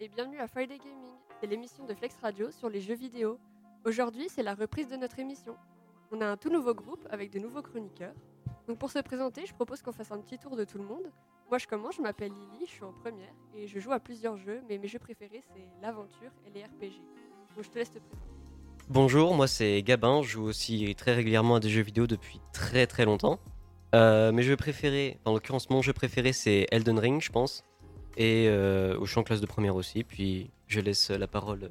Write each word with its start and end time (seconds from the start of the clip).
et 0.00 0.08
bienvenue 0.08 0.38
à 0.38 0.46
Friday 0.46 0.78
Gaming, 0.78 1.16
c'est 1.40 1.48
l'émission 1.48 1.84
de 1.84 1.92
Flex 1.92 2.14
Radio 2.22 2.52
sur 2.52 2.68
les 2.68 2.80
jeux 2.80 2.94
vidéo. 2.94 3.36
Aujourd'hui, 3.84 4.28
c'est 4.28 4.44
la 4.44 4.54
reprise 4.54 4.88
de 4.88 4.94
notre 4.94 5.18
émission. 5.18 5.56
On 6.12 6.20
a 6.20 6.26
un 6.26 6.36
tout 6.36 6.50
nouveau 6.50 6.72
groupe 6.72 7.04
avec 7.10 7.32
de 7.32 7.40
nouveaux 7.40 7.62
chroniqueurs. 7.62 8.14
Donc 8.68 8.78
pour 8.78 8.92
se 8.92 9.00
présenter, 9.00 9.44
je 9.44 9.54
propose 9.54 9.82
qu'on 9.82 9.90
fasse 9.90 10.12
un 10.12 10.20
petit 10.20 10.38
tour 10.38 10.54
de 10.54 10.62
tout 10.64 10.78
le 10.78 10.84
monde. 10.84 11.10
Moi 11.48 11.58
je 11.58 11.66
commence, 11.66 11.96
je 11.96 12.02
m'appelle 12.02 12.30
Lily, 12.30 12.66
je 12.66 12.70
suis 12.70 12.84
en 12.84 12.92
première 12.92 13.32
et 13.56 13.66
je 13.66 13.80
joue 13.80 13.90
à 13.90 13.98
plusieurs 13.98 14.36
jeux, 14.36 14.60
mais 14.68 14.78
mes 14.78 14.86
jeux 14.86 15.00
préférés 15.00 15.42
c'est 15.52 15.66
l'aventure 15.82 16.30
et 16.46 16.50
les 16.50 16.62
RPG. 16.62 17.00
Donc 17.56 17.64
je 17.64 17.68
te 17.68 17.78
laisse 17.78 17.90
te 17.90 17.98
présenter. 17.98 18.28
Bonjour, 18.88 19.34
moi 19.34 19.48
c'est 19.48 19.82
Gabin, 19.82 20.22
je 20.22 20.28
joue 20.28 20.44
aussi 20.44 20.94
très 20.94 21.14
régulièrement 21.14 21.56
à 21.56 21.60
des 21.60 21.70
jeux 21.70 21.82
vidéo 21.82 22.06
depuis 22.06 22.40
très 22.52 22.86
très 22.86 23.04
longtemps. 23.04 23.40
Euh, 23.96 24.30
mes 24.30 24.42
jeux 24.42 24.56
préférés, 24.56 25.18
en 25.24 25.32
l'occurrence 25.32 25.68
mon 25.70 25.82
jeu 25.82 25.92
préféré 25.92 26.32
c'est 26.32 26.68
Elden 26.70 27.00
Ring 27.00 27.20
je 27.20 27.32
pense. 27.32 27.64
Et 28.18 28.48
euh, 28.48 29.02
je 29.04 29.10
suis 29.10 29.18
en 29.18 29.22
classe 29.22 29.40
de 29.40 29.46
première 29.46 29.76
aussi, 29.76 30.04
puis 30.04 30.50
je 30.66 30.80
laisse 30.80 31.10
la 31.10 31.26
parole 31.26 31.70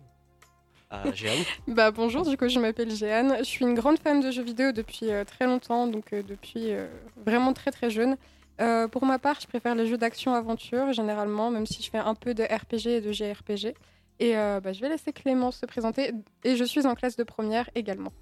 à 0.89 1.11
Jeanne. 1.13 1.43
Bah 1.67 1.91
bonjour, 1.91 2.25
du 2.25 2.37
coup 2.37 2.47
je 2.47 2.57
m'appelle 2.59 2.89
Jeanne. 2.95 3.35
Je 3.39 3.43
suis 3.43 3.65
une 3.65 3.75
grande 3.75 3.99
fan 3.99 4.21
de 4.21 4.31
jeux 4.31 4.43
vidéo 4.43 4.71
depuis 4.71 5.11
euh, 5.11 5.25
très 5.25 5.45
longtemps, 5.45 5.87
donc 5.87 6.13
euh, 6.13 6.23
depuis 6.23 6.71
euh, 6.71 6.87
vraiment 7.23 7.53
très 7.53 7.71
très 7.71 7.89
jeune. 7.89 8.17
Euh, 8.59 8.87
pour 8.87 9.05
ma 9.05 9.19
part, 9.19 9.39
je 9.39 9.47
préfère 9.47 9.75
les 9.75 9.85
jeux 9.85 9.97
d'action-aventure 9.97 10.93
généralement, 10.93 11.51
même 11.51 11.65
si 11.65 11.83
je 11.83 11.91
fais 11.91 11.99
un 11.99 12.15
peu 12.15 12.33
de 12.33 12.43
RPG 12.43 12.87
et 12.87 13.01
de 13.01 13.11
JRPG. 13.11 13.75
Et 14.19 14.35
euh, 14.35 14.59
bah, 14.59 14.73
je 14.73 14.81
vais 14.81 14.89
laisser 14.89 15.13
Clémence 15.13 15.57
se 15.57 15.65
présenter. 15.65 16.11
Et 16.43 16.55
je 16.55 16.63
suis 16.63 16.87
en 16.87 16.95
classe 16.95 17.17
de 17.17 17.23
première 17.23 17.69
également. 17.75 18.13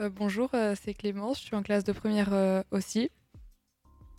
Euh, 0.00 0.10
bonjour, 0.10 0.50
euh, 0.54 0.74
c'est 0.80 0.94
Clémence, 0.94 1.40
je 1.40 1.46
suis 1.46 1.56
en 1.56 1.62
classe 1.62 1.84
de 1.84 1.92
première 1.92 2.32
euh, 2.32 2.62
aussi. 2.70 3.10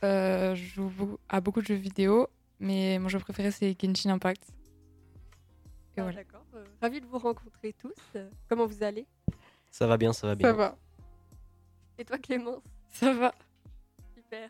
Euh, 0.04 0.54
je 0.56 0.66
joue 0.66 1.18
à 1.30 1.40
beaucoup 1.40 1.62
de 1.62 1.68
jeux 1.68 1.76
vidéo, 1.76 2.28
mais 2.60 3.00
mon 3.00 3.10
jeu 3.10 3.20
préféré 3.20 3.52
c'est 3.52 3.76
Genshin 3.80 4.10
Impact. 4.12 4.44
Et 5.96 6.00
Ah, 6.00 6.04
voilà. 6.04 6.18
D'accord, 6.18 6.46
euh, 6.56 6.64
ravi 6.82 7.02
de 7.02 7.06
vous 7.06 7.18
rencontrer 7.18 7.74
tous. 7.74 7.94
Euh, 8.16 8.30
comment 8.50 8.66
vous 8.66 8.84
allez? 8.84 9.08
Ça 9.72 9.88
va 9.88 9.98
bien, 9.98 10.14
ça 10.14 10.28
va 10.28 10.36
bien. 10.36 10.48
Ça 10.50 10.54
va. 10.54 10.78
Et 11.98 12.06
toi 12.06 12.18
Clémence? 12.18 12.64
Ça 12.90 13.14
va. 13.14 13.34
Super. 14.16 14.50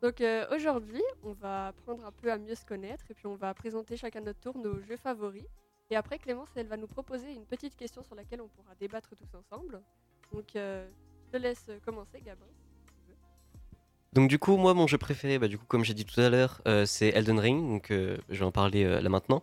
Donc 0.00 0.20
euh, 0.20 0.46
aujourd'hui, 0.54 1.02
on 1.22 1.32
va 1.32 1.68
apprendre 1.68 2.04
un 2.06 2.12
peu 2.12 2.30
à 2.30 2.38
mieux 2.38 2.54
se 2.54 2.64
connaître 2.64 3.04
et 3.10 3.14
puis 3.14 3.26
on 3.26 3.34
va 3.34 3.52
présenter 3.54 3.96
chacun 3.96 4.20
notre 4.20 4.40
tour 4.40 4.56
nos 4.56 4.80
jeux 4.80 4.96
favoris. 4.96 5.44
Et 5.90 5.96
après, 5.96 6.18
Clémence, 6.18 6.48
elle 6.54 6.66
va 6.68 6.76
nous 6.76 6.86
proposer 6.86 7.32
une 7.32 7.46
petite 7.46 7.74
question 7.74 8.02
sur 8.02 8.14
laquelle 8.14 8.40
on 8.42 8.48
pourra 8.48 8.74
débattre 8.74 9.10
tous 9.16 9.34
ensemble. 9.36 9.80
Donc 10.32 10.54
euh, 10.56 10.86
je 11.26 11.30
te 11.32 11.36
laisse 11.42 11.70
commencer, 11.84 12.20
Gabin. 12.20 12.46
Donc 14.14 14.28
du 14.28 14.38
coup, 14.38 14.56
moi 14.56 14.74
mon 14.74 14.86
jeu 14.86 14.98
préféré, 14.98 15.38
bah, 15.38 15.48
du 15.48 15.58
coup 15.58 15.66
comme 15.68 15.84
j'ai 15.84 15.94
dit 15.94 16.04
tout 16.04 16.20
à 16.20 16.30
l'heure, 16.30 16.62
euh, 16.66 16.86
c'est 16.86 17.08
Elden 17.08 17.38
Ring, 17.38 17.68
donc 17.68 17.90
euh, 17.90 18.16
je 18.30 18.38
vais 18.38 18.44
en 18.44 18.52
parler 18.52 18.84
euh, 18.84 19.00
là 19.00 19.08
maintenant. 19.08 19.42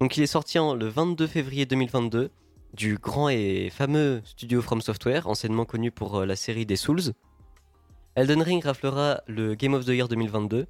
Donc 0.00 0.16
il 0.16 0.22
est 0.22 0.26
sorti 0.26 0.58
le 0.58 0.86
22 0.86 1.26
février 1.26 1.66
2022 1.66 2.30
du 2.74 2.98
grand 2.98 3.28
et 3.28 3.70
fameux 3.70 4.22
studio 4.24 4.62
From 4.62 4.80
Software, 4.80 5.28
anciennement 5.28 5.64
connu 5.64 5.90
pour 5.90 6.24
la 6.24 6.36
série 6.36 6.66
des 6.66 6.76
Souls. 6.76 7.12
Elden 8.14 8.42
Ring 8.42 8.64
raflera 8.64 9.22
le 9.26 9.54
Game 9.54 9.74
of 9.74 9.84
the 9.84 9.88
Year 9.88 10.08
2022, 10.08 10.66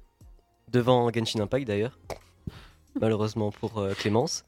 devant 0.71 1.11
Genshin 1.11 1.39
Impact 1.39 1.67
d'ailleurs, 1.67 1.99
malheureusement 2.99 3.51
pour 3.51 3.85
Clémence. 3.97 4.45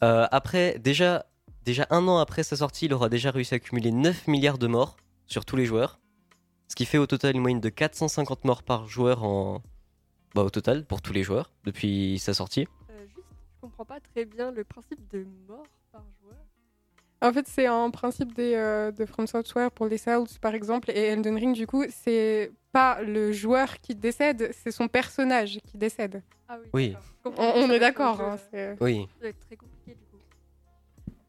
Après, 0.00 0.78
déjà, 0.78 1.26
déjà 1.64 1.86
un 1.90 2.06
an 2.06 2.18
après 2.18 2.44
sa 2.44 2.56
sortie, 2.56 2.86
il 2.86 2.94
aura 2.94 3.08
déjà 3.08 3.32
réussi 3.32 3.54
à 3.54 3.56
accumuler 3.56 3.90
9 3.90 4.28
milliards 4.28 4.58
de 4.58 4.68
morts 4.68 4.96
sur 5.26 5.44
tous 5.44 5.56
les 5.56 5.66
joueurs. 5.66 5.98
Ce 6.68 6.76
qui 6.76 6.84
fait 6.84 6.98
au 6.98 7.06
total 7.06 7.34
une 7.34 7.42
moyenne 7.42 7.60
de 7.60 7.68
450 7.68 8.44
morts 8.44 8.62
par 8.62 8.86
joueur 8.86 9.24
en... 9.24 9.62
Bah, 10.34 10.42
au 10.42 10.50
total, 10.50 10.84
pour 10.84 11.00
tous 11.00 11.14
les 11.14 11.22
joueurs, 11.22 11.50
depuis 11.64 12.18
sa 12.18 12.34
sortie. 12.34 12.68
Euh, 12.90 13.06
juste, 13.06 13.26
je 13.56 13.60
comprends 13.62 13.86
pas 13.86 13.98
très 13.98 14.26
bien 14.26 14.50
le 14.50 14.62
principe 14.62 15.00
de 15.10 15.26
mort 15.48 15.66
par 15.90 16.04
joueur. 16.20 16.36
En 17.22 17.32
fait, 17.32 17.48
c'est 17.48 17.66
un 17.66 17.90
principe 17.90 18.34
des, 18.34 18.54
euh, 18.54 18.92
de 18.92 19.06
From 19.06 19.26
Software 19.26 19.70
pour 19.70 19.86
les 19.86 19.96
Souls, 19.98 20.28
par 20.40 20.54
exemple, 20.54 20.90
et 20.90 21.06
Elden 21.06 21.34
Ring, 21.36 21.54
du 21.54 21.66
coup, 21.66 21.84
c'est 21.88 22.52
pas 22.72 23.02
le 23.02 23.32
joueur 23.32 23.80
qui 23.80 23.94
décède, 23.94 24.50
c'est 24.52 24.70
son 24.70 24.86
personnage 24.86 25.58
qui 25.64 25.78
décède. 25.78 26.22
Ah 26.48 26.58
oui. 26.72 26.94
On, 27.24 27.70
est 27.70 27.78
d'accord. 27.78 28.20
hein, 28.20 28.36
euh, 28.54 28.76
Oui. 28.80 29.08
Ça 29.18 29.22
va 29.22 29.28
être 29.28 29.40
très 29.40 29.56
compliqué 29.56 29.94
du 29.94 30.04
coup. 30.06 30.16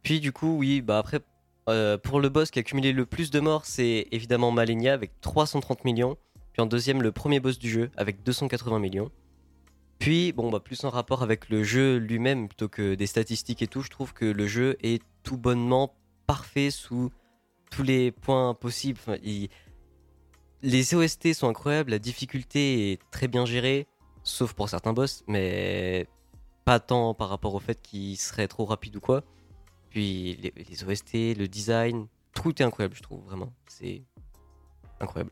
Puis 0.03 0.19
du 0.19 0.31
coup, 0.31 0.57
oui, 0.57 0.81
bah 0.81 0.99
après, 0.99 1.19
euh, 1.69 1.97
pour 1.97 2.19
le 2.19 2.29
boss 2.29 2.51
qui 2.51 2.59
a 2.59 2.63
cumulé 2.63 2.93
le 2.93 3.05
plus 3.05 3.31
de 3.31 3.39
morts, 3.39 3.65
c'est 3.65 4.07
évidemment 4.11 4.51
Malenia 4.51 4.93
avec 4.93 5.19
330 5.21 5.85
millions. 5.85 6.17
Puis 6.53 6.61
en 6.61 6.65
deuxième, 6.65 7.01
le 7.01 7.11
premier 7.11 7.39
boss 7.39 7.59
du 7.59 7.69
jeu 7.69 7.91
avec 7.95 8.23
280 8.23 8.79
millions. 8.79 9.11
Puis, 9.99 10.31
bon, 10.31 10.49
bah 10.49 10.61
plus 10.61 10.83
en 10.85 10.89
rapport 10.89 11.23
avec 11.23 11.49
le 11.49 11.63
jeu 11.63 11.97
lui-même 11.97 12.47
plutôt 12.47 12.69
que 12.69 12.95
des 12.95 13.05
statistiques 13.05 13.61
et 13.61 13.67
tout, 13.67 13.81
je 13.81 13.89
trouve 13.89 14.13
que 14.13 14.25
le 14.25 14.47
jeu 14.47 14.77
est 14.81 15.03
tout 15.23 15.37
bonnement 15.37 15.93
parfait 16.25 16.71
sous 16.71 17.11
tous 17.69 17.83
les 17.83 18.11
points 18.11 18.53
possibles. 18.53 18.99
Les 20.61 20.95
OST 20.95 21.33
sont 21.33 21.49
incroyables, 21.49 21.91
la 21.91 21.99
difficulté 21.99 22.91
est 22.91 23.01
très 23.11 23.27
bien 23.27 23.45
gérée, 23.45 23.87
sauf 24.23 24.53
pour 24.53 24.69
certains 24.69 24.93
boss, 24.93 25.23
mais 25.27 26.07
pas 26.65 26.79
tant 26.79 27.13
par 27.13 27.29
rapport 27.29 27.55
au 27.55 27.59
fait 27.59 27.81
qu'il 27.81 28.17
serait 28.17 28.47
trop 28.47 28.65
rapide 28.65 28.95
ou 28.95 28.99
quoi. 29.01 29.23
Puis 29.89 30.37
les, 30.41 30.53
les 30.55 30.83
OST, 30.83 31.37
le 31.37 31.47
design, 31.47 32.07
tout 32.33 32.61
est 32.61 32.65
incroyable, 32.65 32.95
je 32.95 33.01
trouve, 33.01 33.23
vraiment. 33.25 33.51
C'est 33.67 34.03
incroyable. 34.99 35.31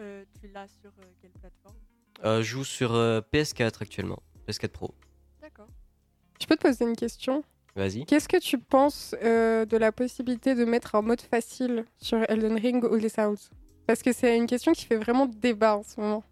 Euh, 0.00 0.24
tu 0.40 0.48
l'as 0.48 0.68
sur 0.68 0.90
euh, 0.90 1.04
quelle 1.20 1.30
plateforme? 1.32 1.76
Euh, 2.24 2.38
je 2.42 2.48
joue 2.48 2.64
sur 2.64 2.94
euh, 2.94 3.20
PS4 3.32 3.82
actuellement, 3.82 4.22
PS4 4.48 4.68
Pro. 4.68 4.94
D'accord. 5.40 5.68
Je 6.40 6.46
peux 6.46 6.56
te 6.56 6.62
poser 6.62 6.84
une 6.84 6.96
question? 6.96 7.44
Vas-y. 7.76 8.04
Qu'est-ce 8.06 8.28
que 8.28 8.38
tu 8.38 8.58
penses 8.58 9.14
euh, 9.22 9.64
de 9.64 9.76
la 9.76 9.90
possibilité 9.90 10.54
de 10.54 10.64
mettre 10.64 10.94
un 10.94 11.02
mode 11.02 11.20
facile 11.20 11.84
sur 11.96 12.18
Elden 12.28 12.56
Ring 12.56 12.84
ou 12.84 12.94
les 12.94 13.08
Souls 13.08 13.38
Parce 13.86 14.02
que 14.02 14.12
c'est 14.12 14.36
une 14.36 14.46
question 14.46 14.72
qui 14.72 14.84
fait 14.84 14.96
vraiment 14.96 15.26
débat 15.26 15.76
en 15.76 15.82
ce 15.82 16.00
moment. 16.00 16.22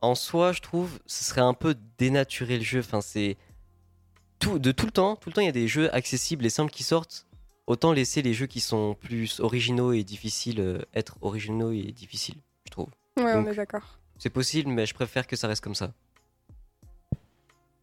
En 0.00 0.14
soi, 0.14 0.52
je 0.52 0.60
trouve, 0.60 0.98
ce 1.06 1.24
serait 1.24 1.40
un 1.42 1.54
peu 1.54 1.74
dénaturer 1.98 2.56
le 2.56 2.64
jeu. 2.64 2.80
Enfin, 2.80 3.00
c'est 3.00 3.36
tout 4.38 4.58
de 4.58 4.72
tout 4.72 4.86
le 4.86 4.92
temps. 4.92 5.16
Tout 5.16 5.30
le 5.30 5.34
temps, 5.34 5.40
il 5.40 5.46
y 5.46 5.50
a 5.50 5.52
des 5.52 5.68
jeux 5.68 5.92
accessibles 5.94 6.44
et 6.46 6.50
simples 6.50 6.72
qui 6.72 6.82
sortent. 6.82 7.26
Autant 7.66 7.92
laisser 7.92 8.22
les 8.22 8.32
jeux 8.32 8.46
qui 8.46 8.60
sont 8.60 8.94
plus 8.94 9.40
originaux 9.40 9.92
et 9.92 10.02
difficiles 10.02 10.60
euh, 10.60 10.78
être 10.94 11.18
originaux 11.20 11.70
et 11.72 11.92
difficiles, 11.92 12.38
je 12.64 12.70
trouve. 12.70 12.88
Ouais, 13.18 13.34
on 13.34 13.46
est 13.46 13.54
d'accord. 13.54 13.98
C'est 14.18 14.30
possible, 14.30 14.70
mais 14.70 14.86
je 14.86 14.94
préfère 14.94 15.26
que 15.26 15.36
ça 15.36 15.48
reste 15.48 15.62
comme 15.62 15.74
ça. 15.74 15.92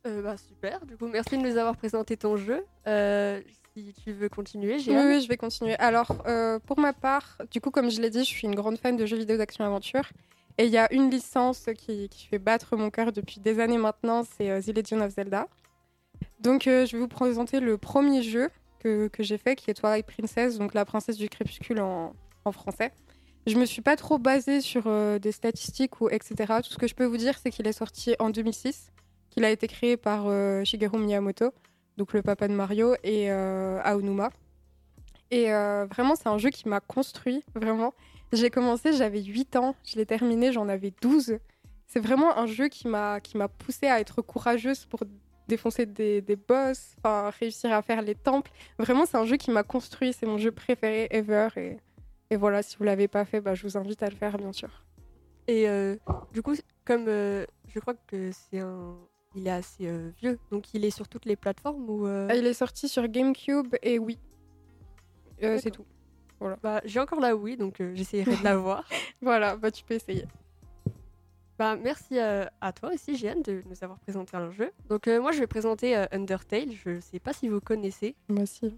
Euh, 0.07 0.21
bah, 0.21 0.37
super, 0.37 0.85
du 0.85 0.97
coup, 0.97 1.07
merci 1.07 1.37
de 1.37 1.43
nous 1.43 1.57
avoir 1.57 1.75
présenté 1.75 2.17
ton 2.17 2.37
jeu. 2.37 2.63
Euh, 2.87 3.41
si 3.75 3.93
tu 4.03 4.13
veux 4.13 4.29
continuer, 4.29 4.79
j'ai 4.79 4.95
Oui, 4.95 5.03
oui, 5.05 5.21
je 5.21 5.27
vais 5.27 5.37
continuer. 5.37 5.75
Alors, 5.77 6.23
euh, 6.27 6.59
pour 6.59 6.79
ma 6.79 6.93
part, 6.93 7.37
du 7.51 7.59
coup, 7.59 7.71
comme 7.71 7.89
je 7.89 8.01
l'ai 8.01 8.09
dit, 8.09 8.19
je 8.19 8.29
suis 8.29 8.47
une 8.47 8.55
grande 8.55 8.77
fan 8.77 8.95
de 8.95 9.05
jeux 9.05 9.17
vidéo 9.17 9.37
d'action-aventure. 9.37 10.09
Et 10.57 10.65
il 10.65 10.71
y 10.71 10.77
a 10.77 10.91
une 10.93 11.09
licence 11.09 11.65
qui, 11.77 12.07
qui 12.07 12.27
fait 12.27 12.39
battre 12.39 12.77
mon 12.77 12.89
cœur 12.89 13.11
depuis 13.11 13.41
des 13.41 13.59
années 13.59 13.77
maintenant, 13.77 14.23
c'est 14.23 14.49
euh, 14.49 14.61
The 14.61 14.77
Legend 14.77 15.01
of 15.01 15.13
Zelda. 15.13 15.47
Donc, 16.39 16.67
euh, 16.67 16.85
je 16.85 16.93
vais 16.93 16.99
vous 16.99 17.07
présenter 17.07 17.59
le 17.59 17.77
premier 17.77 18.21
jeu 18.21 18.49
que, 18.79 19.07
que 19.07 19.23
j'ai 19.23 19.37
fait, 19.37 19.55
qui 19.55 19.71
est 19.71 19.73
Twilight 19.73 20.05
Princess, 20.05 20.57
donc 20.57 20.73
la 20.73 20.85
princesse 20.85 21.17
du 21.17 21.29
crépuscule 21.29 21.79
en, 21.79 22.13
français. 22.51 22.91
Je 23.47 23.57
me 23.57 23.65
suis 23.65 23.81
pas 23.81 23.95
trop 23.95 24.19
basée 24.19 24.61
sur 24.61 24.83
euh, 24.85 25.17
des 25.17 25.31
statistiques 25.31 25.99
ou 25.99 26.09
etc. 26.09 26.53
Tout 26.63 26.69
ce 26.71 26.77
que 26.77 26.87
je 26.87 26.93
peux 26.93 27.05
vous 27.05 27.17
dire, 27.17 27.39
c'est 27.41 27.49
qu'il 27.49 27.65
est 27.65 27.73
sorti 27.73 28.15
en 28.19 28.29
2006, 28.29 28.91
qu'il 29.31 29.43
a 29.43 29.49
été 29.49 29.67
créé 29.67 29.97
par 29.97 30.25
euh, 30.27 30.63
Shigeru 30.63 30.99
Miyamoto, 30.99 31.51
donc 31.97 32.13
le 32.13 32.21
papa 32.21 32.47
de 32.47 32.53
Mario, 32.53 32.93
et 33.03 33.31
Aonuma. 33.31 34.29
Et 35.31 35.45
vraiment, 35.45 36.15
c'est 36.15 36.27
un 36.27 36.37
jeu 36.37 36.49
qui 36.49 36.69
m'a 36.69 36.81
construit, 36.81 37.43
vraiment. 37.55 37.93
J'ai 38.31 38.51
commencé, 38.51 38.93
j'avais 38.93 39.23
8 39.23 39.55
ans, 39.55 39.75
je 39.83 39.95
l'ai 39.95 40.05
terminé, 40.05 40.51
j'en 40.51 40.69
avais 40.69 40.93
12. 41.01 41.39
C'est 41.87 41.99
vraiment 41.99 42.37
un 42.37 42.45
jeu 42.45 42.67
qui 42.67 42.87
m'a 42.87 43.19
poussée 43.57 43.87
à 43.87 43.99
être 43.99 44.21
courageuse 44.21 44.85
pour 44.85 45.01
défoncer 45.47 45.85
des, 45.85 46.21
des 46.21 46.35
boss, 46.35 46.95
enfin 46.97 47.29
réussir 47.39 47.71
à 47.71 47.81
faire 47.81 48.01
les 48.01 48.15
temples. 48.15 48.51
Vraiment, 48.77 49.05
c'est 49.05 49.17
un 49.17 49.25
jeu 49.25 49.37
qui 49.37 49.51
m'a 49.51 49.63
construit, 49.63 50.13
c'est 50.13 50.25
mon 50.25 50.37
jeu 50.37 50.51
préféré 50.51 51.07
ever. 51.11 51.49
Et, 51.57 51.77
et 52.31 52.35
voilà, 52.35 52.63
si 52.63 52.77
vous 52.77 52.83
l'avez 52.83 53.07
pas 53.07 53.25
fait, 53.25 53.41
bah, 53.41 53.53
je 53.55 53.63
vous 53.63 53.77
invite 53.77 54.03
à 54.03 54.09
le 54.09 54.15
faire, 54.15 54.37
bien 54.37 54.51
sûr. 54.51 54.85
Et 55.47 55.69
euh, 55.69 55.95
du 56.33 56.41
coup, 56.41 56.55
comme 56.85 57.05
euh, 57.07 57.45
je 57.67 57.79
crois 57.79 57.93
que 58.07 58.31
c'est 58.31 58.59
un. 58.59 58.95
Il 59.37 59.47
est 59.47 59.51
assez 59.51 59.87
euh, 59.87 60.11
vieux, 60.17 60.39
donc 60.49 60.73
il 60.73 60.85
est 60.85 60.91
sur 60.91 61.09
toutes 61.09 61.25
les 61.25 61.35
plateformes 61.35 61.89
ou. 61.89 62.05
Ah, 62.05 62.33
Il 62.35 62.45
est 62.45 62.53
sorti 62.53 62.87
sur 62.87 63.07
GameCube 63.07 63.75
et 63.83 63.99
oui. 63.99 64.17
C'est 65.39 65.71
tout. 65.71 65.85
Bah, 66.63 66.81
j'ai 66.85 66.99
encore 66.99 67.19
la 67.19 67.35
Wii, 67.35 67.57
donc 67.57 67.81
j'essaierai 67.93 68.37
de 68.37 68.43
la 68.43 68.55
voir. 68.57 68.87
Voilà, 69.21 69.55
bah, 69.57 69.71
tu 69.71 69.83
peux 69.83 69.95
essayer. 69.95 70.25
Bah, 71.57 71.75
merci 71.77 72.19
euh, 72.19 72.45
à 72.61 72.73
toi 72.73 72.91
aussi, 72.93 73.15
Jeanne, 73.17 73.41
de 73.41 73.63
nous 73.65 73.77
avoir 73.81 73.97
présenté 73.99 74.35
un 74.35 74.51
jeu. 74.51 74.71
Donc, 74.89 75.07
euh, 75.07 75.21
moi, 75.21 75.31
je 75.31 75.39
vais 75.39 75.47
présenter 75.47 75.95
euh, 75.95 76.05
Undertale. 76.11 76.71
Je 76.73 76.99
sais 76.99 77.19
pas 77.19 77.31
si 77.33 77.47
vous 77.47 77.61
connaissez. 77.61 78.15
Moi 78.27 78.43
aussi. 78.43 78.77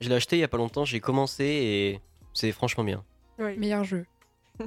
Je 0.00 0.08
l'ai 0.08 0.14
acheté 0.14 0.36
il 0.36 0.40
y 0.40 0.44
a 0.44 0.48
pas 0.48 0.56
longtemps, 0.56 0.84
j'ai 0.84 1.00
commencé 1.00 1.44
et 1.44 2.00
c'est 2.32 2.52
franchement 2.52 2.84
bien. 2.84 3.04
Oui. 3.38 3.56
Meilleur 3.58 3.84
jeu. 3.84 4.06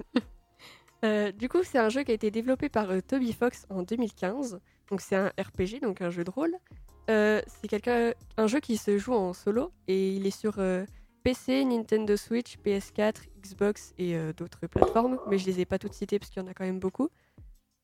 Euh, 1.06 1.32
du 1.32 1.48
coup, 1.48 1.60
c'est 1.64 1.78
un 1.78 1.90
jeu 1.90 2.02
qui 2.04 2.10
a 2.10 2.16
été 2.16 2.32
développé 2.32 2.70
par 2.70 2.90
euh, 2.90 3.02
Toby 3.02 3.32
Fox 3.32 3.68
en 3.70 3.84
2015. 3.84 4.60
Donc, 4.90 5.00
c'est 5.02 5.16
un 5.16 5.28
RPG, 5.40 5.80
donc 5.80 6.02
un 6.02 6.10
jeu 6.10 6.24
de 6.24 6.32
rôle. 6.32 6.56
euh, 7.12 7.40
c'est 7.46 7.68
quelqu'un, 7.68 8.14
un 8.38 8.48
jeu 8.48 8.60
qui 8.60 8.78
se 8.78 8.98
joue 8.98 9.14
en 9.14 9.34
solo 9.34 9.72
et 9.88 10.16
il 10.16 10.26
est 10.26 10.36
sur 10.36 10.56
euh, 10.58 10.86
PC, 11.22 11.66
Nintendo 11.66 12.18
Switch, 12.18 12.58
PS4, 12.66 13.14
Xbox 13.44 13.94
et 14.00 14.16
euh, 14.16 14.34
d'autres 14.34 14.66
plateformes, 14.66 15.20
mais 15.30 15.38
je 15.38 15.46
les 15.46 15.60
ai 15.60 15.66
pas 15.66 15.78
toutes 15.78 15.94
citées 15.94 16.18
parce 16.18 16.32
qu'il 16.32 16.42
y 16.42 16.46
en 16.46 16.50
a 16.50 16.56
quand 16.56 16.66
même 16.66 16.80
beaucoup. 16.80 17.10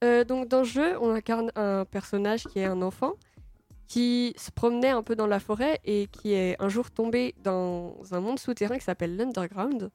Euh, 0.04 0.24
donc 0.24 0.50
dans 0.50 0.60
le 0.60 0.66
jeu, 0.66 0.98
on 1.00 1.12
incarne 1.12 1.52
un 1.56 1.86
personnage 1.86 2.44
qui 2.44 2.60
est 2.60 2.66
un 2.66 2.82
enfant 2.82 3.14
qui 3.88 4.34
se 4.38 4.50
promenait 4.50 4.90
un 4.90 5.04
peu 5.04 5.16
dans 5.16 5.28
la 5.28 5.40
forêt 5.40 5.80
et 5.86 6.08
qui 6.08 6.34
est 6.34 6.56
un 6.60 6.68
jour 6.68 6.90
tombé 6.90 7.36
dans 7.44 7.96
un 8.12 8.20
monde 8.22 8.40
souterrain 8.40 8.78
qui 8.78 8.84
s'appelle 8.84 9.16
l'Underground. 9.16 9.92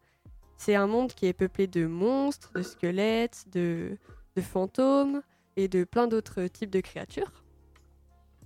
C'est 0.56 0.76
un 0.76 0.86
monde 0.86 1.12
qui 1.12 1.26
est 1.26 1.32
peuplé 1.32 1.66
de 1.66 1.86
monstres, 1.86 2.52
de 2.54 2.62
squelettes, 2.62 3.46
de, 3.52 3.98
fantômes 4.40 5.20
et 5.56 5.66
de 5.66 5.82
plein 5.82 6.06
d'autres 6.06 6.46
types 6.46 6.70
de 6.70 6.80
créatures. 6.80 7.44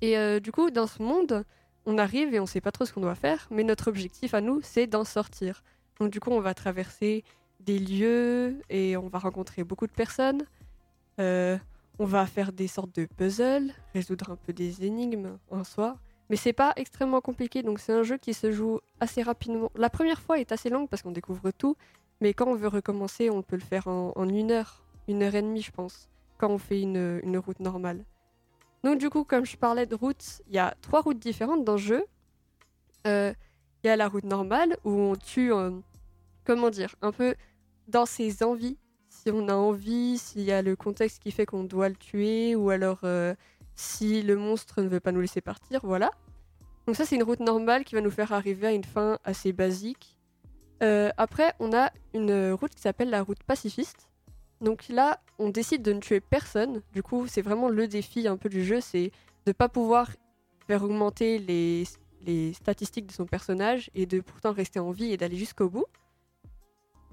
Et 0.00 0.16
euh, 0.16 0.40
du 0.40 0.52
coup, 0.52 0.70
dans 0.70 0.86
ce 0.86 1.02
monde, 1.02 1.44
on 1.84 1.98
arrive 1.98 2.32
et 2.32 2.40
on 2.40 2.46
sait 2.46 2.62
pas 2.62 2.72
trop 2.72 2.86
ce 2.86 2.92
qu'on 2.94 3.02
doit 3.02 3.14
faire, 3.14 3.46
mais 3.50 3.62
notre 3.62 3.88
objectif 3.88 4.32
à 4.32 4.40
nous, 4.40 4.60
c'est 4.62 4.86
d'en 4.86 5.04
sortir. 5.04 5.62
Donc 6.00 6.10
du 6.10 6.18
coup, 6.18 6.30
on 6.30 6.40
va 6.40 6.54
traverser 6.54 7.24
des 7.60 7.78
lieux 7.78 8.56
et 8.70 8.96
on 8.96 9.08
va 9.08 9.18
rencontrer 9.18 9.64
beaucoup 9.64 9.86
de 9.86 9.92
personnes. 9.92 10.46
Euh, 11.18 11.58
on 11.98 12.04
va 12.04 12.26
faire 12.26 12.52
des 12.52 12.68
sortes 12.68 12.94
de 12.94 13.06
puzzles, 13.06 13.72
résoudre 13.94 14.30
un 14.30 14.36
peu 14.36 14.52
des 14.52 14.84
énigmes 14.84 15.38
en 15.50 15.64
soi. 15.64 15.96
Mais 16.30 16.36
c'est 16.36 16.52
pas 16.52 16.72
extrêmement 16.76 17.20
compliqué, 17.20 17.62
donc 17.62 17.78
c'est 17.78 17.92
un 17.92 18.02
jeu 18.02 18.16
qui 18.16 18.32
se 18.32 18.50
joue 18.50 18.80
assez 19.00 19.22
rapidement. 19.22 19.70
La 19.74 19.90
première 19.90 20.20
fois 20.20 20.38
est 20.38 20.52
assez 20.52 20.70
longue 20.70 20.88
parce 20.88 21.02
qu'on 21.02 21.10
découvre 21.10 21.50
tout, 21.50 21.76
mais 22.20 22.32
quand 22.32 22.46
on 22.46 22.54
veut 22.54 22.68
recommencer, 22.68 23.28
on 23.28 23.42
peut 23.42 23.56
le 23.56 23.62
faire 23.62 23.86
en, 23.88 24.28
une 24.28 24.50
heure, 24.50 24.82
une 25.08 25.22
heure 25.22 25.34
et 25.34 25.42
demie, 25.42 25.60
je 25.60 25.70
pense, 25.72 26.08
quand 26.38 26.48
on 26.48 26.58
fait 26.58 26.80
une, 26.80 27.20
une 27.22 27.36
route 27.36 27.60
normale. 27.60 28.04
Donc 28.82 28.98
du 28.98 29.10
coup, 29.10 29.24
comme 29.24 29.44
je 29.44 29.56
parlais 29.56 29.86
de 29.86 29.94
routes, 29.94 30.42
il 30.48 30.54
y 30.54 30.58
a 30.58 30.74
trois 30.80 31.02
routes 31.02 31.18
différentes 31.18 31.64
dans 31.64 31.72
le 31.72 31.78
jeu. 31.78 32.04
Euh, 33.06 33.32
Il 33.84 33.88
y 33.88 33.90
a 33.90 33.96
la 33.96 34.08
route 34.08 34.24
normale 34.24 34.76
où 34.84 34.90
on 34.90 35.16
tue, 35.16 35.52
euh, 35.52 35.72
comment 36.44 36.70
dire, 36.70 36.94
un 37.02 37.12
peu 37.12 37.34
dans 37.88 38.06
ses 38.06 38.42
envies. 38.42 38.78
Si 39.22 39.30
on 39.30 39.46
a 39.46 39.54
envie, 39.54 40.18
s'il 40.18 40.42
y 40.42 40.50
a 40.50 40.62
le 40.62 40.74
contexte 40.74 41.22
qui 41.22 41.30
fait 41.30 41.46
qu'on 41.46 41.62
doit 41.62 41.88
le 41.88 41.94
tuer, 41.94 42.56
ou 42.56 42.70
alors 42.70 42.98
euh, 43.04 43.36
si 43.76 44.20
le 44.20 44.34
monstre 44.34 44.82
ne 44.82 44.88
veut 44.88 44.98
pas 44.98 45.12
nous 45.12 45.20
laisser 45.20 45.40
partir, 45.40 45.78
voilà. 45.84 46.10
Donc 46.88 46.96
ça, 46.96 47.04
c'est 47.04 47.14
une 47.14 47.22
route 47.22 47.38
normale 47.38 47.84
qui 47.84 47.94
va 47.94 48.00
nous 48.00 48.10
faire 48.10 48.32
arriver 48.32 48.66
à 48.66 48.72
une 48.72 48.82
fin 48.82 49.20
assez 49.22 49.52
basique. 49.52 50.18
Euh, 50.82 51.10
après, 51.18 51.54
on 51.60 51.72
a 51.72 51.92
une 52.14 52.50
route 52.50 52.74
qui 52.74 52.80
s'appelle 52.80 53.10
la 53.10 53.22
route 53.22 53.40
pacifiste. 53.44 54.08
Donc 54.60 54.88
là, 54.88 55.20
on 55.38 55.50
décide 55.50 55.82
de 55.82 55.92
ne 55.92 56.00
tuer 56.00 56.18
personne. 56.18 56.82
Du 56.92 57.04
coup, 57.04 57.28
c'est 57.28 57.42
vraiment 57.42 57.68
le 57.68 57.86
défi 57.86 58.26
un 58.26 58.36
peu 58.36 58.48
du 58.48 58.64
jeu, 58.64 58.80
c'est 58.80 59.12
de 59.46 59.50
ne 59.50 59.52
pas 59.52 59.68
pouvoir 59.68 60.10
faire 60.66 60.82
augmenter 60.82 61.38
les, 61.38 61.84
les 62.22 62.54
statistiques 62.54 63.06
de 63.06 63.12
son 63.12 63.26
personnage 63.26 63.88
et 63.94 64.04
de 64.04 64.18
pourtant 64.18 64.52
rester 64.52 64.80
en 64.80 64.90
vie 64.90 65.12
et 65.12 65.16
d'aller 65.16 65.36
jusqu'au 65.36 65.68
bout. 65.68 65.86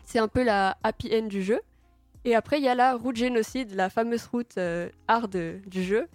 C'est 0.05 0.17
un 0.17 0.27
peu 0.27 0.43
la 0.43 0.75
happy 0.81 1.15
end 1.15 1.27
du 1.27 1.43
jeu. 1.43 1.61
Et 2.25 2.35
après, 2.35 2.57
il 2.59 2.63
y 2.63 2.67
a 2.67 2.75
la 2.75 2.95
route 2.95 3.15
génocide, 3.15 3.73
la 3.75 3.89
fameuse 3.89 4.25
route 4.27 4.57
euh, 4.57 4.89
hard 5.07 5.35
du 5.65 5.83
jeu, 5.83 6.07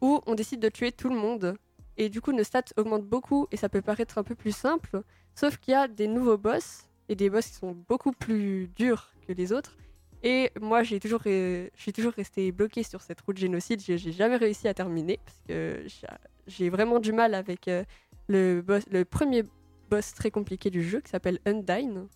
où 0.00 0.20
on 0.26 0.34
décide 0.34 0.60
de 0.60 0.68
tuer 0.68 0.92
tout 0.92 1.08
le 1.08 1.16
monde. 1.16 1.54
Et 1.98 2.08
du 2.08 2.20
coup, 2.20 2.32
nos 2.32 2.42
stats 2.42 2.62
augmentent 2.76 3.06
beaucoup 3.06 3.46
et 3.52 3.56
ça 3.56 3.68
peut 3.68 3.82
paraître 3.82 4.16
un 4.18 4.22
peu 4.24 4.34
plus 4.34 4.56
simple. 4.56 5.02
Sauf 5.34 5.58
qu'il 5.58 5.72
y 5.72 5.74
a 5.74 5.88
des 5.88 6.08
nouveaux 6.08 6.38
boss 6.38 6.88
et 7.08 7.14
des 7.14 7.28
boss 7.28 7.46
qui 7.46 7.54
sont 7.54 7.76
beaucoup 7.88 8.12
plus 8.12 8.68
durs 8.74 9.12
que 9.26 9.32
les 9.32 9.52
autres. 9.52 9.76
Et 10.22 10.50
moi, 10.60 10.82
j'ai 10.84 11.00
toujours, 11.00 11.20
euh, 11.26 11.68
suis 11.74 11.92
toujours 11.92 12.12
resté 12.12 12.50
bloqué 12.52 12.82
sur 12.82 13.02
cette 13.02 13.20
route 13.20 13.36
génocide. 13.36 13.80
J'ai 13.82 13.98
j'ai 13.98 14.12
jamais 14.12 14.36
réussi 14.36 14.68
à 14.68 14.74
terminer 14.74 15.18
parce 15.24 15.38
que 15.48 15.82
j'ai- 15.86 16.06
j'ai 16.46 16.70
vraiment 16.70 16.98
du 17.00 17.12
mal 17.12 17.34
avec 17.34 17.68
euh, 17.68 17.84
le, 18.28 18.62
boss, 18.62 18.84
le 18.90 19.04
premier 19.04 19.44
boss 19.90 20.14
très 20.14 20.30
compliqué 20.30 20.70
du 20.70 20.82
jeu 20.82 21.00
qui 21.00 21.10
s'appelle 21.10 21.40
Undyne. 21.44 22.08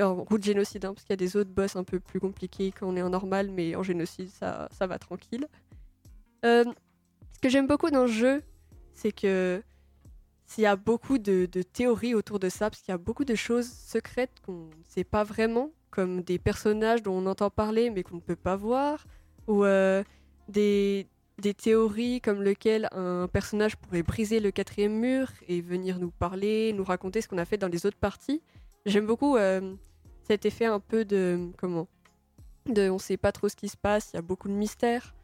En 0.00 0.24
route 0.24 0.42
génocide, 0.42 0.84
hein, 0.84 0.94
parce 0.94 1.04
qu'il 1.04 1.12
y 1.12 1.14
a 1.14 1.16
des 1.16 1.36
autres 1.36 1.50
boss 1.50 1.76
un 1.76 1.84
peu 1.84 2.00
plus 2.00 2.20
compliqués 2.20 2.72
quand 2.72 2.88
on 2.88 2.96
est 2.96 3.02
en 3.02 3.10
normal, 3.10 3.50
mais 3.50 3.74
en 3.76 3.82
génocide, 3.82 4.28
ça, 4.30 4.68
ça 4.70 4.86
va 4.86 4.98
tranquille. 4.98 5.46
Euh, 6.44 6.64
ce 7.32 7.38
que 7.40 7.48
j'aime 7.48 7.66
beaucoup 7.66 7.90
dans 7.90 8.02
le 8.02 8.08
jeu, 8.12 8.42
c'est 8.92 9.12
que 9.12 9.62
s'il 10.46 10.64
y 10.64 10.66
a 10.66 10.76
beaucoup 10.76 11.18
de, 11.18 11.46
théories 11.72 12.14
autour 12.14 12.38
de 12.38 12.48
ça, 12.48 12.70
parce 12.70 12.82
qu'il 12.82 12.92
y 12.92 12.94
a 12.94 12.98
beaucoup 12.98 13.24
de 13.24 13.34
choses 13.34 13.70
secrètes 13.70 14.32
qu'on 14.44 14.66
ne 14.66 14.84
sait 14.88 15.04
pas 15.04 15.24
vraiment, 15.24 15.70
comme 15.90 16.22
des 16.22 16.38
personnages 16.38 17.02
dont 17.02 17.14
on 17.14 17.26
entend 17.26 17.50
parler 17.50 17.90
mais 17.90 18.02
qu'on 18.02 18.16
ne 18.16 18.20
peut 18.20 18.36
pas 18.36 18.56
voir, 18.56 19.04
ou 19.46 19.64
euh, 19.64 20.02
des, 20.48 21.06
des 21.38 21.54
théories 21.54 22.20
comme 22.20 22.42
lequel 22.42 22.88
un 22.92 23.28
personnage 23.28 23.76
pourrait 23.76 24.02
briser 24.02 24.40
le 24.40 24.50
quatrième 24.50 24.94
mur 24.94 25.30
et 25.48 25.60
venir 25.60 25.98
nous 25.98 26.10
parler, 26.10 26.72
nous 26.72 26.84
raconter 26.84 27.20
ce 27.20 27.28
qu'on 27.28 27.38
a 27.38 27.44
fait 27.44 27.58
dans 27.58 27.68
les 27.68 27.86
autres 27.86 27.98
parties. 27.98 28.42
J'aime 28.86 29.06
beaucoup 29.06 29.36
euh, 29.36 29.74
cet 30.28 30.44
effet 30.46 30.66
un 30.66 30.80
peu 30.80 31.04
de 31.04 31.48
comment 31.58 31.88
de 32.66 32.90
on 32.90 32.98
sait 32.98 33.16
pas 33.16 33.32
trop 33.32 33.48
ce 33.48 33.56
qui 33.56 33.68
se 33.68 33.76
passe, 33.76 34.10
il 34.12 34.16
y 34.16 34.18
a 34.18 34.22
beaucoup 34.22 34.48
de 34.48 34.52
mystères. 34.54 35.14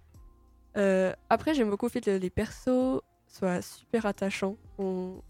Euh, 0.76 1.12
après 1.30 1.54
j'aime 1.54 1.70
beaucoup 1.70 1.86
le 1.86 1.90
fait 1.90 2.00
que 2.00 2.10
les 2.10 2.30
persos 2.30 3.00
soient 3.28 3.62
super 3.62 4.06
attachants. 4.06 4.56
On- 4.78 5.20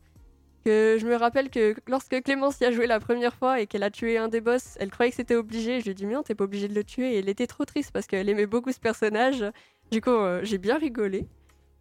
Que 0.64 0.96
je 0.98 1.06
me 1.06 1.16
rappelle 1.16 1.50
que 1.50 1.74
lorsque 1.86 2.22
Clémence 2.22 2.58
y 2.60 2.64
a 2.64 2.70
joué 2.70 2.86
la 2.86 2.98
première 2.98 3.34
fois 3.34 3.60
et 3.60 3.66
qu'elle 3.66 3.82
a 3.82 3.90
tué 3.90 4.16
un 4.16 4.28
des 4.28 4.40
boss, 4.40 4.76
elle 4.80 4.90
croyait 4.90 5.10
que 5.10 5.16
c'était 5.16 5.34
obligé. 5.34 5.80
Je 5.80 5.84
lui 5.84 5.90
ai 5.90 5.94
dit 5.94 6.06
mais 6.06 6.14
non 6.14 6.22
t'es 6.22 6.34
pas 6.34 6.44
obligé 6.44 6.68
de 6.68 6.74
le 6.74 6.84
tuer. 6.84 7.14
Et 7.14 7.18
elle 7.18 7.28
était 7.28 7.46
trop 7.46 7.66
triste 7.66 7.90
parce 7.92 8.06
qu'elle 8.06 8.28
aimait 8.30 8.46
beaucoup 8.46 8.72
ce 8.72 8.80
personnage. 8.80 9.44
Du 9.90 10.00
coup 10.00 10.08
euh, 10.10 10.40
j'ai 10.42 10.56
bien 10.58 10.78
rigolé. 10.78 11.26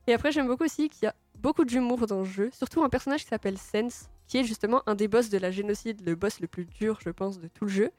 Et 0.08 0.14
après 0.14 0.32
j'aime 0.34 0.48
beaucoup 0.48 0.66
aussi 0.66 0.90
qu'il 0.90 1.04
y 1.04 1.08
a 1.08 1.16
beaucoup 1.44 1.66
d'humour 1.66 2.08
dans 2.08 2.20
le 2.20 2.26
jeu, 2.26 2.50
surtout 2.54 2.82
un 2.84 2.90
personnage 2.90 3.22
qui 3.24 3.28
s'appelle 3.28 3.58
Sense, 3.58 4.10
qui 4.28 4.38
est 4.40 4.44
justement 4.46 4.82
un 4.88 4.96
des 4.96 5.08
boss 5.10 5.30
de 5.30 5.38
la 5.38 5.52
génocide, 5.52 6.02
le 6.06 6.16
boss 6.16 6.40
le 6.40 6.48
plus 6.48 6.66
dur, 6.66 7.00
je 7.06 7.10
pense, 7.10 7.40
de 7.40 7.48
tout 7.50 7.66
le 7.66 7.70
jeu. 7.72 7.92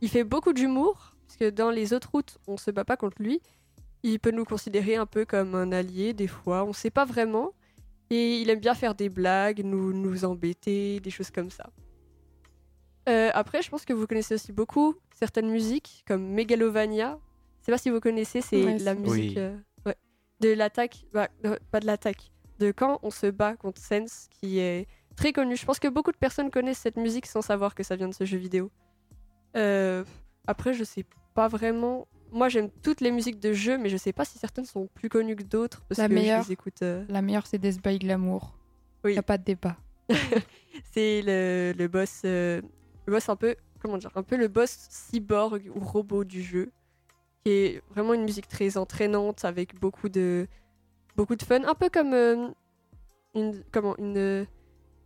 Il 0.00 0.08
fait 0.08 0.24
beaucoup 0.24 0.52
d'humour, 0.52 1.16
parce 1.26 1.36
que 1.36 1.50
dans 1.50 1.70
les 1.70 1.92
autres 1.92 2.10
routes, 2.12 2.38
on 2.46 2.56
se 2.56 2.70
bat 2.70 2.84
pas 2.84 2.96
contre 2.96 3.20
lui. 3.20 3.42
Il 4.04 4.20
peut 4.20 4.30
nous 4.30 4.44
considérer 4.44 4.94
un 4.96 5.06
peu 5.06 5.24
comme 5.24 5.54
un 5.56 5.72
allié, 5.72 6.12
des 6.12 6.28
fois, 6.28 6.64
on 6.64 6.72
sait 6.72 6.90
pas 6.90 7.04
vraiment. 7.04 7.52
Et 8.08 8.40
il 8.40 8.50
aime 8.50 8.60
bien 8.60 8.74
faire 8.74 8.94
des 8.94 9.08
blagues, 9.08 9.62
nous, 9.64 9.92
nous 9.92 10.24
embêter, 10.24 11.00
des 11.00 11.10
choses 11.10 11.30
comme 11.32 11.50
ça. 11.50 11.68
Euh, 13.08 13.30
après, 13.34 13.62
je 13.62 13.70
pense 13.70 13.84
que 13.84 13.92
vous 13.92 14.06
connaissez 14.06 14.34
aussi 14.34 14.52
beaucoup 14.52 14.94
certaines 15.14 15.50
musiques, 15.50 16.04
comme 16.06 16.24
Megalovania. 16.28 17.18
Je 17.60 17.66
sais 17.66 17.72
pas 17.72 17.78
si 17.78 17.90
vous 17.90 17.98
connaissez, 18.00 18.40
c'est 18.42 18.64
Ouais, 18.64 18.78
la 18.78 18.94
si. 18.94 19.00
musique 19.00 19.32
Oui. 19.36 19.38
euh, 19.38 19.56
ouais, 19.86 19.96
de 20.40 20.50
l'attaque, 20.52 21.04
bah, 21.12 21.28
euh, 21.44 21.56
pas 21.72 21.80
de 21.80 21.86
l'attaque, 21.86 22.30
de 22.58 22.72
quand 22.72 22.98
on 23.02 23.10
se 23.10 23.26
bat 23.26 23.56
contre 23.56 23.80
Sense, 23.80 24.28
qui 24.40 24.58
est 24.58 24.86
très 25.16 25.32
connu. 25.32 25.56
Je 25.56 25.64
pense 25.64 25.78
que 25.78 25.88
beaucoup 25.88 26.12
de 26.12 26.16
personnes 26.16 26.50
connaissent 26.50 26.78
cette 26.78 26.96
musique 26.96 27.26
sans 27.26 27.42
savoir 27.42 27.74
que 27.74 27.82
ça 27.82 27.96
vient 27.96 28.08
de 28.08 28.14
ce 28.14 28.24
jeu 28.24 28.38
vidéo. 28.38 28.70
Euh, 29.56 30.04
après, 30.46 30.74
je 30.74 30.84
sais 30.84 31.04
pas 31.34 31.48
vraiment. 31.48 32.06
Moi, 32.32 32.48
j'aime 32.48 32.70
toutes 32.82 33.00
les 33.00 33.10
musiques 33.10 33.38
de 33.40 33.52
jeu, 33.52 33.78
mais 33.78 33.88
je 33.88 33.96
sais 33.96 34.12
pas 34.12 34.24
si 34.24 34.38
certaines 34.38 34.64
sont 34.64 34.88
plus 34.94 35.08
connues 35.08 35.36
que 35.36 35.44
d'autres 35.44 35.82
parce 35.88 35.98
La 35.98 36.08
que 36.08 36.14
meilleure. 36.14 36.42
je 36.42 36.48
les 36.48 36.52
écoute. 36.54 36.82
euh, 36.82 37.04
La 37.08 37.22
meilleure, 37.22 37.46
c'est 37.46 37.58
Death 37.58 37.82
by 37.82 37.98
Glamour. 37.98 38.58
Oui. 39.04 39.14
Y 39.14 39.18
a 39.18 39.22
pas 39.22 39.38
de 39.38 39.44
débat. 39.44 39.76
C'est 40.92 41.22
le, 41.22 41.72
le 41.76 41.88
boss, 41.88 42.22
euh, 42.24 42.60
le 43.06 43.12
boss 43.12 43.28
un 43.28 43.36
peu, 43.36 43.54
comment 43.80 43.96
dire, 43.98 44.10
un 44.14 44.22
peu 44.22 44.36
le 44.36 44.48
boss 44.48 44.86
cyborg 44.90 45.70
ou 45.74 45.80
robot 45.80 46.24
du 46.24 46.42
jeu, 46.42 46.70
qui 47.44 47.50
est 47.52 47.82
vraiment 47.90 48.14
une 48.14 48.24
musique 48.24 48.48
très 48.48 48.76
entraînante 48.76 49.44
avec 49.44 49.78
beaucoup 49.80 50.08
de, 50.08 50.46
beaucoup 51.16 51.36
de 51.36 51.42
fun, 51.42 51.64
un 51.64 51.74
peu 51.74 51.88
comme 51.88 52.12
euh, 52.12 52.48
une, 53.34 53.62
comment, 53.72 53.96
une, 53.98 54.16
euh, 54.16 54.44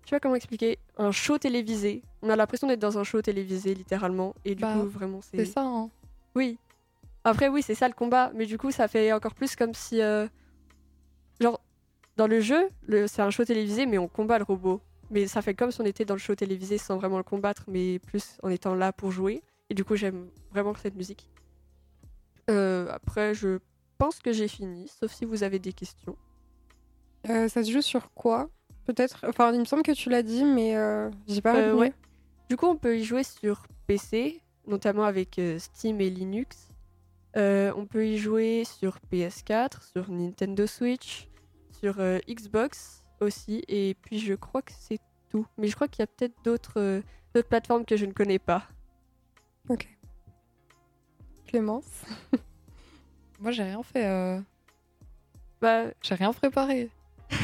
sais 0.04 0.16
pas 0.16 0.20
comment 0.20 0.34
expliquer, 0.34 0.78
un 0.98 1.12
show 1.12 1.38
télévisé. 1.38 2.02
On 2.22 2.30
a 2.30 2.36
l'impression 2.36 2.66
d'être 2.66 2.80
dans 2.80 2.98
un 2.98 3.04
show 3.04 3.22
télévisé 3.22 3.74
littéralement, 3.74 4.34
et 4.44 4.54
du 4.54 4.62
Bah, 4.62 4.74
coup 4.74 4.88
vraiment 4.88 5.20
C'est 5.22 5.44
ça, 5.44 5.62
hein. 5.62 5.88
oui. 6.34 6.58
Après, 7.22 7.48
oui, 7.48 7.62
c'est 7.62 7.74
ça 7.74 7.86
le 7.86 7.94
combat, 7.94 8.32
mais 8.34 8.46
du 8.46 8.56
coup, 8.56 8.70
ça 8.70 8.88
fait 8.88 9.12
encore 9.12 9.34
plus 9.34 9.54
comme 9.54 9.74
si. 9.74 10.00
euh, 10.00 10.26
Genre, 11.38 11.60
dans 12.16 12.26
le 12.26 12.40
jeu, 12.40 12.68
le... 12.86 13.06
c'est 13.06 13.20
un 13.22 13.30
show 13.30 13.44
télévisé, 13.44 13.84
mais 13.86 13.98
on 13.98 14.08
combat 14.08 14.38
le 14.38 14.44
robot. 14.44 14.80
Mais 15.10 15.26
ça 15.26 15.42
fait 15.42 15.54
comme 15.54 15.70
si 15.70 15.80
on 15.80 15.84
était 15.84 16.04
dans 16.06 16.14
le 16.14 16.20
show 16.20 16.34
télévisé 16.34 16.78
sans 16.78 16.96
vraiment 16.96 17.18
le 17.18 17.22
combattre, 17.24 17.64
mais 17.68 17.98
plus 17.98 18.38
en 18.42 18.48
étant 18.48 18.74
là 18.74 18.92
pour 18.92 19.10
jouer. 19.10 19.42
Et 19.68 19.74
du 19.74 19.84
coup, 19.84 19.96
j'aime 19.96 20.28
vraiment 20.50 20.74
cette 20.74 20.94
musique. 20.96 21.28
Euh, 22.48 22.88
après, 22.90 23.34
je 23.34 23.58
pense 24.00 24.18
que 24.18 24.32
j'ai 24.32 24.48
fini, 24.48 24.88
sauf 24.88 25.12
si 25.12 25.24
vous 25.26 25.42
avez 25.42 25.58
des 25.58 25.72
questions. 25.74 26.16
Euh, 27.28 27.48
ça 27.48 27.62
se 27.62 27.70
joue 27.70 27.82
sur 27.82 28.12
quoi? 28.14 28.48
Peut-être. 28.86 29.26
Enfin, 29.28 29.52
il 29.52 29.60
me 29.60 29.64
semble 29.66 29.82
que 29.82 29.92
tu 29.92 30.08
l'as 30.08 30.22
dit, 30.22 30.42
mais 30.44 30.74
euh, 30.76 31.10
j'ai 31.28 31.42
pas 31.42 31.54
Euh, 31.54 31.66
retenu. 31.74 31.80
ouais. 31.80 31.92
Du 32.48 32.56
coup, 32.56 32.66
on 32.66 32.76
peut 32.76 32.98
y 32.98 33.04
jouer 33.04 33.22
sur 33.22 33.62
PC, 33.86 34.40
notamment 34.66 35.04
avec 35.04 35.38
Steam 35.58 36.00
et 36.00 36.08
Linux. 36.10 36.68
On 37.36 37.86
peut 37.88 38.06
y 38.06 38.16
jouer 38.18 38.64
sur 38.64 38.96
PS4, 39.12 39.82
sur 39.92 40.10
Nintendo 40.10 40.66
Switch, 40.66 41.28
sur 41.70 41.96
Xbox 42.28 43.04
aussi. 43.20 43.62
Et 43.68 43.94
puis, 44.02 44.18
je 44.18 44.34
crois 44.34 44.62
que 44.62 44.72
c'est 44.76 44.98
tout. 45.28 45.46
Mais 45.58 45.68
je 45.68 45.74
crois 45.76 45.86
qu'il 45.88 46.00
y 46.02 46.04
a 46.04 46.06
peut-être 46.08 46.34
d'autres 46.42 47.02
plateformes 47.48 47.84
que 47.84 47.96
je 47.96 48.06
ne 48.06 48.12
connais 48.12 48.40
pas. 48.40 48.66
Ok. 49.68 49.86
Clémence? 51.46 52.02
Moi, 53.40 53.50
j'ai 53.52 53.62
rien 53.62 53.82
fait. 53.82 54.06
euh, 54.06 54.38
Bah, 55.60 55.84
J'ai 56.02 56.14
rien 56.14 56.32
préparé. 56.32 56.88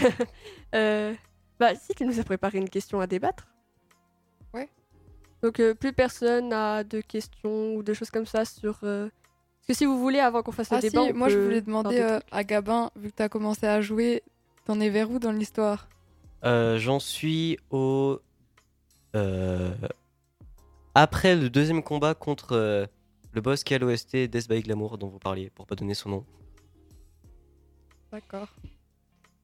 Euh, 0.75 1.15
bah, 1.61 1.75
si 1.75 1.95
tu 1.95 2.05
nous 2.05 2.19
as 2.21 2.25
préparé 2.25 2.59
une 2.59 2.69
question 2.69 3.01
à 3.01 3.07
débattre. 3.07 3.47
Ouais. 4.53 4.69
Donc, 5.43 5.61
euh, 5.61 5.75
plus 5.75 5.93
personne 5.93 6.53
a 6.53 6.83
de 6.85 7.01
questions 7.01 7.77
ou 7.77 7.83
de 7.83 7.95
choses 7.95 8.11
comme 8.11 8.27
ça 8.27 8.45
sur. 8.45 8.79
euh, 8.83 9.09
Parce 9.61 9.67
que 9.69 9.75
si 9.75 9.87
vous 9.87 9.99
voulez, 9.99 10.19
avant 10.19 10.43
qu'on 10.43 10.53
fasse 10.53 10.71
le 10.71 10.77
Ah 10.79 10.81
si, 10.81 10.91
débat. 10.91 11.13
moi 11.15 11.29
je 11.29 11.39
voulais 11.39 11.61
demander 11.63 12.01
euh, 12.01 12.19
à 12.33 12.45
Gabin, 12.45 12.91
vu 12.97 13.11
que 13.11 13.15
t'as 13.17 13.29
commencé 13.29 13.67
à 13.67 13.81
jouer, 13.81 14.23
t'en 14.67 14.81
es 14.81 14.91
vers 14.91 15.11
où 15.11 15.19
dans 15.19 15.33
l'histoire? 15.33 15.89
Euh, 16.45 16.79
J'en 16.79 16.99
suis 16.99 17.59
au. 17.71 18.21
euh, 19.15 19.71
Après 20.95 21.37
le 21.37 21.49
deuxième 21.49 21.83
combat 21.83 22.15
contre 22.15 22.53
euh, 22.53 22.87
le 23.37 23.41
boss 23.43 23.63
qui 23.63 23.75
a 23.75 23.79
l'OST 23.79 24.17
Death 24.29 24.49
by 24.49 24.63
Glamour 24.63 24.99
dont 24.99 25.09
vous 25.09 25.19
parliez, 25.21 25.51
pour 25.51 25.67
pas 25.67 25.75
donner 25.77 25.95
son 25.95 26.09
nom. 26.09 26.25
D'accord. 28.11 28.49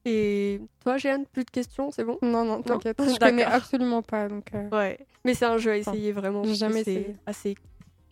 Et 0.05 0.59
toi, 0.81 0.97
Jeanne, 0.97 1.25
plus 1.25 1.45
de 1.45 1.49
questions, 1.51 1.91
c'est 1.91 2.03
bon? 2.03 2.17
Non, 2.21 2.43
non, 2.43 2.61
t'inquiète. 2.61 2.97
Je 2.99 3.17
connais 3.17 3.43
absolument 3.43 4.01
pas. 4.01 4.27
Donc, 4.27 4.53
euh, 4.53 4.67
Ouais. 4.69 4.99
Mais 5.23 5.33
c'est 5.33 5.45
un 5.45 5.57
jeu 5.57 5.71
à 5.71 5.77
essayer 5.77 6.11
vraiment. 6.11 6.43
j'ai 6.43 6.55
jamais 6.55 6.83
c'est 6.83 6.93
essayé. 6.93 7.15
assez. 7.25 7.55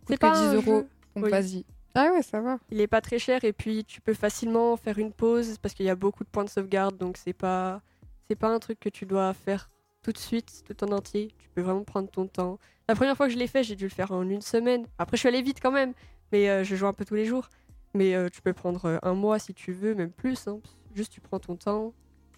Coûte 0.05 0.17
pas 0.19 0.31
que 0.31 0.35
10 0.37 0.43
un 0.43 0.53
euros, 0.55 0.63
jeu- 0.81 0.87
donc 1.15 1.25
Oui. 1.25 1.31
vas-y. 1.31 1.65
Ah 1.93 2.11
ouais, 2.13 2.21
ça 2.21 2.39
va. 2.39 2.57
Il 2.69 2.79
est 2.79 2.87
pas 2.87 3.01
très 3.01 3.19
cher 3.19 3.43
et 3.43 3.51
puis 3.51 3.83
tu 3.83 3.99
peux 3.99 4.13
facilement 4.13 4.77
faire 4.77 4.97
une 4.99 5.11
pause 5.11 5.57
parce 5.57 5.73
qu'il 5.73 5.85
y 5.85 5.89
a 5.89 5.95
beaucoup 5.95 6.23
de 6.23 6.29
points 6.29 6.45
de 6.45 6.49
sauvegarde 6.49 6.97
donc 6.97 7.17
c'est 7.17 7.33
pas 7.33 7.81
c'est 8.29 8.37
pas 8.37 8.47
un 8.47 8.59
truc 8.59 8.79
que 8.79 8.87
tu 8.87 9.05
dois 9.05 9.33
faire 9.33 9.69
tout 10.01 10.11
de 10.11 10.17
suite 10.17 10.63
tout 10.65 10.83
en 10.83 10.91
entier. 10.91 11.29
Tu 11.39 11.49
peux 11.49 11.61
vraiment 11.61 11.83
prendre 11.83 12.09
ton 12.09 12.27
temps. 12.27 12.59
La 12.87 12.95
première 12.95 13.15
fois 13.15 13.27
que 13.27 13.33
je 13.33 13.37
l'ai 13.37 13.47
fait, 13.47 13.63
j'ai 13.63 13.75
dû 13.75 13.85
le 13.85 13.89
faire 13.89 14.11
en 14.11 14.27
une 14.27 14.41
semaine. 14.41 14.85
Après, 14.97 15.17
je 15.17 15.21
suis 15.21 15.29
allée 15.29 15.41
vite 15.41 15.59
quand 15.61 15.71
même, 15.71 15.93
mais 16.31 16.49
euh, 16.49 16.63
je 16.63 16.75
joue 16.75 16.87
un 16.87 16.93
peu 16.93 17.05
tous 17.05 17.15
les 17.15 17.25
jours. 17.25 17.49
Mais 17.93 18.15
euh, 18.15 18.29
tu 18.29 18.41
peux 18.41 18.53
prendre 18.53 18.85
euh, 18.85 18.97
un 19.03 19.13
mois 19.13 19.39
si 19.39 19.53
tu 19.53 19.73
veux, 19.73 19.95
même 19.95 20.11
plus. 20.11 20.47
hein. 20.47 20.59
Juste 20.95 21.11
tu 21.11 21.21
prends 21.21 21.39
ton 21.39 21.55
temps, 21.55 21.93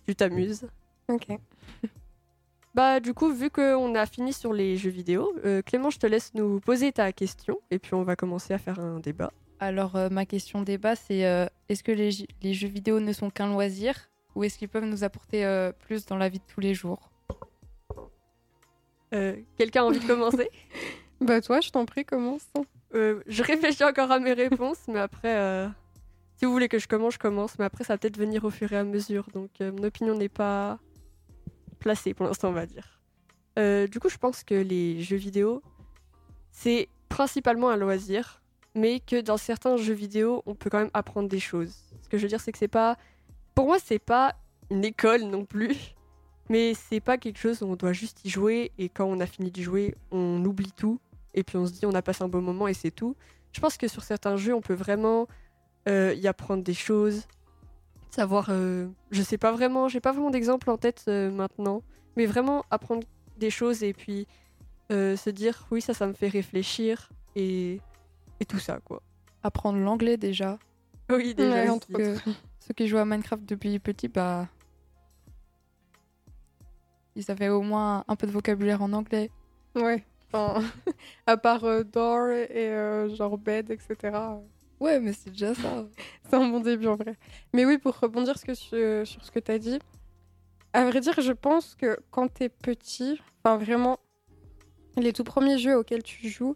tu 0.05 0.15
t'amuses. 0.15 0.67
Ok. 1.07 1.27
Bah 2.75 2.99
du 2.99 3.13
coup, 3.13 3.31
vu 3.31 3.51
qu'on 3.51 3.93
a 3.93 4.07
fini 4.07 4.33
sur 4.33 4.51
les 4.51 4.77
jeux 4.77 4.89
vidéo, 4.89 5.31
euh, 5.45 5.61
Clément, 5.61 5.91
je 5.91 5.99
te 5.99 6.07
laisse 6.07 6.33
nous 6.33 6.59
poser 6.59 6.91
ta 6.91 7.11
question 7.11 7.59
et 7.69 7.77
puis 7.77 7.93
on 7.93 8.01
va 8.01 8.15
commencer 8.15 8.51
à 8.51 8.57
faire 8.57 8.79
un 8.79 8.99
débat. 8.99 9.31
Alors 9.59 9.95
euh, 9.95 10.09
ma 10.09 10.25
question 10.25 10.63
débat 10.63 10.95
c'est 10.95 11.25
euh, 11.25 11.45
est-ce 11.69 11.83
que 11.83 11.91
les, 11.91 12.11
jeux 12.53 12.67
vidéo 12.67 12.99
ne 12.99 13.13
sont 13.13 13.29
qu'un 13.29 13.47
loisir 13.47 14.09
ou 14.35 14.43
est-ce 14.43 14.57
qu'ils 14.57 14.69
peuvent 14.69 14.85
nous 14.85 15.03
apporter 15.03 15.45
euh, 15.45 15.71
plus 15.71 16.05
dans 16.07 16.17
la 16.17 16.29
vie 16.29 16.39
de 16.39 16.43
tous 16.47 16.61
les 16.61 16.73
jours? 16.73 17.11
Euh, 19.13 19.35
Quelqu'un 19.57 19.83
a 19.83 19.85
envie 19.85 19.99
de 19.99 20.07
commencer? 20.07 20.49
Bah 21.21 21.39
toi, 21.39 21.61
je 21.61 21.69
t'en 21.69 21.85
prie, 21.85 22.03
commence. 22.03 22.45
Euh, 22.93 23.21
je 23.27 23.43
réfléchis 23.43 23.83
encore 23.85 24.11
à 24.11 24.19
mes 24.19 24.33
réponses, 24.33 24.79
mais 24.89 24.99
après, 24.99 25.37
euh, 25.37 25.69
si 26.35 26.43
vous 26.43 26.51
voulez 26.51 26.67
que 26.67 26.79
je 26.79 26.87
commence, 26.87 27.13
je 27.13 27.19
commence. 27.19 27.57
Mais 27.57 27.63
après, 27.63 27.85
ça 27.85 27.93
va 27.93 27.97
peut-être 27.97 28.17
venir 28.17 28.43
au 28.43 28.49
fur 28.49 28.73
et 28.73 28.77
à 28.77 28.83
mesure. 28.83 29.27
Donc, 29.33 29.51
mon 29.61 29.83
opinion 29.83 30.17
n'est 30.17 30.27
pas 30.27 30.79
placée 31.79 32.13
pour 32.13 32.25
l'instant, 32.25 32.49
on 32.49 32.53
va 32.53 32.65
dire. 32.65 32.99
Du 33.87 33.99
coup, 34.01 34.09
je 34.09 34.17
pense 34.17 34.43
que 34.43 34.55
les 34.55 35.01
jeux 35.01 35.15
vidéo, 35.15 35.61
c'est 36.51 36.89
principalement 37.07 37.69
un 37.69 37.77
loisir, 37.77 38.41
mais 38.75 38.99
que 38.99 39.21
dans 39.21 39.37
certains 39.37 39.77
jeux 39.77 39.93
vidéo, 39.93 40.43
on 40.45 40.55
peut 40.55 40.69
quand 40.69 40.79
même 40.79 40.91
apprendre 40.93 41.29
des 41.29 41.39
choses. 41.39 41.75
Ce 42.01 42.09
que 42.09 42.17
je 42.17 42.23
veux 42.23 42.29
dire, 42.29 42.41
c'est 42.41 42.51
que 42.51 42.57
c'est 42.57 42.67
pas. 42.67 42.97
Pour 43.55 43.67
moi, 43.67 43.77
c'est 43.81 43.99
pas 43.99 44.35
une 44.69 44.83
école 44.83 45.21
non 45.21 45.45
plus. 45.45 45.75
Mais 46.53 46.75
c'est 46.75 46.99
pas 46.99 47.17
quelque 47.17 47.39
chose 47.39 47.63
où 47.63 47.65
on 47.65 47.75
doit 47.75 47.93
juste 47.93 48.23
y 48.25 48.29
jouer 48.29 48.71
et 48.77 48.87
quand 48.87 49.05
on 49.05 49.19
a 49.19 49.25
fini 49.25 49.49
de 49.49 49.59
jouer, 49.59 49.95
on 50.11 50.45
oublie 50.45 50.71
tout 50.71 50.99
et 51.33 51.41
puis 51.41 51.57
on 51.57 51.65
se 51.65 51.71
dit 51.71 51.87
on 51.87 51.95
a 51.95 52.03
passé 52.03 52.23
un 52.23 52.27
bon 52.27 52.43
moment 52.43 52.67
et 52.67 52.75
c'est 52.75 52.91
tout. 52.91 53.15
Je 53.53 53.59
pense 53.59 53.75
que 53.75 53.87
sur 53.87 54.03
certains 54.03 54.37
jeux, 54.37 54.53
on 54.53 54.61
peut 54.61 54.75
vraiment 54.75 55.27
euh, 55.89 56.13
y 56.13 56.27
apprendre 56.27 56.61
des 56.61 56.75
choses, 56.75 57.23
savoir, 58.11 58.49
euh, 58.49 58.87
je 59.09 59.23
sais 59.23 59.39
pas 59.39 59.51
vraiment, 59.51 59.87
j'ai 59.87 59.99
pas 59.99 60.11
vraiment 60.11 60.29
d'exemple 60.29 60.69
en 60.69 60.77
tête 60.77 61.05
euh, 61.07 61.31
maintenant, 61.31 61.81
mais 62.17 62.27
vraiment 62.27 62.65
apprendre 62.69 63.01
des 63.39 63.49
choses 63.49 63.81
et 63.81 63.93
puis 63.93 64.27
euh, 64.91 65.15
se 65.15 65.31
dire 65.31 65.65
oui 65.71 65.81
ça, 65.81 65.95
ça 65.95 66.05
me 66.05 66.13
fait 66.13 66.27
réfléchir 66.27 67.09
et, 67.35 67.81
et 68.39 68.45
tout 68.45 68.59
ça 68.59 68.79
quoi. 68.85 69.01
Apprendre 69.41 69.79
l'anglais 69.79 70.17
déjà. 70.17 70.59
Oui 71.09 71.33
déjà. 71.33 71.63
Ouais, 71.63 71.69
entre 71.69 71.91
Que 71.91 72.15
ceux 72.59 72.75
qui 72.75 72.87
jouent 72.87 72.99
à 72.99 73.05
Minecraft 73.05 73.43
depuis 73.43 73.79
petit, 73.79 74.07
bah 74.07 74.47
ils 77.15 77.29
avaient 77.31 77.49
au 77.49 77.61
moins 77.61 78.03
un 78.07 78.15
peu 78.15 78.27
de 78.27 78.31
vocabulaire 78.31 78.81
en 78.81 78.93
anglais. 78.93 79.29
Ouais. 79.75 80.03
Enfin, 80.31 80.63
à 81.27 81.37
part 81.37 81.63
euh, 81.63 81.83
door 81.83 82.29
et 82.29 82.69
euh, 82.69 83.13
genre 83.15 83.37
bed, 83.37 83.69
etc. 83.71 84.17
Ouais, 84.79 84.99
mais 84.99 85.13
c'est 85.13 85.29
déjà 85.29 85.53
ça. 85.53 85.85
C'est 86.29 86.35
un 86.35 86.47
bon 86.47 86.59
début 86.59 86.87
en 86.87 86.95
vrai. 86.95 87.15
Mais 87.53 87.65
oui, 87.65 87.77
pour 87.77 87.97
rebondir 87.97 88.37
ce 88.37 88.45
que 88.45 88.53
sur, 88.53 89.07
sur 89.07 89.23
ce 89.23 89.31
que 89.31 89.39
tu 89.39 89.51
as 89.51 89.59
dit, 89.59 89.79
à 90.73 90.85
vrai 90.85 90.99
dire, 90.99 91.21
je 91.21 91.31
pense 91.31 91.75
que 91.75 91.97
quand 92.11 92.33
tu 92.33 92.43
es 92.43 92.49
petit, 92.49 93.21
enfin 93.43 93.57
vraiment, 93.57 93.99
les 94.97 95.13
tout 95.13 95.23
premiers 95.23 95.57
jeux 95.57 95.77
auxquels 95.77 96.03
tu 96.03 96.27
joues, 96.27 96.55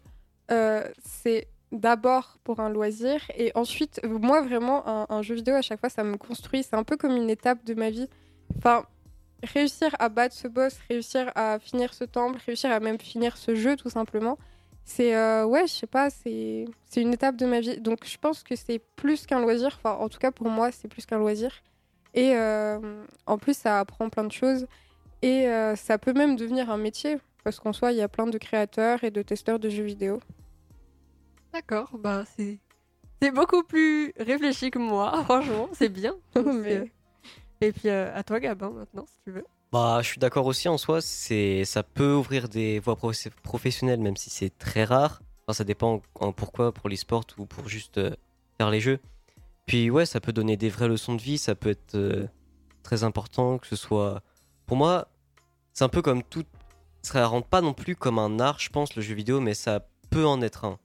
euh, 0.50 0.82
c'est 1.04 1.48
d'abord 1.70 2.38
pour 2.44 2.60
un 2.60 2.70
loisir 2.70 3.20
et 3.36 3.52
ensuite, 3.54 4.00
moi 4.04 4.42
vraiment, 4.42 4.86
un, 4.88 5.06
un 5.08 5.22
jeu 5.22 5.34
vidéo 5.34 5.54
à 5.54 5.62
chaque 5.62 5.80
fois, 5.80 5.88
ça 5.88 6.02
me 6.02 6.16
construit. 6.16 6.62
C'est 6.62 6.76
un 6.76 6.84
peu 6.84 6.96
comme 6.96 7.16
une 7.16 7.30
étape 7.30 7.64
de 7.64 7.74
ma 7.74 7.90
vie. 7.90 8.08
Enfin, 8.56 8.84
réussir 9.42 9.94
à 9.98 10.08
battre 10.08 10.34
ce 10.34 10.48
boss, 10.48 10.76
réussir 10.88 11.30
à 11.34 11.58
finir 11.58 11.94
ce 11.94 12.04
temple, 12.04 12.38
réussir 12.46 12.70
à 12.70 12.80
même 12.80 12.98
finir 12.98 13.36
ce 13.36 13.54
jeu 13.54 13.76
tout 13.76 13.90
simplement. 13.90 14.38
C'est 14.84 15.14
euh, 15.14 15.44
ouais, 15.44 15.66
je 15.66 15.72
sais 15.72 15.86
pas, 15.86 16.08
c'est 16.10 16.64
une 16.96 17.12
étape 17.12 17.36
de 17.36 17.46
ma 17.46 17.60
vie. 17.60 17.78
Donc 17.80 18.06
je 18.06 18.16
pense 18.16 18.42
que 18.42 18.56
c'est 18.56 18.80
plus 18.96 19.26
qu'un 19.26 19.40
loisir. 19.40 19.78
Enfin, 19.82 19.92
en 20.00 20.08
tout 20.08 20.18
cas 20.18 20.30
pour 20.30 20.48
moi, 20.48 20.72
c'est 20.72 20.88
plus 20.88 21.04
qu'un 21.04 21.18
loisir. 21.18 21.52
Et 22.14 22.34
euh, 22.34 23.04
en 23.26 23.36
plus, 23.38 23.56
ça 23.56 23.80
apprend 23.80 24.08
plein 24.08 24.24
de 24.24 24.32
choses. 24.32 24.66
Et 25.20 25.46
euh, 25.48 25.76
ça 25.76 25.98
peut 25.98 26.12
même 26.14 26.36
devenir 26.36 26.70
un 26.70 26.78
métier. 26.78 27.18
Parce 27.44 27.60
qu'en 27.60 27.72
soi, 27.72 27.92
il 27.92 27.98
y 27.98 28.02
a 28.02 28.08
plein 28.08 28.26
de 28.26 28.38
créateurs 28.38 29.04
et 29.04 29.10
de 29.10 29.22
testeurs 29.22 29.58
de 29.58 29.68
jeux 29.68 29.84
vidéo. 29.84 30.20
D'accord, 31.52 31.90
bah 31.98 32.24
c'est 32.36 32.58
c'est 33.20 33.30
beaucoup 33.32 33.62
plus 33.64 34.12
réfléchi 34.18 34.70
que 34.70 34.78
moi, 34.78 35.22
franchement, 35.24 35.68
c'est 35.72 35.88
bien. 35.88 36.14
Mais- 36.36 36.90
Et 37.60 37.72
puis 37.72 37.88
euh, 37.88 38.14
à 38.14 38.22
toi 38.22 38.40
Gabin 38.40 38.70
maintenant 38.70 39.06
si 39.06 39.18
tu 39.24 39.30
veux. 39.30 39.44
Bah, 39.72 39.98
je 40.00 40.08
suis 40.08 40.18
d'accord 40.18 40.46
aussi 40.46 40.68
en 40.68 40.78
soi, 40.78 41.00
c'est 41.00 41.64
ça 41.64 41.82
peut 41.82 42.14
ouvrir 42.14 42.48
des 42.48 42.78
voies 42.78 42.96
prof- 42.96 43.28
professionnelles, 43.42 44.00
même 44.00 44.16
si 44.16 44.30
c'est 44.30 44.56
très 44.56 44.84
rare. 44.84 45.20
Ça 45.50 45.64
dépend 45.64 46.02
en 46.14 46.32
pourquoi, 46.32 46.72
pour 46.72 46.90
l'e-sport 46.90 47.24
ou 47.38 47.46
pour 47.46 47.68
juste 47.68 47.96
euh, 47.96 48.14
faire 48.58 48.70
les 48.70 48.80
jeux. 48.80 49.00
Puis 49.64 49.88
ouais, 49.88 50.04
ça 50.04 50.20
peut 50.20 50.32
donner 50.32 50.58
des 50.58 50.68
vraies 50.68 50.88
leçons 50.88 51.14
de 51.14 51.22
vie, 51.22 51.38
ça 51.38 51.54
peut 51.54 51.70
être 51.70 51.94
euh, 51.94 52.26
très 52.82 53.02
important, 53.02 53.56
que 53.56 53.66
ce 53.66 53.74
soit... 53.76 54.22
Pour 54.66 54.76
moi, 54.76 55.08
c'est 55.72 55.84
un 55.84 55.88
peu 55.88 56.02
comme 56.02 56.22
tout... 56.22 56.44
Ça 57.00 57.26
rentre 57.26 57.48
pas 57.48 57.62
non 57.62 57.72
plus 57.72 57.96
comme 57.96 58.18
un 58.18 58.40
art, 58.40 58.58
je 58.58 58.68
pense, 58.68 58.94
le 58.94 59.00
jeu 59.00 59.14
vidéo, 59.14 59.40
mais 59.40 59.54
ça 59.54 59.88
peut 60.10 60.26
en 60.26 60.42
être 60.42 60.66
un. 60.66 60.78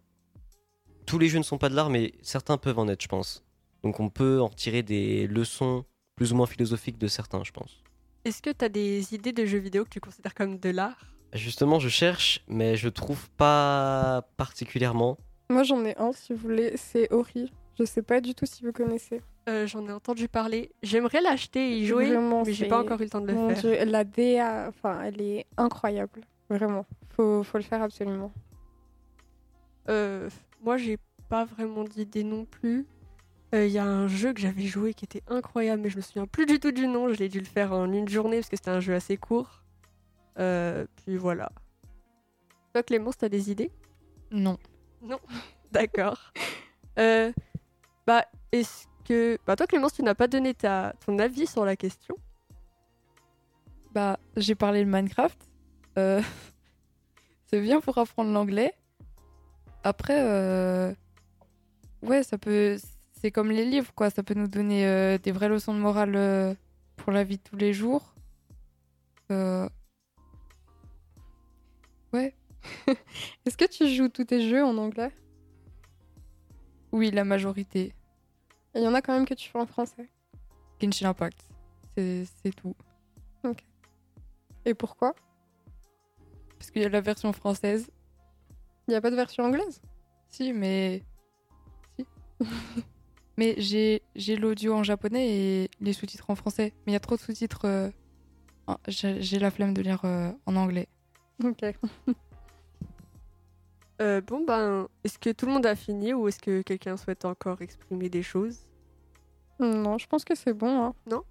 Tous 1.06 1.20
les 1.20 1.28
jeux 1.28 1.40
ne 1.40 1.44
sont 1.44 1.58
pas 1.58 1.68
de 1.68 1.76
l'art, 1.76 1.90
mais 1.90 2.14
certains 2.22 2.58
peuvent 2.58 2.80
en 2.80 2.88
être, 2.88 3.02
je 3.02 3.10
pense. 3.10 3.44
Donc 3.84 4.00
on 4.00 4.10
peut 4.10 4.42
en 4.42 4.50
tirer 4.50 4.82
des 4.82 5.28
leçons 5.28 5.84
plus 6.16 6.32
ou 6.34 6.36
moins 6.36 6.46
philosophiques 6.46 6.98
de 6.98 7.08
certains, 7.08 7.44
je 7.44 7.52
pense. 7.52 7.82
Est-ce 8.26 8.42
que 8.42 8.50
tu 8.52 8.64
as 8.64 8.70
des 8.70 9.14
idées 9.14 9.34
de 9.34 9.46
jeux 9.46 9.58
vidéo 9.58 9.84
que 9.84 9.90
tu 9.90 10.00
considères 10.00 10.34
comme 10.34 10.58
de 10.58 10.70
l'art? 10.70 11.06
Justement, 11.34 11.80
je 11.80 11.90
cherche, 11.90 12.44
mais 12.48 12.76
je 12.78 12.90
trouve 12.90 13.30
pas 13.32 14.28
particulièrement. 14.38 15.18
Moi, 15.50 15.64
j'en 15.64 15.84
ai 15.84 15.98
un, 15.98 16.12
si 16.14 16.34
vous 16.34 16.40
voulez. 16.40 16.78
C'est 16.78 17.12
Ori. 17.12 17.52
Je 17.80 17.84
sais 17.86 18.04
pas 18.04 18.22
du 18.22 18.36
tout 18.36 18.46
si 18.46 18.64
vous 18.64 18.72
connaissez. 18.72 19.22
Euh, 19.50 19.68
J'en 19.68 19.86
ai 19.88 19.92
entendu 19.92 20.28
parler. 20.30 20.72
J'aimerais 20.84 21.20
l'acheter 21.22 21.72
et 21.74 21.80
y 21.80 21.86
jouer, 21.88 22.06
Vraiment, 22.08 22.44
mais 22.46 22.54
j'ai 22.54 22.68
pas 22.68 22.80
encore 22.80 23.02
eu 23.02 23.06
le 23.06 23.10
temps 23.10 23.20
de 23.20 23.28
le 23.28 23.34
Mon 23.34 23.50
faire. 23.50 23.60
Dieu, 23.62 23.86
la 23.86 24.04
DA, 24.04 24.68
enfin, 24.70 25.02
elle 25.02 25.20
est 25.22 25.48
incroyable. 25.58 26.22
Vraiment. 26.50 26.86
Faut, 27.10 27.44
faut 27.44 27.58
le 27.58 27.64
faire 27.64 27.82
absolument. 27.82 28.32
Euh, 29.90 30.30
moi, 30.64 30.78
j'ai 30.78 30.98
pas 31.30 31.46
vraiment 31.46 31.84
d'idée 31.84 32.24
non 32.24 32.46
plus. 32.46 32.86
Il 33.54 33.68
y 33.68 33.78
a 33.78 33.86
un 33.86 34.08
jeu 34.08 34.34
que 34.34 34.42
j'avais 34.42 34.64
joué 34.64 34.96
qui 34.96 35.06
était 35.06 35.22
incroyable, 35.28 35.84
mais 35.84 35.90
je 35.90 35.98
me 35.98 36.02
souviens 36.02 36.26
plus 36.26 36.48
du 36.48 36.60
tout 36.60 36.72
du 36.72 36.88
nom. 36.88 37.14
Je 37.14 37.20
l'ai 37.20 37.30
dû 37.30 37.40
le 37.40 37.46
faire 37.46 37.72
en 37.72 37.92
une 37.92 38.10
journée 38.10 38.38
parce 38.38 38.50
que 38.50 38.56
c'était 38.56 38.72
un 38.72 38.80
jeu 38.80 38.96
assez 38.96 39.16
court. 39.16 39.64
Euh, 40.40 40.86
puis 40.96 41.18
voilà. 41.18 41.52
Toi, 42.74 42.82
Clémence, 42.82 43.18
t'as 43.18 43.30
des 43.30 43.52
idées? 43.52 43.72
Non. 44.32 44.58
D'accord. 45.72 46.34
Euh, 46.98 47.32
bah, 48.08 48.26
est-ce 48.52 48.88
que. 49.06 49.38
Bah, 49.46 49.56
toi, 49.56 49.68
Clémence, 49.68 49.94
tu 49.94 50.04
n'as 50.04 50.16
pas 50.16 50.28
donné 50.28 50.54
ta... 50.54 50.94
ton 51.06 51.20
avis 51.20 51.46
sur 51.46 51.66
la 51.66 51.76
question? 51.76 52.16
Bah, 53.92 54.18
j'ai 54.36 54.56
parlé 54.56 54.84
de 54.84 54.90
Minecraft. 54.90 55.38
Euh, 56.00 56.22
c'est 57.48 57.62
bien 57.62 57.80
pour 57.80 57.98
apprendre 58.00 58.32
l'anglais. 58.32 58.74
Après, 59.84 60.20
euh, 60.20 60.94
ouais, 62.02 62.24
ça 62.24 62.38
peut. 62.38 62.78
C'est 63.24 63.32
comme 63.32 63.52
les 63.52 63.64
livres, 63.64 63.94
quoi. 63.96 64.10
Ça 64.10 64.22
peut 64.22 64.34
nous 64.34 64.50
donner 64.50 64.86
euh, 64.86 65.18
des 65.18 65.32
vraies 65.32 65.48
leçons 65.48 65.74
de 65.74 65.80
morale 65.80 66.14
euh, 66.18 66.54
pour 66.98 67.14
la 67.14 67.24
vie 67.24 67.38
de 67.38 67.42
tous 67.42 67.56
les 67.56 67.72
jours. 67.72 68.14
Euh, 69.32 69.70
Ouais, 72.12 72.36
Est-ce 73.46 73.56
que 73.56 73.66
tu 73.66 73.88
joues 73.88 74.10
tous 74.10 74.26
tes 74.26 74.48
jeux 74.48 74.64
en 74.64 74.78
anglais? 74.78 75.12
Oui, 76.92 77.12
la 77.12 77.24
majorité. 77.24 77.94
Il 78.76 78.84
y 78.84 78.88
en 78.88 78.94
a 78.94 79.02
quand 79.02 79.14
même 79.14 79.26
que 79.26 79.34
tu 79.34 79.50
fais 79.50 79.58
en 79.58 79.66
français. 79.66 80.10
Genshin 80.82 81.08
Impact. 81.10 81.40
c'est 81.96 82.56
tout. 82.58 82.76
Et 84.66 84.74
pourquoi? 84.74 85.16
Parce 86.60 86.72
qu'il 86.72 86.82
y 86.82 86.86
a 86.86 86.90
la 86.90 87.02
version 87.02 87.32
française. 87.32 87.90
Il 88.88 88.92
n'y 88.92 88.96
a 88.96 89.02
pas 89.02 89.12
de 89.12 89.16
version 89.16 89.46
anglaise? 89.46 89.82
Si, 90.30 90.52
mais. 90.52 91.02
Si. 91.98 92.06
mais 93.38 93.56
j'ai 93.58 94.02
j'ai 94.16 94.36
l'audio 94.36 94.74
en 94.74 94.84
japonais 94.84 95.28
et 95.30 95.70
les 95.80 95.94
sous-titres 95.94 96.30
en 96.30 96.36
français. 96.36 96.74
Mais 96.86 96.92
il 96.92 96.94
y 96.94 96.98
a 96.98 97.00
trop 97.00 97.16
de 97.16 97.22
sous-titres. 97.22 97.66
euh, 97.66 97.90
J'ai 98.88 99.40
la 99.40 99.52
flemme 99.52 99.74
de 99.74 99.82
lire 99.82 100.02
euh, 100.06 100.32
en 100.46 100.56
anglais. 100.56 100.88
Ok. 101.44 101.64
Euh, 104.02 104.22
bon, 104.22 104.44
ben, 104.44 104.88
est-ce 105.04 105.20
que 105.20 105.30
tout 105.30 105.46
le 105.46 105.52
monde 105.54 105.66
a 105.68 105.76
fini 105.76 106.14
ou 106.14 106.28
est-ce 106.28 106.40
que 106.40 106.62
quelqu'un 106.64 106.98
souhaite 106.98 107.26
encore 107.26 107.62
exprimer 107.62 108.10
des 108.10 108.24
choses? 108.24 108.66
Non, 109.60 109.98
je 110.00 110.08
pense 110.08 110.26
que 110.26 110.36
c'est 110.36 110.54
bon. 110.54 110.84
hein. 110.86 111.22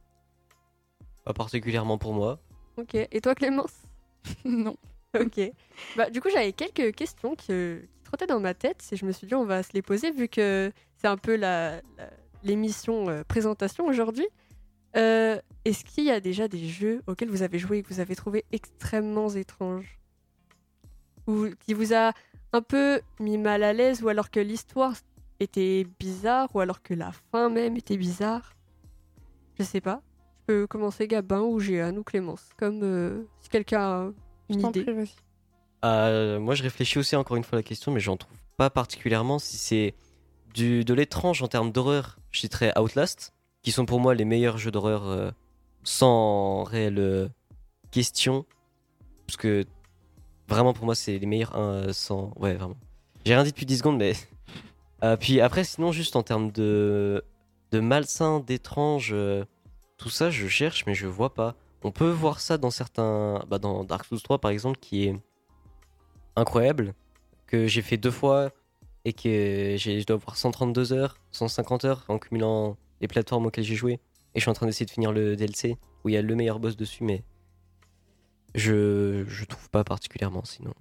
Pas 1.25 1.35
particulièrement 1.35 1.99
pour 1.99 2.15
moi. 2.15 2.41
Ok. 2.77 2.95
Et 2.95 3.21
toi, 3.21 3.35
Clémence? 3.35 3.75
Non. 4.45 4.77
Ok. 5.19 5.41
Bah, 5.97 6.09
du 6.09 6.21
coup, 6.21 6.29
j'avais 6.33 6.53
quelques 6.53 6.95
questions 6.95 7.35
qui, 7.35 7.47
qui 7.49 8.03
trottaient 8.05 8.27
dans 8.29 8.41
ma 8.41 8.55
tête 8.55 8.89
et 8.93 8.97
je 8.97 9.05
me 9.05 9.13
suis 9.13 9.27
dit, 9.27 9.35
on 9.35 9.45
va 9.45 9.63
se 9.63 9.73
les 9.75 9.83
poser 9.83 10.11
vu 10.13 10.29
que 10.29 10.73
c'est 11.03 11.09
un 11.09 11.17
peu 11.17 11.37
la, 11.37 11.77
la- 11.99 12.11
l'émission 12.45 13.09
euh, 13.09 13.23
présentation 13.25 13.87
aujourd'hui. 13.87 14.27
Euh, 14.97 15.39
Est-ce 15.65 15.85
qu'il 15.85 16.05
y 16.05 16.11
a 16.11 16.21
déjà 16.21 16.49
des 16.49 16.67
jeux 16.69 17.03
auxquels 17.07 17.31
vous 17.31 17.43
avez 17.43 17.59
joué 17.59 17.79
et 17.79 17.83
que 17.83 17.89
vous 17.93 18.01
avez 18.01 18.15
trouvé 18.17 18.45
extrêmement 18.53 19.29
étranges 19.31 19.99
Ou 21.27 21.47
qui 21.61 21.75
vous 21.75 21.95
a 21.95 22.13
un 22.53 22.63
peu 22.63 23.01
mis 23.21 23.39
mal 23.39 23.63
à 23.63 23.73
l'aise 23.73 24.03
ou 24.03 24.09
alors 24.09 24.31
que 24.31 24.41
l'histoire 24.41 24.95
était 25.41 25.87
bizarre 25.99 26.49
ou 26.55 26.61
alors 26.61 26.83
que 26.83 26.95
la 26.95 27.13
fin 27.31 27.49
même 27.49 27.77
était 27.77 27.97
bizarre? 27.97 28.53
Je 29.59 29.65
sais 29.65 29.81
pas. 29.81 30.03
Je 30.41 30.47
peux 30.55 30.67
commencer 30.67 31.07
Gabin 31.09 31.41
ou 31.41 31.59
Géane 31.61 31.99
ou 31.99 32.03
Clémence, 32.03 32.51
comme 32.59 32.81
euh, 32.83 33.23
si 33.41 33.49
quelqu'un 33.49 33.81
a 33.81 34.11
Je 34.51 34.55
une 34.57 34.61
t'en 34.63 34.69
idée. 34.71 34.83
prie, 34.83 34.93
vas-y. 34.95 35.15
Euh, 35.85 36.39
moi, 36.41 36.55
je 36.55 36.63
réfléchis 36.63 36.99
aussi 36.99 37.17
encore 37.17 37.37
une 37.37 37.45
fois 37.45 37.57
à 37.57 37.61
la 37.61 37.63
question, 37.63 37.93
mais 37.93 38.01
j'en 38.01 38.17
trouve 38.17 38.37
pas 38.57 38.69
particulièrement. 38.71 39.39
Si 39.39 39.57
c'est 39.57 39.95
du, 40.55 40.85
de 40.85 40.95
l'étrange 40.95 41.43
en 41.43 41.49
termes 41.49 41.73
d'horreur, 41.73 42.19
je 42.31 42.41
citerai 42.41 42.73
Outlast, 42.79 43.33
qui 43.63 43.73
sont 43.73 43.87
pour 43.87 44.01
moi 44.01 44.15
les 44.15 44.25
meilleurs 44.25 44.59
jeux 44.59 44.71
d'horreur 44.71 45.07
euh, 45.07 45.31
sans 45.85 46.65
réelle 46.65 46.99
euh, 46.99 47.29
question. 47.91 48.45
Parce 49.27 49.37
que 49.37 49.65
vraiment, 50.49 50.73
pour 50.73 50.85
moi, 50.85 50.95
c'est 50.95 51.19
les 51.19 51.27
meilleurs 51.27 51.57
euh, 51.57 51.93
sans. 51.93 52.33
Ouais, 52.37 52.55
vraiment. 52.55 52.77
J'ai 53.25 53.35
rien 53.35 53.45
dit 53.45 53.51
depuis 53.51 53.67
10 53.67 53.79
secondes, 53.79 53.99
mais. 53.99 54.15
Puis 55.19 55.41
après, 55.41 55.65
sinon, 55.65 55.91
juste 55.91 56.15
en 56.15 56.23
termes 56.23 56.53
de, 56.53 57.25
de 57.73 57.81
malsain, 57.81 58.39
d'étrange, 58.39 59.13
tout 59.97 60.11
ça, 60.11 60.31
je 60.31 60.47
cherche, 60.47 60.87
mais 60.87 60.95
je 60.95 61.09
vois 61.09 61.35
pas. 61.35 61.57
On 61.83 61.91
peut 61.91 62.09
voir 62.09 62.39
ça 62.39 62.57
dans 62.57 62.71
certains. 62.71 63.45
Bah, 63.49 63.59
dans 63.59 63.83
Dark 63.83 64.05
Souls 64.05 64.23
3, 64.23 64.39
par 64.39 64.53
exemple, 64.53 64.79
qui 64.79 65.09
est 65.09 65.17
incroyable, 66.37 66.95
que 67.49 67.67
j'ai 67.67 67.83
fait 67.83 67.97
deux 67.97 68.13
fois 68.13 68.53
et 69.05 69.13
que 69.13 69.75
j'ai- 69.79 70.01
je 70.01 70.07
dois 70.07 70.17
avoir 70.17 70.37
132 70.37 70.93
heures, 70.93 71.17
150 71.33 71.85
heures 71.85 72.05
en 72.09 72.19
cumulant 72.19 72.77
les 73.01 73.09
plateformes 73.09 73.47
auxquelles 73.47 73.65
j'ai 73.65 73.75
joué. 73.75 73.95
Et 74.35 74.39
je 74.39 74.41
suis 74.41 74.51
en 74.51 74.55
train 74.55 74.67
d'essayer 74.67 74.87
de 74.87 74.91
finir 74.91 75.13
le 75.13 75.37
DLC 75.37 75.77
où 76.05 76.09
il 76.09 76.13
y 76.13 76.17
a 76.17 76.23
le 76.23 76.35
meilleur 76.35 76.59
boss 76.61 76.77
dessus, 76.77 77.05
mais 77.05 77.23
je, 78.55 79.25
je 79.27 79.45
trouve 79.45 79.71
pas 79.71 79.85
particulièrement 79.85 80.45
sinon. 80.45 80.73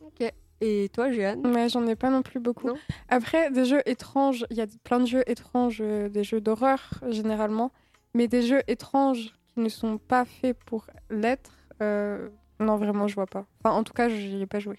Ok. 0.00 0.32
Et 0.60 0.88
toi, 0.92 1.10
Jeanne? 1.10 1.46
Ouais, 1.46 1.68
j'en 1.68 1.86
ai 1.86 1.96
pas 1.96 2.10
non 2.10 2.22
plus 2.22 2.40
beaucoup. 2.40 2.68
Non? 2.68 2.76
Après, 3.08 3.50
des 3.50 3.64
jeux 3.64 3.82
étranges, 3.86 4.46
il 4.50 4.56
y 4.56 4.60
a 4.60 4.66
plein 4.82 5.00
de 5.00 5.06
jeux 5.06 5.24
étranges, 5.26 5.78
euh, 5.80 6.08
des 6.08 6.24
jeux 6.24 6.40
d'horreur 6.40 6.80
généralement, 7.10 7.72
mais 8.14 8.28
des 8.28 8.42
jeux 8.42 8.62
étranges 8.68 9.34
qui 9.54 9.60
ne 9.60 9.68
sont 9.68 9.98
pas 9.98 10.24
faits 10.24 10.56
pour 10.64 10.86
l'être, 11.10 11.52
euh, 11.82 12.28
non, 12.60 12.76
vraiment, 12.76 13.08
je 13.08 13.14
vois 13.14 13.26
pas. 13.26 13.46
Enfin, 13.62 13.74
en 13.74 13.82
tout 13.84 13.92
cas, 13.92 14.08
j'y 14.08 14.40
ai 14.40 14.46
pas 14.46 14.60
joué. 14.60 14.78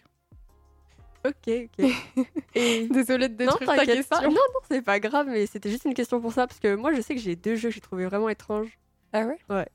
Ok, 1.26 1.48
ok. 1.48 2.26
Et... 2.56 2.88
Désolée 2.92 3.30
de 3.30 3.44
Non, 3.44 3.52
détruire 3.52 3.70
ta 3.70 3.76
t'inquiète 3.78 3.96
question. 3.98 4.18
pas. 4.18 4.24
Non, 4.24 4.34
non, 4.34 4.60
c'est 4.70 4.82
pas 4.82 5.00
grave, 5.00 5.28
mais 5.30 5.46
c'était 5.46 5.70
juste 5.70 5.86
une 5.86 5.94
question 5.94 6.22
pour 6.22 6.34
ça, 6.34 6.48
parce 6.48 6.60
que 6.60 6.76
moi, 6.76 6.94
je 6.94 7.02
sais 7.02 7.16
que 7.16 7.22
j'ai 7.22 7.36
deux 7.36 7.56
jeux 7.56 7.70
que 7.70 7.76
j'ai 7.76 7.82
trouvé 7.82 8.06
vraiment 8.06 8.30
étranges. 8.30 8.78
Ah 9.14 9.26
ouais? 9.26 9.66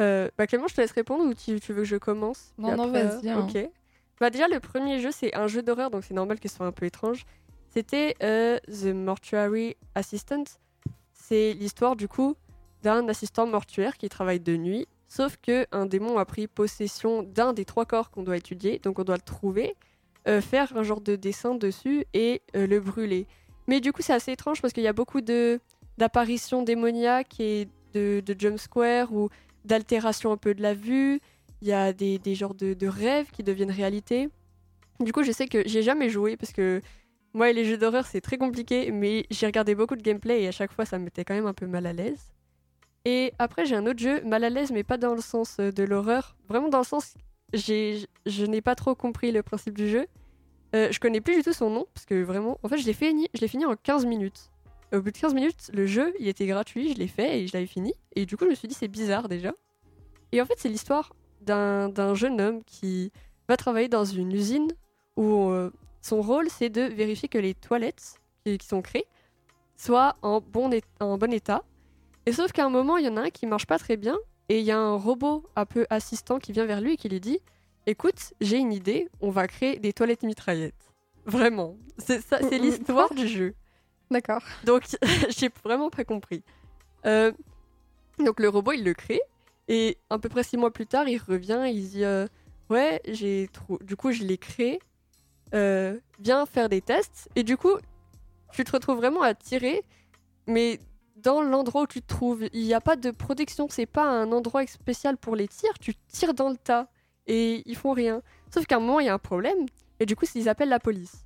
Euh, 0.00 0.28
bah 0.36 0.46
Clément, 0.46 0.66
je 0.68 0.74
te 0.74 0.80
laisse 0.80 0.92
répondre 0.92 1.24
ou 1.24 1.34
tu, 1.34 1.60
tu 1.60 1.72
veux 1.72 1.82
que 1.82 1.88
je 1.88 1.96
commence? 1.96 2.52
Non, 2.58 2.76
non, 2.76 2.88
vas-y, 2.88 3.28
hein. 3.30 3.46
Ok. 3.48 3.58
Bah 4.20 4.30
déjà, 4.30 4.48
le 4.48 4.60
premier 4.60 5.00
jeu, 5.00 5.10
c'est 5.12 5.34
un 5.34 5.46
jeu 5.46 5.62
d'horreur, 5.62 5.90
donc 5.90 6.04
c'est 6.04 6.14
normal 6.14 6.38
que 6.40 6.48
ce 6.48 6.56
soit 6.56 6.66
un 6.66 6.72
peu 6.72 6.86
étrange. 6.86 7.24
C'était 7.70 8.14
euh, 8.22 8.58
The 8.68 8.86
Mortuary 8.94 9.76
Assistant. 9.94 10.44
C'est 11.12 11.52
l'histoire, 11.54 11.96
du 11.96 12.06
coup, 12.08 12.36
d'un 12.82 13.08
assistant 13.08 13.46
mortuaire 13.46 13.96
qui 13.96 14.08
travaille 14.08 14.40
de 14.40 14.56
nuit, 14.56 14.86
sauf 15.08 15.36
que 15.40 15.66
un 15.72 15.86
démon 15.86 16.18
a 16.18 16.24
pris 16.24 16.46
possession 16.46 17.22
d'un 17.22 17.52
des 17.52 17.64
trois 17.64 17.86
corps 17.86 18.10
qu'on 18.10 18.22
doit 18.22 18.36
étudier, 18.36 18.78
donc 18.78 18.98
on 18.98 19.04
doit 19.04 19.16
le 19.16 19.22
trouver, 19.22 19.74
euh, 20.28 20.40
faire 20.40 20.76
un 20.76 20.82
genre 20.82 21.00
de 21.00 21.16
dessin 21.16 21.54
dessus 21.54 22.04
et 22.14 22.42
euh, 22.56 22.66
le 22.66 22.80
brûler. 22.80 23.26
Mais 23.66 23.80
du 23.80 23.92
coup, 23.92 24.02
c'est 24.02 24.12
assez 24.12 24.32
étrange 24.32 24.60
parce 24.60 24.72
qu'il 24.72 24.82
y 24.82 24.88
a 24.88 24.92
beaucoup 24.92 25.20
de 25.20 25.60
d'apparitions 25.96 26.62
démoniaques 26.62 27.38
et 27.38 27.68
de, 27.92 28.20
de 28.24 28.34
jump 28.38 28.58
square 28.58 29.12
ou 29.12 29.28
d'altération 29.64 30.32
un 30.32 30.36
peu 30.36 30.54
de 30.54 30.62
la 30.62 30.74
vue. 30.74 31.20
Il 31.62 31.68
y 31.68 31.72
a 31.72 31.92
des, 31.92 32.18
des 32.18 32.34
genres 32.34 32.54
de, 32.54 32.74
de 32.74 32.86
rêves 32.88 33.30
qui 33.30 33.42
deviennent 33.42 33.70
réalité. 33.70 34.28
Du 35.00 35.12
coup, 35.12 35.22
je 35.22 35.30
sais 35.30 35.46
que 35.46 35.62
j'ai 35.66 35.82
jamais 35.82 36.08
joué 36.08 36.36
parce 36.36 36.52
que 36.52 36.80
moi 37.32 37.50
et 37.50 37.52
les 37.52 37.64
jeux 37.64 37.76
d'horreur, 37.76 38.06
c'est 38.06 38.20
très 38.20 38.38
compliqué, 38.38 38.90
mais 38.92 39.26
j'ai 39.30 39.46
regardé 39.46 39.74
beaucoup 39.74 39.96
de 39.96 40.02
gameplay 40.02 40.42
et 40.42 40.48
à 40.48 40.52
chaque 40.52 40.72
fois, 40.72 40.84
ça 40.84 40.98
me 40.98 41.04
mettait 41.04 41.24
quand 41.24 41.34
même 41.34 41.46
un 41.46 41.54
peu 41.54 41.66
mal 41.66 41.86
à 41.86 41.92
l'aise. 41.92 42.32
Et 43.04 43.32
après, 43.38 43.66
j'ai 43.66 43.76
un 43.76 43.86
autre 43.86 43.98
jeu, 43.98 44.22
mal 44.22 44.44
à 44.44 44.50
l'aise, 44.50 44.72
mais 44.72 44.82
pas 44.82 44.96
dans 44.96 45.14
le 45.14 45.20
sens 45.20 45.56
euh, 45.60 45.70
de 45.70 45.82
l'horreur. 45.82 46.36
Vraiment 46.48 46.68
dans 46.68 46.78
le 46.78 46.84
sens, 46.84 47.14
je 47.56 48.46
n'ai 48.46 48.60
pas 48.60 48.74
trop 48.74 48.94
compris 48.94 49.32
le 49.32 49.42
principe 49.42 49.76
du 49.76 49.88
jeu. 49.88 50.06
Euh, 50.74 50.90
je 50.90 50.98
connais 50.98 51.20
plus 51.20 51.36
du 51.36 51.42
tout 51.42 51.52
son 51.52 51.70
nom, 51.70 51.86
parce 51.94 52.04
que 52.04 52.22
vraiment, 52.22 52.58
en 52.62 52.68
fait, 52.68 52.78
je 52.78 52.86
l'ai 52.86 52.92
fini, 52.92 53.28
je 53.32 53.46
fini 53.46 53.64
en 53.64 53.76
15 53.76 54.06
minutes. 54.06 54.50
Au 54.92 55.00
bout 55.00 55.10
de 55.10 55.18
15 55.18 55.34
minutes, 55.34 55.70
le 55.72 55.86
jeu, 55.86 56.12
il 56.18 56.28
était 56.28 56.46
gratuit, 56.46 56.92
je 56.92 56.98
l'ai 56.98 57.06
fait 57.06 57.40
et 57.40 57.46
je 57.46 57.52
l'avais 57.52 57.66
fini. 57.66 57.94
Et 58.16 58.26
du 58.26 58.36
coup, 58.36 58.44
je 58.44 58.50
me 58.50 58.54
suis 58.54 58.68
dit, 58.68 58.74
c'est 58.74 58.88
bizarre 58.88 59.28
déjà. 59.28 59.52
Et 60.32 60.40
en 60.40 60.46
fait, 60.46 60.54
c'est 60.56 60.68
l'histoire 60.68 61.14
d'un 61.40 62.14
jeune 62.14 62.40
homme 62.40 62.64
qui 62.64 63.12
va 63.48 63.56
travailler 63.56 63.88
dans 63.88 64.04
une 64.04 64.32
usine 64.32 64.72
où 65.16 65.48
euh, 65.50 65.70
son 66.00 66.22
rôle, 66.22 66.48
c'est 66.48 66.70
de 66.70 66.82
vérifier 66.82 67.28
que 67.28 67.38
les 67.38 67.54
toilettes 67.54 68.20
qui, 68.44 68.58
sont 68.66 68.82
créées 68.82 69.06
soient 69.76 70.16
en 70.22 70.40
bon, 70.40 70.70
en 71.00 71.18
bon 71.18 71.32
état. 71.32 71.62
Et 72.26 72.32
sauf 72.32 72.52
qu'à 72.52 72.64
un 72.64 72.70
moment, 72.70 72.96
il 72.96 73.04
y 73.04 73.08
en 73.08 73.16
a 73.16 73.22
un 73.22 73.30
qui 73.30 73.46
marche 73.46 73.66
pas 73.66 73.78
très 73.78 73.96
bien 73.96 74.16
et 74.48 74.60
il 74.60 74.64
y 74.64 74.70
a 74.70 74.78
un 74.78 74.94
robot 74.96 75.44
un 75.56 75.64
peu 75.64 75.86
assistant 75.90 76.38
qui 76.38 76.52
vient 76.52 76.66
vers 76.66 76.80
lui 76.80 76.94
et 76.94 76.96
qui 76.96 77.08
lui 77.08 77.20
dit 77.20 77.38
Écoute, 77.86 78.32
j'ai 78.40 78.58
une 78.58 78.72
idée, 78.72 79.08
on 79.20 79.30
va 79.30 79.46
créer 79.46 79.78
des 79.78 79.92
toilettes 79.92 80.22
mitraillettes. 80.22 80.74
Vraiment. 81.26 81.76
C'est 81.98 82.20
ça, 82.22 82.38
c'est 82.40 82.58
l'histoire 82.58 83.14
du 83.14 83.28
jeu. 83.28 83.54
D'accord. 84.10 84.42
Donc, 84.64 84.84
j'ai 85.36 85.50
vraiment 85.62 85.90
pas 85.90 86.04
compris. 86.04 86.42
Euh, 87.06 87.32
donc, 88.18 88.40
le 88.40 88.48
robot, 88.48 88.72
il 88.72 88.84
le 88.84 88.94
crée. 88.94 89.20
Et 89.68 89.98
à 90.10 90.18
peu 90.18 90.28
près 90.28 90.42
six 90.42 90.56
mois 90.56 90.70
plus 90.70 90.86
tard, 90.86 91.08
il 91.08 91.18
revient. 91.18 91.64
Il 91.66 91.88
dit 91.88 92.04
euh, 92.04 92.26
Ouais, 92.70 93.00
j'ai 93.06 93.48
trop. 93.52 93.78
Du 93.82 93.96
coup, 93.96 94.12
je 94.12 94.24
l'ai 94.24 94.38
créé. 94.38 94.78
Euh, 95.54 95.98
viens 96.20 96.46
faire 96.46 96.68
des 96.68 96.80
tests. 96.80 97.28
Et 97.36 97.42
du 97.42 97.56
coup, 97.56 97.76
tu 98.52 98.64
te 98.64 98.72
retrouves 98.72 98.96
vraiment 98.96 99.22
à 99.22 99.34
tirer. 99.34 99.82
Mais 100.46 100.78
dans 101.16 101.42
l'endroit 101.42 101.82
où 101.82 101.86
tu 101.86 102.02
te 102.02 102.06
trouves, 102.06 102.44
il 102.52 102.64
n'y 102.64 102.74
a 102.74 102.80
pas 102.80 102.96
de 102.96 103.10
protection. 103.10 103.66
C'est 103.70 103.86
pas 103.86 104.06
un 104.06 104.32
endroit 104.32 104.66
spécial 104.66 105.16
pour 105.16 105.36
les 105.36 105.48
tirs. 105.48 105.78
Tu 105.80 105.94
tires 106.08 106.34
dans 106.34 106.50
le 106.50 106.56
tas. 106.56 106.88
Et 107.26 107.62
ils 107.66 107.76
font 107.76 107.92
rien. 107.92 108.22
Sauf 108.52 108.66
qu'à 108.66 108.76
un 108.76 108.80
moment, 108.80 109.00
il 109.00 109.06
y 109.06 109.08
a 109.08 109.14
un 109.14 109.18
problème. 109.18 109.66
Et 110.00 110.06
du 110.06 110.16
coup, 110.16 110.26
ils 110.34 110.48
appellent 110.48 110.68
la 110.68 110.80
police. 110.80 111.24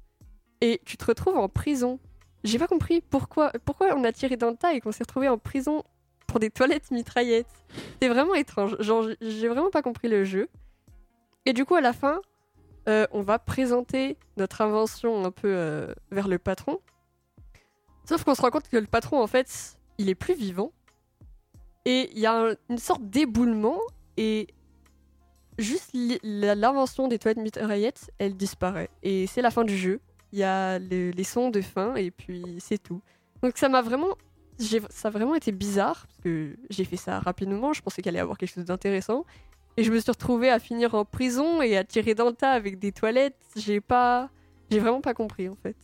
Et 0.60 0.80
tu 0.84 0.96
te 0.96 1.04
retrouves 1.04 1.36
en 1.36 1.48
prison. 1.48 1.98
J'ai 2.44 2.58
pas 2.58 2.68
compris 2.68 3.00
pourquoi, 3.00 3.52
pourquoi 3.64 3.94
on 3.96 4.04
a 4.04 4.12
tiré 4.12 4.36
dans 4.36 4.50
le 4.50 4.56
tas 4.56 4.74
et 4.74 4.80
qu'on 4.80 4.92
s'est 4.92 5.02
retrouvé 5.02 5.28
en 5.28 5.38
prison 5.38 5.82
pour 6.26 6.38
des 6.38 6.50
toilettes 6.50 6.90
mitraillettes. 6.90 7.46
C'est 8.00 8.08
vraiment 8.08 8.34
étrange. 8.34 8.76
Genre, 8.80 9.08
j'ai 9.20 9.48
vraiment 9.48 9.70
pas 9.70 9.82
compris 9.82 10.08
le 10.08 10.24
jeu. 10.24 10.48
Et 11.46 11.52
du 11.52 11.64
coup, 11.64 11.74
à 11.74 11.80
la 11.80 11.92
fin, 11.92 12.20
euh, 12.88 13.06
on 13.10 13.22
va 13.22 13.38
présenter 13.38 14.16
notre 14.36 14.60
invention 14.60 15.24
un 15.24 15.30
peu 15.30 15.48
euh, 15.48 15.92
vers 16.10 16.28
le 16.28 16.38
patron. 16.38 16.80
Sauf 18.04 18.24
qu'on 18.24 18.34
se 18.34 18.42
rend 18.42 18.50
compte 18.50 18.68
que 18.68 18.76
le 18.76 18.86
patron, 18.86 19.20
en 19.20 19.26
fait, 19.26 19.77
il 19.98 20.08
est 20.08 20.14
plus 20.14 20.34
vivant. 20.34 20.72
Et 21.84 22.10
il 22.12 22.18
y 22.18 22.26
a 22.26 22.34
un- 22.50 22.54
une 22.70 22.78
sorte 22.78 23.02
d'éboulement. 23.04 23.80
Et 24.16 24.48
juste 25.58 25.90
l'invention 25.94 27.08
des 27.08 27.18
toilettes 27.18 27.38
mitraillettes, 27.42 28.10
elle 28.18 28.36
disparaît. 28.36 28.90
Et 29.02 29.26
c'est 29.26 29.42
la 29.42 29.50
fin 29.50 29.64
du 29.64 29.76
jeu. 29.76 30.00
Il 30.32 30.38
y 30.38 30.42
a 30.44 30.78
le- 30.78 31.10
les 31.10 31.24
sons 31.24 31.50
de 31.50 31.60
fin 31.60 31.94
et 31.94 32.10
puis 32.10 32.44
c'est 32.60 32.78
tout. 32.82 33.00
Donc 33.42 33.56
ça 33.56 33.68
m'a 33.68 33.80
vraiment, 33.82 34.14
ça 34.90 35.08
a 35.08 35.10
vraiment 35.10 35.34
été 35.34 35.52
bizarre 35.52 36.06
parce 36.06 36.20
que 36.20 36.56
j'ai 36.68 36.84
fait 36.84 36.96
ça 36.96 37.18
rapidement. 37.20 37.72
Je 37.72 37.80
pensais 37.80 38.02
qu'il 38.02 38.10
allait 38.10 38.18
y 38.18 38.20
avoir 38.22 38.36
quelque 38.38 38.52
chose 38.54 38.64
d'intéressant 38.66 39.24
et 39.76 39.84
je 39.84 39.90
me 39.92 39.98
suis 40.00 40.10
retrouvée 40.10 40.50
à 40.50 40.58
finir 40.58 40.94
en 40.94 41.04
prison 41.04 41.62
et 41.62 41.76
à 41.76 41.84
tirer 41.84 42.14
dans 42.14 42.26
le 42.26 42.32
tas 42.34 42.50
avec 42.50 42.78
des 42.78 42.92
toilettes. 42.92 43.38
J'ai 43.56 43.80
pas, 43.80 44.28
j'ai 44.70 44.80
vraiment 44.80 45.00
pas 45.00 45.14
compris 45.14 45.48
en 45.48 45.54
fait. 45.56 45.76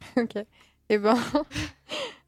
Ok. 0.16 0.36
Eh 0.88 0.98
ben, 0.98 1.16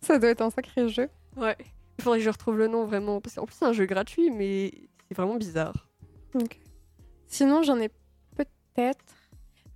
ça 0.00 0.18
doit 0.18 0.30
être 0.30 0.40
un 0.42 0.50
sacré 0.50 0.88
jeu. 0.88 1.08
Ouais. 1.36 1.56
Il 1.98 2.04
faudrait 2.04 2.18
que 2.18 2.24
je 2.24 2.30
retrouve 2.30 2.56
le 2.58 2.68
nom 2.68 2.84
vraiment. 2.84 3.20
Parce 3.20 3.34
qu'en 3.34 3.46
plus, 3.46 3.56
c'est 3.58 3.64
un 3.64 3.72
jeu 3.72 3.86
gratuit, 3.86 4.30
mais 4.30 4.72
c'est 5.08 5.16
vraiment 5.16 5.36
bizarre. 5.36 5.88
Sinon, 7.26 7.62
j'en 7.62 7.78
ai 7.78 7.90
peut-être. 8.36 9.04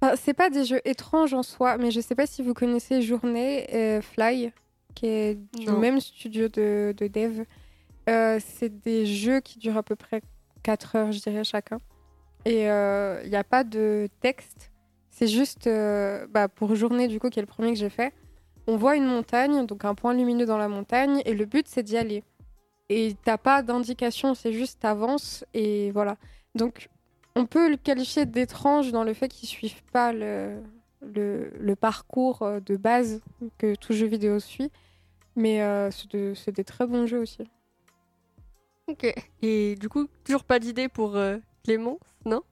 Enfin, 0.00 0.16
c'est 0.16 0.34
pas 0.34 0.50
des 0.50 0.64
jeux 0.64 0.80
étranges 0.84 1.34
en 1.34 1.42
soi, 1.42 1.76
mais 1.78 1.90
je 1.90 2.00
sais 2.00 2.14
pas 2.14 2.26
si 2.26 2.42
vous 2.42 2.54
connaissez 2.54 3.02
Journée 3.02 3.66
euh, 3.72 4.00
Fly, 4.00 4.52
qui 4.94 5.06
est 5.06 5.34
du 5.58 5.66
Non. 5.66 5.78
même 5.78 6.00
studio 6.00 6.48
de, 6.48 6.94
de 6.96 7.06
dev. 7.06 7.42
Euh, 8.08 8.40
c'est 8.44 8.80
des 8.80 9.06
jeux 9.06 9.40
qui 9.40 9.58
durent 9.58 9.76
à 9.76 9.82
peu 9.82 9.94
près 9.96 10.22
4 10.64 10.96
heures, 10.96 11.12
je 11.12 11.20
dirais, 11.20 11.44
chacun. 11.44 11.78
Et 12.44 12.62
il 12.62 13.28
n'y 13.30 13.36
a 13.36 13.44
pas 13.44 13.62
de 13.64 14.08
texte. 14.20 14.70
C'est 15.10 15.28
juste, 15.28 15.66
euh, 15.68 16.26
bah, 16.30 16.48
pour 16.48 16.74
Journée, 16.74 17.06
du 17.06 17.20
coup, 17.20 17.28
qui 17.28 17.38
est 17.38 17.42
le 17.42 17.46
premier 17.46 17.72
que 17.72 17.78
j'ai 17.78 17.90
fait, 17.90 18.12
on 18.66 18.76
voit 18.76 18.96
une 18.96 19.06
montagne, 19.06 19.66
donc 19.66 19.84
un 19.84 19.94
point 19.94 20.14
lumineux 20.14 20.46
dans 20.46 20.58
la 20.58 20.68
montagne, 20.68 21.22
et 21.24 21.34
le 21.34 21.44
but, 21.44 21.66
c'est 21.68 21.82
d'y 21.82 21.96
aller. 21.96 22.22
Et 22.88 23.16
t'as 23.24 23.38
pas 23.38 23.62
d'indication, 23.62 24.34
c'est 24.34 24.52
juste 24.52 24.80
t'avances, 24.80 25.44
et 25.54 25.90
voilà. 25.92 26.16
Donc, 26.54 26.88
on 27.34 27.46
peut 27.46 27.70
le 27.70 27.76
qualifier 27.76 28.26
d'étrange 28.26 28.92
dans 28.92 29.04
le 29.04 29.14
fait 29.14 29.28
qu'ils 29.28 29.48
suivent 29.48 29.82
pas 29.92 30.12
le, 30.12 30.62
le, 31.00 31.50
le 31.58 31.76
parcours 31.76 32.42
euh, 32.42 32.60
de 32.60 32.76
base 32.76 33.22
que 33.58 33.74
tout 33.74 33.94
jeu 33.94 34.06
vidéo 34.06 34.38
suit. 34.38 34.70
Mais 35.34 35.62
euh, 35.62 35.90
c'est 35.90 36.10
de- 36.10 36.34
des 36.50 36.64
très 36.64 36.86
bons 36.86 37.06
jeux 37.06 37.20
aussi. 37.20 37.42
Ok. 38.86 39.14
Et 39.40 39.76
du 39.76 39.88
coup, 39.88 40.06
toujours 40.24 40.44
pas 40.44 40.58
d'idée 40.58 40.88
pour 40.88 41.16
euh, 41.16 41.38
Clémence, 41.64 41.98
non? 42.26 42.42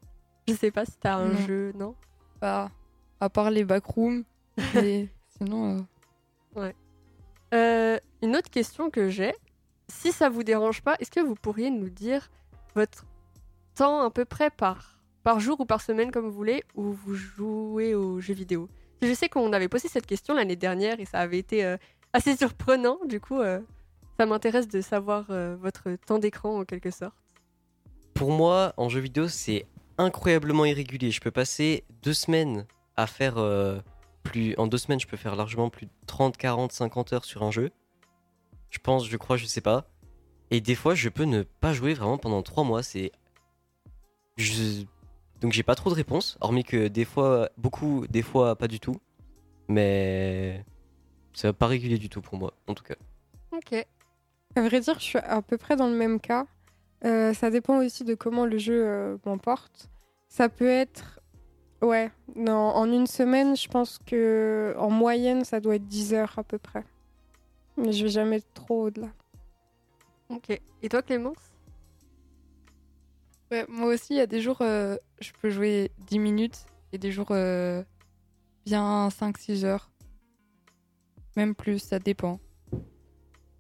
Je 0.49 0.55
sais 0.55 0.71
pas 0.71 0.87
si 0.87 0.93
t'as 0.99 1.17
un 1.17 1.33
Non. 1.33 1.39
jeu, 1.47 1.73
non? 1.77 1.95
Bah, 2.41 2.71
à 3.21 3.29
part 3.29 3.51
les 3.51 3.65
backrooms. 3.65 4.25
mais 4.75 5.09
sinon, 5.37 5.77
euh, 5.77 5.81
Euh, 6.57 7.99
Une 8.23 8.37
autre 8.37 8.51
question 8.51 8.91
que 8.91 9.09
j'ai, 9.09 9.33
si 9.89 10.13
ça 10.13 10.29
vous 10.29 10.43
dérange 10.43 10.83
pas, 10.83 10.97
est-ce 11.01 11.11
que 11.11 11.21
vous 11.21 11.35
pourriez 11.35 11.71
nous 11.71 11.89
dire 11.89 12.31
votre 12.75 13.05
temps 13.75 14.03
à 14.03 14.11
peu 14.11 14.25
près 14.25 14.51
par, 14.51 14.99
par 15.23 15.41
jour 15.41 15.61
ou 15.61 15.65
par 15.65 15.81
semaine, 15.81 16.11
comme 16.11 16.27
vous 16.27 16.33
voulez, 16.33 16.63
où 16.75 16.93
vous 16.93 17.15
jouez 17.15 17.95
aux 17.95 18.21
jeux 18.21 18.35
vidéo? 18.35 18.69
Je 19.03 19.13
sais 19.15 19.29
qu'on 19.29 19.53
avait 19.53 19.69
posé 19.69 19.89
cette 19.89 20.07
question 20.07 20.35
l'année 20.35 20.57
dernière 20.57 21.01
et 21.01 21.07
ça 21.07 21.19
avait 21.21 21.39
été 21.39 21.65
euh, 21.65 21.77
assez 22.13 22.37
surprenant, 22.37 22.99
du 23.07 23.21
coup, 23.21 23.41
euh, 23.41 23.61
ça 24.19 24.27
m'intéresse 24.27 24.69
de 24.69 24.81
savoir 24.81 25.25
votre 25.57 25.97
temps 26.07 26.19
d'écran 26.19 26.61
en 26.61 26.65
quelque 26.65 26.91
sorte. 26.91 27.17
Pour 28.13 28.33
moi, 28.33 28.75
en 28.77 28.91
jeu 28.91 29.01
vidéo, 29.01 29.29
c'est 29.29 29.65
incroyablement 29.97 30.67
irrégulier. 30.67 31.11
Je 31.11 31.23
peux 31.23 31.31
passer 31.31 31.85
deux 32.03 32.13
semaines 32.13 32.67
à 32.99 33.07
faire 33.07 33.39
plus. 34.23 34.55
En 34.57 34.67
deux 34.67 34.79
semaines, 34.79 35.01
je 35.01 35.07
peux 35.07 35.17
faire 35.17 35.37
largement 35.37 35.71
plus 35.71 35.87
de 35.87 35.93
30, 36.07 36.37
40, 36.37 36.73
50 36.73 37.13
heures 37.13 37.25
sur 37.25 37.43
un 37.43 37.51
jeu. 37.51 37.71
Je 38.71 38.79
pense, 38.79 39.07
je 39.07 39.17
crois, 39.17 39.37
je 39.37 39.47
sais 39.47 39.61
pas. 39.61 39.87
Et 40.51 40.61
des 40.61 40.75
fois, 40.75 40.95
je 40.95 41.09
peux 41.09 41.25
ne 41.25 41.43
pas 41.43 41.73
jouer 41.73 41.95
vraiment 41.95 42.19
pendant 42.19 42.43
trois 42.43 42.65
mois. 42.65 42.83
C'est. 42.83 43.13
Donc, 45.41 45.53
j'ai 45.53 45.63
pas 45.63 45.75
trop 45.75 45.91
de 45.91 45.95
réponses, 45.95 46.37
hormis 46.41 46.65
que 46.65 46.89
des 46.89 47.05
fois, 47.05 47.51
beaucoup, 47.57 48.07
des 48.09 48.23
fois, 48.23 48.57
pas 48.57 48.69
du 48.69 48.81
tout. 48.81 49.01
Mais. 49.69 50.65
C'est 51.33 51.53
pas 51.53 51.69
régulier 51.69 51.99
du 51.99 52.09
tout 52.09 52.21
pour 52.21 52.37
moi, 52.37 52.53
en 52.67 52.75
tout 52.75 52.83
cas. 52.83 52.97
Ok. 53.53 53.87
À 54.57 54.63
vrai 54.63 54.81
dire, 54.81 54.99
je 54.99 55.05
suis 55.05 55.19
à 55.19 55.43
peu 55.43 55.57
près 55.57 55.77
dans 55.77 55.87
le 55.87 55.95
même 55.95 56.21
cas. 56.21 56.47
Euh, 57.05 57.33
ça 57.33 57.51
dépend 57.51 57.79
aussi 57.79 58.05
de 58.05 58.15
comment 58.15 58.47
le 58.47 58.59
jeu 58.59 58.85
euh, 58.85 59.17
m'emporte. 59.25 59.89
Ça 60.29 60.49
peut 60.49 60.69
être. 60.69 61.20
Ouais, 61.83 62.11
non, 62.37 62.53
en 62.53 62.93
une 62.93 63.07
semaine, 63.07 63.57
je 63.57 63.69
pense 63.69 63.99
que 64.05 64.75
en 64.79 64.91
moyenne, 64.91 65.45
ça 65.45 65.61
doit 65.61 65.77
être 65.77 65.87
10 65.87 66.13
heures 66.13 66.35
à 66.39 66.45
peu 66.45 66.59
près. 66.59 66.85
Mais 67.77 67.93
je 67.93 68.05
vais 68.05 68.11
jamais 68.11 68.41
trop 68.55 68.87
au-delà. 68.87 69.09
Ok. 70.29 70.61
Et 70.83 70.89
toi, 70.89 71.03
Clémence? 71.03 71.53
Ouais, 73.51 73.65
moi 73.69 73.89
aussi, 73.89 74.15
il 74.15 74.17
y 74.19 74.21
a 74.21 74.27
des 74.27 74.41
jours, 74.41 74.59
euh, 74.61 74.97
je 75.21 75.33
peux 75.41 75.51
jouer 75.51 75.91
10 76.07 76.19
minutes 76.19 76.67
et 76.93 76.99
des 76.99 77.11
jours 77.11 77.31
euh, 77.31 77.83
bien 78.65 79.09
5-6 79.09 79.65
heures. 79.65 79.91
Même 81.37 81.55
plus, 81.55 81.79
ça 81.79 81.99
dépend. 81.99 82.39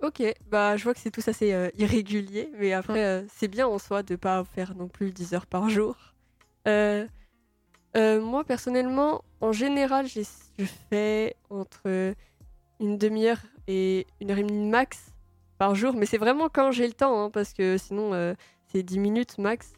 Ok, 0.02 0.22
bah 0.48 0.78
je 0.78 0.84
vois 0.84 0.94
que 0.94 1.00
c'est 1.00 1.10
tout 1.10 1.22
assez 1.26 1.52
euh, 1.52 1.68
irrégulier, 1.76 2.50
mais 2.58 2.72
après 2.72 3.04
euh, 3.04 3.22
c'est 3.28 3.48
bien 3.48 3.66
en 3.66 3.78
soi 3.78 4.02
de 4.02 4.16
pas 4.16 4.42
faire 4.44 4.74
non 4.74 4.88
plus 4.88 5.12
10 5.12 5.34
heures 5.34 5.46
par 5.46 5.68
jour. 5.68 5.94
Euh, 6.66 7.06
euh, 7.96 8.20
moi 8.20 8.44
personnellement, 8.44 9.22
en 9.40 9.52
général, 9.52 10.06
je 10.06 10.64
fais 10.88 11.36
entre 11.48 12.14
une 12.80 12.98
demi-heure 12.98 13.40
et 13.66 14.06
une 14.20 14.30
heure 14.30 14.38
et 14.38 14.42
demie 14.42 14.68
max 14.68 15.12
par 15.58 15.74
jour, 15.74 15.94
mais 15.94 16.06
c'est 16.06 16.18
vraiment 16.18 16.48
quand 16.48 16.70
j'ai 16.70 16.86
le 16.86 16.94
temps, 16.94 17.24
hein, 17.24 17.30
parce 17.30 17.52
que 17.52 17.76
sinon 17.76 18.14
euh, 18.14 18.34
c'est 18.68 18.82
10 18.82 18.98
minutes 18.98 19.38
max. 19.38 19.72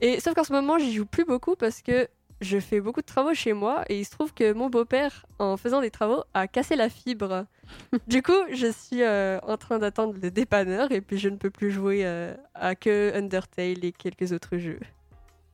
Et 0.00 0.20
sauf 0.20 0.34
qu'en 0.34 0.44
ce 0.44 0.52
moment, 0.52 0.78
j'y 0.78 0.92
joue 0.92 1.06
plus 1.06 1.24
beaucoup 1.24 1.56
parce 1.56 1.80
que 1.80 2.08
je 2.40 2.58
fais 2.58 2.80
beaucoup 2.80 3.00
de 3.00 3.06
travaux 3.06 3.32
chez 3.32 3.54
moi 3.54 3.84
et 3.88 3.98
il 3.98 4.04
se 4.04 4.10
trouve 4.10 4.34
que 4.34 4.52
mon 4.52 4.68
beau-père, 4.68 5.24
en 5.38 5.56
faisant 5.56 5.80
des 5.80 5.90
travaux, 5.90 6.22
a 6.34 6.46
cassé 6.46 6.76
la 6.76 6.88
fibre. 6.88 7.46
Du 8.06 8.22
coup, 8.22 8.32
je 8.52 8.70
suis 8.70 9.02
euh, 9.02 9.38
en 9.42 9.56
train 9.56 9.78
d'attendre 9.78 10.14
le 10.20 10.30
dépanneur 10.30 10.92
et 10.92 11.00
puis 11.00 11.18
je 11.18 11.28
ne 11.28 11.36
peux 11.36 11.50
plus 11.50 11.70
jouer 11.70 12.02
euh, 12.04 12.34
à 12.54 12.74
que 12.74 13.12
Undertale 13.14 13.84
et 13.84 13.92
quelques 13.92 14.32
autres 14.32 14.58
jeux. 14.58 14.78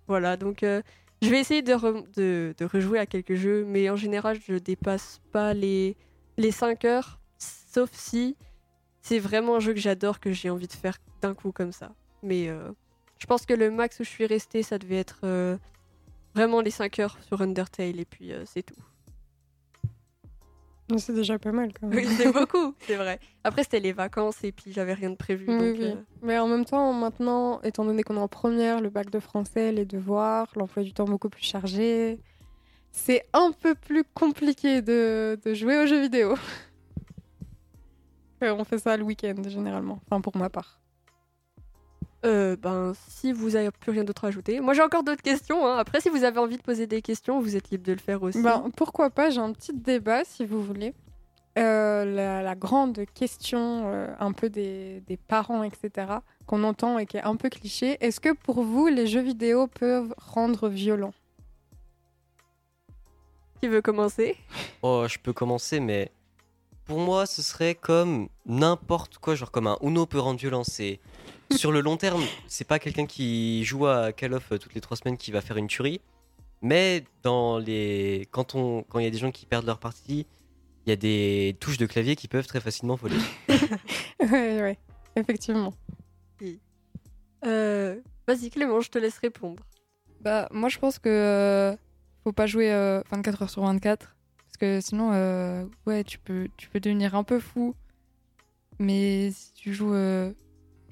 Voilà, 0.08 0.36
donc 0.36 0.62
euh, 0.62 0.82
je 1.22 1.30
vais 1.30 1.40
essayer 1.40 1.62
de, 1.62 1.72
re- 1.72 2.04
de, 2.16 2.54
de 2.58 2.64
rejouer 2.64 2.98
à 2.98 3.06
quelques 3.06 3.34
jeux, 3.34 3.64
mais 3.64 3.88
en 3.88 3.96
général, 3.96 4.38
je 4.46 4.54
dépasse 4.54 5.20
pas 5.32 5.54
les, 5.54 5.96
les 6.36 6.50
5 6.50 6.84
heures, 6.84 7.20
sauf 7.38 7.90
si 7.92 8.36
c'est 9.00 9.18
vraiment 9.18 9.56
un 9.56 9.60
jeu 9.60 9.72
que 9.72 9.80
j'adore, 9.80 10.20
que 10.20 10.32
j'ai 10.32 10.50
envie 10.50 10.66
de 10.66 10.72
faire 10.72 10.98
d'un 11.20 11.34
coup 11.34 11.52
comme 11.52 11.72
ça. 11.72 11.94
Mais 12.22 12.48
euh, 12.48 12.70
je 13.18 13.26
pense 13.26 13.46
que 13.46 13.54
le 13.54 13.70
max 13.70 13.98
où 14.00 14.04
je 14.04 14.08
suis 14.08 14.26
restée, 14.26 14.62
ça 14.62 14.78
devait 14.78 14.98
être 14.98 15.20
euh, 15.24 15.56
vraiment 16.34 16.60
les 16.60 16.70
5 16.70 16.98
heures 16.98 17.16
sur 17.22 17.40
Undertale 17.40 17.98
et 18.00 18.04
puis 18.04 18.32
euh, 18.32 18.44
c'est 18.46 18.62
tout. 18.62 18.74
C'est 20.98 21.14
déjà 21.14 21.38
pas 21.38 21.52
mal 21.52 21.70
quand 21.72 21.86
même. 21.86 21.96
Oui, 21.98 22.06
c'est 22.16 22.30
beaucoup, 22.32 22.74
c'est 22.86 22.96
vrai. 22.96 23.18
Après, 23.44 23.62
c'était 23.62 23.80
les 23.80 23.92
vacances 23.92 24.44
et 24.44 24.52
puis 24.52 24.72
j'avais 24.72 24.92
rien 24.92 25.10
de 25.10 25.16
prévu. 25.16 25.46
Oui, 25.48 25.56
donc, 25.58 25.76
oui. 25.78 25.84
euh, 25.86 25.94
Mais 26.22 26.38
en 26.38 26.46
même 26.48 26.64
temps, 26.66 26.92
maintenant, 26.92 27.60
étant 27.62 27.84
donné 27.84 28.02
qu'on 28.02 28.16
est 28.16 28.20
en 28.20 28.28
première, 28.28 28.80
le 28.80 28.90
bac 28.90 29.08
de 29.08 29.18
français, 29.20 29.72
les 29.72 29.86
devoirs, 29.86 30.48
l'emploi 30.56 30.82
du 30.82 30.92
temps 30.92 31.04
beaucoup 31.06 31.30
plus 31.30 31.44
chargé, 31.44 32.20
c'est 32.90 33.24
un 33.32 33.52
peu 33.52 33.74
plus 33.74 34.04
compliqué 34.12 34.82
de, 34.82 35.38
de 35.42 35.54
jouer 35.54 35.78
aux 35.82 35.86
jeux 35.86 36.00
vidéo. 36.00 36.34
Euh, 38.42 38.54
On 38.58 38.64
fait 38.64 38.78
ça 38.78 38.96
le 38.96 39.04
week-end 39.04 39.40
généralement, 39.46 40.00
enfin 40.10 40.20
pour 40.20 40.36
ma 40.36 40.50
part. 40.50 40.80
Euh, 42.24 42.56
ben, 42.56 42.92
si 43.08 43.32
vous 43.32 43.56
avez 43.56 43.70
plus 43.70 43.92
rien 43.92 44.04
d'autre 44.04 44.24
à 44.24 44.28
ajouter. 44.28 44.60
Moi, 44.60 44.74
j'ai 44.74 44.82
encore 44.82 45.02
d'autres 45.02 45.22
questions. 45.22 45.66
hein. 45.66 45.76
Après, 45.76 46.00
si 46.00 46.08
vous 46.08 46.24
avez 46.24 46.38
envie 46.38 46.56
de 46.56 46.62
poser 46.62 46.86
des 46.86 47.02
questions, 47.02 47.40
vous 47.40 47.56
êtes 47.56 47.70
libre 47.70 47.84
de 47.84 47.92
le 47.92 47.98
faire 47.98 48.22
aussi. 48.22 48.40
Ben, 48.42 48.70
pourquoi 48.76 49.10
pas, 49.10 49.30
j'ai 49.30 49.40
un 49.40 49.52
petit 49.52 49.72
débat 49.72 50.24
si 50.24 50.44
vous 50.44 50.62
voulez. 50.62 50.94
Euh, 51.58 52.04
la, 52.06 52.42
la 52.42 52.54
grande 52.54 53.04
question 53.12 53.82
euh, 53.86 54.14
un 54.18 54.32
peu 54.32 54.48
des, 54.48 55.02
des 55.06 55.18
parents, 55.18 55.62
etc., 55.64 55.90
qu'on 56.46 56.64
entend 56.64 56.98
et 56.98 57.04
qui 57.06 57.18
est 57.18 57.22
un 57.22 57.36
peu 57.36 57.50
cliché, 57.50 57.98
est-ce 58.00 58.20
que 58.20 58.32
pour 58.32 58.62
vous, 58.62 58.86
les 58.86 59.06
jeux 59.06 59.20
vidéo 59.20 59.66
peuvent 59.66 60.14
rendre 60.16 60.68
violents? 60.68 61.12
Qui 63.60 63.68
veut 63.68 63.82
commencer? 63.82 64.36
Oh, 64.82 65.04
je 65.08 65.18
peux 65.18 65.32
commencer, 65.32 65.78
mais 65.78 66.10
pour 66.84 66.98
moi, 66.98 67.26
ce 67.26 67.42
serait 67.42 67.74
comme 67.74 68.28
n'importe 68.46 69.18
quoi, 69.18 69.34
genre 69.34 69.50
comme 69.50 69.66
un 69.66 69.76
Uno 69.82 70.06
peut 70.06 70.18
rendre 70.18 70.40
violent. 70.40 70.64
C'est 70.64 71.00
sur 71.52 71.72
le 71.72 71.80
long 71.80 71.96
terme, 71.96 72.22
c'est 72.46 72.66
pas 72.66 72.78
quelqu'un 72.78 73.06
qui 73.06 73.64
joue 73.64 73.86
à 73.86 74.12
Call 74.12 74.34
of 74.34 74.52
euh, 74.52 74.58
toutes 74.58 74.74
les 74.74 74.80
trois 74.80 74.96
semaines 74.96 75.16
qui 75.16 75.30
va 75.30 75.40
faire 75.40 75.56
une 75.56 75.66
tuerie, 75.68 76.00
mais 76.60 77.04
dans 77.22 77.58
les 77.58 78.28
quand 78.30 78.54
on 78.54 78.82
quand 78.82 78.98
il 78.98 79.04
y 79.04 79.08
a 79.08 79.10
des 79.10 79.18
gens 79.18 79.30
qui 79.30 79.46
perdent 79.46 79.66
leur 79.66 79.78
partie, 79.78 80.26
il 80.86 80.90
y 80.90 80.92
a 80.92 80.96
des 80.96 81.56
touches 81.60 81.78
de 81.78 81.86
clavier 81.86 82.16
qui 82.16 82.28
peuvent 82.28 82.46
très 82.46 82.60
facilement 82.60 82.96
voler. 82.96 83.16
Ouais, 84.20 84.62
ouais, 84.62 84.78
effectivement. 85.16 85.72
Euh, 87.44 88.00
Vas-y, 88.28 88.50
Clément, 88.50 88.80
je 88.80 88.88
te 88.88 88.98
laisse 88.98 89.18
répondre. 89.18 89.62
Bah, 90.20 90.48
moi, 90.52 90.68
je 90.68 90.78
pense 90.78 91.00
que 91.00 91.08
euh, 91.08 91.76
faut 92.22 92.32
pas 92.32 92.46
jouer 92.46 92.72
euh, 92.72 93.02
24 93.10 93.42
heures 93.42 93.50
sur 93.50 93.62
24. 93.62 94.14
Parce 94.44 94.56
que 94.58 94.80
sinon, 94.80 95.10
euh, 95.12 95.64
ouais, 95.86 96.04
tu 96.04 96.18
peux, 96.18 96.48
tu 96.56 96.68
peux 96.68 96.78
devenir 96.78 97.16
un 97.16 97.24
peu 97.24 97.40
fou. 97.40 97.74
Mais 98.78 99.30
si 99.32 99.52
tu 99.54 99.74
joues, 99.74 99.92
euh, 99.92 100.32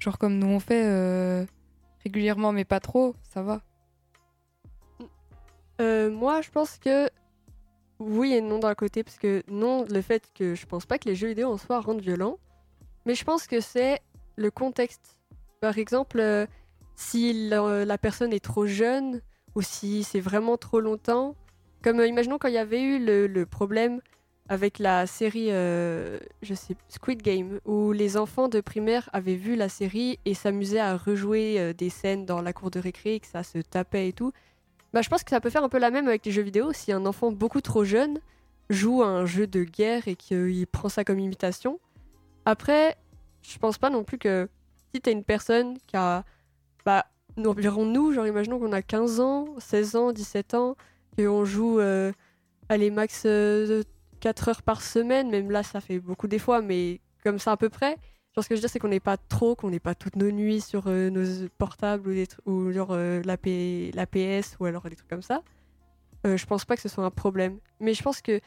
genre 0.01 0.17
comme 0.17 0.37
nous 0.37 0.47
on 0.47 0.59
fait, 0.59 0.83
euh, 0.85 1.45
régulièrement, 2.03 2.51
mais 2.51 2.65
pas 2.65 2.79
trop, 2.79 3.15
ça 3.21 3.43
va. 3.43 3.61
Euh, 5.79 6.09
moi, 6.09 6.41
je 6.41 6.49
pense 6.49 6.77
que 6.77 7.09
oui 7.99 8.33
et 8.33 8.41
non 8.41 8.59
d'un 8.59 8.75
côté, 8.75 9.03
parce 9.03 9.17
que 9.17 9.43
non, 9.47 9.85
le 9.89 10.01
fait 10.01 10.29
que 10.33 10.55
je 10.55 10.65
pense 10.65 10.85
pas 10.85 10.97
que 10.97 11.07
les 11.07 11.15
jeux 11.15 11.27
vidéo 11.27 11.51
en 11.51 11.57
soi 11.57 11.79
rendent 11.79 12.01
violents, 12.01 12.37
mais 13.05 13.15
je 13.15 13.23
pense 13.23 13.47
que 13.47 13.61
c'est 13.61 13.99
le 14.35 14.49
contexte. 14.49 15.17
Par 15.59 15.77
exemple, 15.77 16.19
euh, 16.19 16.47
si 16.95 17.47
la, 17.49 17.85
la 17.85 17.97
personne 17.97 18.33
est 18.33 18.43
trop 18.43 18.65
jeune 18.65 19.21
ou 19.53 19.61
si 19.61 20.03
c'est 20.03 20.19
vraiment 20.19 20.57
trop 20.57 20.79
longtemps, 20.79 21.35
comme 21.83 21.99
imaginons 22.01 22.39
quand 22.39 22.47
il 22.47 22.55
y 22.55 22.59
avait 22.59 22.81
eu 22.81 23.03
le, 23.03 23.27
le 23.27 23.45
problème 23.45 24.01
avec 24.51 24.79
la 24.79 25.07
série, 25.07 25.47
euh, 25.49 26.19
je 26.41 26.53
sais, 26.53 26.75
Squid 26.89 27.21
Game, 27.21 27.61
où 27.63 27.93
les 27.93 28.17
enfants 28.17 28.49
de 28.49 28.59
primaire 28.59 29.09
avaient 29.13 29.37
vu 29.37 29.55
la 29.55 29.69
série 29.69 30.19
et 30.25 30.33
s'amusaient 30.33 30.81
à 30.81 30.97
rejouer 30.97 31.57
euh, 31.57 31.71
des 31.71 31.89
scènes 31.89 32.25
dans 32.25 32.41
la 32.41 32.51
cour 32.51 32.69
de 32.69 32.77
récré, 32.77 33.21
que 33.21 33.27
ça 33.27 33.43
se 33.43 33.59
tapait 33.59 34.09
et 34.09 34.13
tout. 34.13 34.33
Bah, 34.91 35.01
je 35.01 35.07
pense 35.07 35.23
que 35.23 35.29
ça 35.29 35.39
peut 35.39 35.49
faire 35.49 35.63
un 35.63 35.69
peu 35.69 35.79
la 35.79 35.89
même 35.89 36.09
avec 36.09 36.25
les 36.25 36.33
jeux 36.33 36.41
vidéo. 36.41 36.73
Si 36.73 36.91
un 36.91 37.05
enfant 37.05 37.31
beaucoup 37.31 37.61
trop 37.61 37.85
jeune 37.85 38.19
joue 38.69 39.03
à 39.03 39.07
un 39.07 39.25
jeu 39.25 39.47
de 39.47 39.63
guerre 39.63 40.09
et 40.09 40.17
qu'il 40.17 40.67
prend 40.67 40.89
ça 40.89 41.05
comme 41.05 41.19
imitation. 41.19 41.79
Après, 42.43 42.97
je 43.43 43.57
pense 43.57 43.77
pas 43.77 43.89
non 43.89 44.03
plus 44.03 44.17
que 44.17 44.49
si 44.93 44.99
t'es 44.99 45.13
une 45.13 45.23
personne 45.23 45.77
qui 45.87 45.95
a, 45.95 46.25
bah, 46.85 47.05
environ 47.37 47.85
nous, 47.85 48.11
genre 48.11 48.27
imaginons 48.27 48.59
qu'on 48.59 48.73
a 48.73 48.81
15 48.81 49.21
ans, 49.21 49.45
16 49.59 49.95
ans, 49.95 50.11
17 50.11 50.55
ans, 50.55 50.75
et 51.17 51.29
on 51.29 51.45
joue, 51.45 51.79
euh, 51.79 52.11
allez, 52.67 52.91
max 52.91 53.23
euh, 53.25 53.83
4 54.21 54.49
heures 54.49 54.61
par 54.61 54.81
semaine, 54.81 55.29
même 55.29 55.51
là 55.51 55.63
ça 55.63 55.81
fait 55.81 55.99
beaucoup 55.99 56.27
des 56.27 56.39
fois, 56.39 56.61
mais 56.61 57.01
comme 57.23 57.39
ça 57.39 57.51
à 57.51 57.57
peu 57.57 57.69
près. 57.69 57.97
Genre 58.33 58.43
ce 58.43 58.49
que 58.49 58.55
je 58.55 58.59
veux 58.59 58.61
dire 58.61 58.69
c'est 58.69 58.79
qu'on 58.79 58.87
n'est 58.87 59.01
pas 59.01 59.17
trop, 59.17 59.55
qu'on 59.55 59.69
n'est 59.69 59.81
pas 59.81 59.95
toutes 59.95 60.15
nos 60.15 60.31
nuits 60.31 60.61
sur 60.61 60.87
euh, 60.87 61.09
nos 61.09 61.49
portables 61.57 62.07
ou, 62.07 62.13
des 62.13 62.27
ou 62.45 62.71
genre 62.71 62.91
euh, 62.91 63.21
ou 63.21 64.65
alors 64.65 64.83
des 64.83 64.95
trucs 64.95 65.09
comme 65.09 65.21
ça. 65.21 65.41
Euh, 66.25 66.37
je 66.37 66.45
pense 66.45 66.63
pas 66.63 66.75
que 66.75 66.81
ce 66.81 66.89
soit 66.89 67.03
un 67.03 67.11
problème. 67.11 67.59
Mais 67.79 67.93
je 67.93 68.01
pense 68.03 68.21
que 68.21 68.39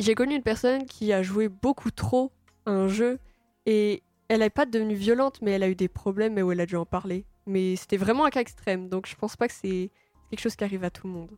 j'ai 0.00 0.14
connu 0.14 0.34
une 0.34 0.42
personne 0.42 0.86
qui 0.86 1.12
a 1.12 1.22
joué 1.22 1.48
beaucoup 1.48 1.90
trop 1.90 2.32
à 2.64 2.70
un 2.70 2.88
jeu 2.88 3.18
et 3.66 4.02
elle 4.28 4.40
n'est 4.40 4.50
pas 4.50 4.66
devenue 4.66 4.94
violente, 4.94 5.40
mais 5.42 5.52
elle 5.52 5.62
a 5.62 5.68
eu 5.68 5.76
des 5.76 5.88
problèmes 5.88 6.36
où 6.38 6.50
elle 6.50 6.60
a 6.60 6.66
dû 6.66 6.76
en 6.76 6.86
parler. 6.86 7.24
Mais 7.46 7.76
c'était 7.76 7.96
vraiment 7.96 8.24
un 8.24 8.30
cas 8.30 8.40
extrême, 8.40 8.88
donc 8.88 9.06
je 9.06 9.14
pense 9.14 9.36
pas 9.36 9.46
que 9.46 9.54
c'est 9.54 9.90
quelque 10.30 10.40
chose 10.40 10.56
qui 10.56 10.64
arrive 10.64 10.82
à 10.82 10.90
tout 10.90 11.06
le 11.06 11.12
monde. 11.12 11.30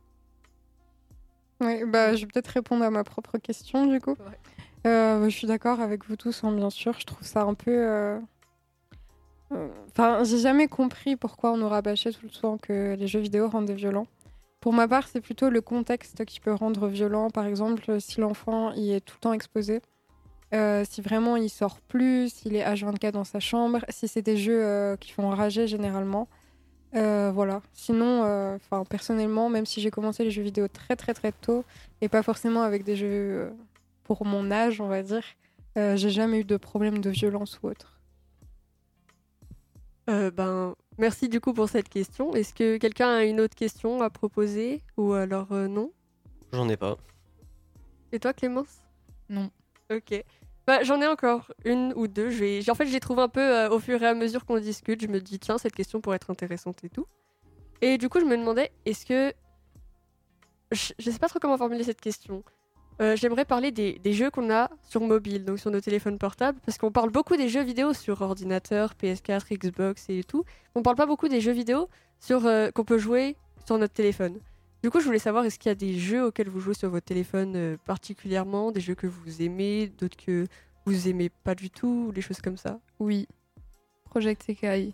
Ouais, 1.61 1.85
bah, 1.85 2.15
je 2.15 2.21
vais 2.21 2.27
peut-être 2.27 2.47
répondre 2.47 2.83
à 2.85 2.89
ma 2.89 3.03
propre 3.03 3.37
question 3.37 3.85
du 3.85 3.99
coup. 3.99 4.15
Euh, 4.87 5.25
je 5.25 5.29
suis 5.35 5.47
d'accord 5.47 5.81
avec 5.81 6.05
vous 6.05 6.15
tous, 6.15 6.43
hein, 6.43 6.51
bien 6.53 6.69
sûr. 6.69 6.97
Je 6.99 7.05
trouve 7.05 7.25
ça 7.27 7.41
un 7.41 7.53
peu. 7.53 7.71
euh, 7.71 8.17
euh, 9.51 9.67
Enfin, 9.91 10.23
j'ai 10.23 10.37
jamais 10.37 10.67
compris 10.67 11.15
pourquoi 11.17 11.51
on 11.51 11.57
nous 11.57 11.67
rabâchait 11.67 12.11
tout 12.11 12.23
le 12.23 12.29
temps 12.29 12.57
que 12.57 12.95
les 12.97 13.07
jeux 13.07 13.19
vidéo 13.19 13.49
rendaient 13.49 13.73
violents. 13.73 14.07
Pour 14.61 14.73
ma 14.73 14.87
part, 14.87 15.07
c'est 15.07 15.21
plutôt 15.21 15.49
le 15.49 15.61
contexte 15.61 16.23
qui 16.25 16.39
peut 16.39 16.53
rendre 16.53 16.87
violent. 16.87 17.29
Par 17.29 17.45
exemple, 17.45 17.99
si 17.99 18.21
l'enfant 18.21 18.71
y 18.73 18.91
est 18.91 18.99
tout 19.01 19.15
le 19.17 19.21
temps 19.21 19.33
exposé, 19.33 19.81
euh, 20.53 20.83
si 20.89 21.01
vraiment 21.01 21.35
il 21.35 21.49
sort 21.49 21.79
plus, 21.81 22.33
s'il 22.33 22.55
est 22.55 22.63
H24 22.63 23.11
dans 23.11 23.23
sa 23.25 23.39
chambre, 23.39 23.85
si 23.89 24.07
c'est 24.07 24.21
des 24.21 24.37
jeux 24.37 24.95
qui 24.99 25.11
font 25.11 25.29
rager 25.29 25.67
généralement. 25.67 26.27
Euh, 26.95 27.31
voilà. 27.31 27.61
Sinon, 27.73 28.23
euh, 28.23 28.55
enfin 28.55 28.83
personnellement, 28.83 29.49
même 29.49 29.65
si 29.65 29.79
j'ai 29.81 29.91
commencé 29.91 30.23
les 30.23 30.31
jeux 30.31 30.41
vidéo 30.41 30.67
très 30.67 30.95
très 30.95 31.13
très 31.13 31.31
tôt 31.31 31.63
et 32.01 32.09
pas 32.09 32.23
forcément 32.23 32.63
avec 32.63 32.83
des 32.83 32.95
jeux 32.95 33.07
euh, 33.07 33.49
pour 34.03 34.25
mon 34.25 34.49
âge, 34.49 34.81
on 34.81 34.87
va 34.87 35.03
dire, 35.03 35.23
euh, 35.77 35.95
j'ai 35.95 36.09
jamais 36.09 36.39
eu 36.39 36.43
de 36.43 36.57
problème 36.57 36.99
de 36.99 37.09
violence 37.09 37.59
ou 37.61 37.67
autre. 37.67 37.99
Euh, 40.09 40.31
ben, 40.31 40.73
merci 40.97 41.29
du 41.29 41.39
coup 41.39 41.53
pour 41.53 41.69
cette 41.69 41.89
question. 41.89 42.33
Est-ce 42.33 42.55
que 42.55 42.77
quelqu'un 42.77 43.09
a 43.09 43.23
une 43.23 43.39
autre 43.39 43.55
question 43.55 44.01
à 44.01 44.09
proposer 44.09 44.81
ou 44.97 45.13
alors 45.13 45.51
euh, 45.51 45.67
non? 45.67 45.91
J'en 46.51 46.67
ai 46.69 46.77
pas. 46.77 46.97
Et 48.11 48.19
toi, 48.19 48.33
Clémence? 48.33 48.81
Non. 49.29 49.51
Ok. 49.91 50.23
Bah, 50.69 50.83
j'en 50.83 51.01
ai 51.01 51.07
encore 51.07 51.51
une 51.65 51.93
ou 51.95 52.07
deux. 52.07 52.29
J'ai- 52.29 52.61
En 52.69 52.75
fait, 52.75 52.85
je 52.85 52.91
les 52.93 52.99
trouve 52.99 53.17
un 53.17 53.27
peu 53.27 53.41
euh, 53.41 53.69
au 53.71 53.79
fur 53.79 54.03
et 54.03 54.05
à 54.05 54.13
mesure 54.13 54.45
qu'on 54.45 54.59
discute. 54.59 55.01
Je 55.01 55.07
me 55.07 55.19
dis, 55.19 55.39
tiens, 55.39 55.57
cette 55.57 55.73
question 55.73 55.99
pourrait 55.99 56.17
être 56.17 56.29
intéressante 56.29 56.83
et 56.83 56.89
tout. 56.89 57.07
Et 57.81 57.97
du 57.97 58.07
coup, 58.07 58.19
je 58.19 58.25
me 58.25 58.37
demandais, 58.37 58.71
est-ce 58.85 59.03
que. 59.03 59.33
Je, 60.71 60.93
je 60.99 61.09
sais 61.09 61.17
pas 61.17 61.27
trop 61.27 61.39
comment 61.39 61.57
formuler 61.57 61.83
cette 61.83 61.99
question. 61.99 62.43
Euh, 63.01 63.15
J'aimerais 63.15 63.45
parler 63.45 63.71
des, 63.71 63.93
des 63.97 64.13
jeux 64.13 64.29
qu'on 64.29 64.51
a 64.51 64.69
sur 64.87 65.01
mobile, 65.01 65.43
donc 65.43 65.57
sur 65.57 65.71
nos 65.71 65.81
téléphones 65.81 66.19
portables, 66.19 66.59
parce 66.63 66.77
qu'on 66.77 66.91
parle 66.91 67.09
beaucoup 67.09 67.35
des 67.35 67.49
jeux 67.49 67.63
vidéo 67.63 67.95
sur 67.95 68.21
ordinateur, 68.21 68.93
PS4, 69.01 69.57
Xbox 69.57 70.05
et 70.09 70.23
tout. 70.23 70.43
On 70.75 70.83
parle 70.83 70.97
pas 70.97 71.07
beaucoup 71.07 71.29
des 71.29 71.41
jeux 71.41 71.51
vidéo 71.53 71.89
sur 72.19 72.45
euh, 72.45 72.69
qu'on 72.69 72.83
peut 72.83 72.99
jouer 72.99 73.35
sur 73.65 73.79
notre 73.79 73.93
téléphone. 73.95 74.37
Du 74.81 74.89
coup, 74.89 74.99
je 75.01 75.05
voulais 75.05 75.19
savoir, 75.19 75.43
est-ce 75.43 75.59
qu'il 75.59 75.69
y 75.69 75.71
a 75.71 75.75
des 75.75 75.99
jeux 75.99 76.25
auxquels 76.25 76.47
vous 76.49 76.61
jouez 76.61 76.73
sur 76.73 76.89
votre 76.89 77.05
téléphone 77.05 77.55
euh, 77.55 77.77
particulièrement, 77.85 78.71
des 78.71 78.79
jeux 78.79 78.95
que 78.95 79.07
vous 79.07 79.41
aimez, 79.41 79.87
d'autres 79.87 80.15
que 80.15 80.47
vous 80.85 81.07
aimez 81.09 81.29
pas 81.29 81.53
du 81.53 81.69
tout, 81.69 82.05
ou 82.07 82.11
des 82.13 82.21
choses 82.21 82.39
comme 82.39 82.55
ça? 82.55 82.79
Oui. 82.97 83.27
Project 84.05 84.41
Sekai. 84.43 84.93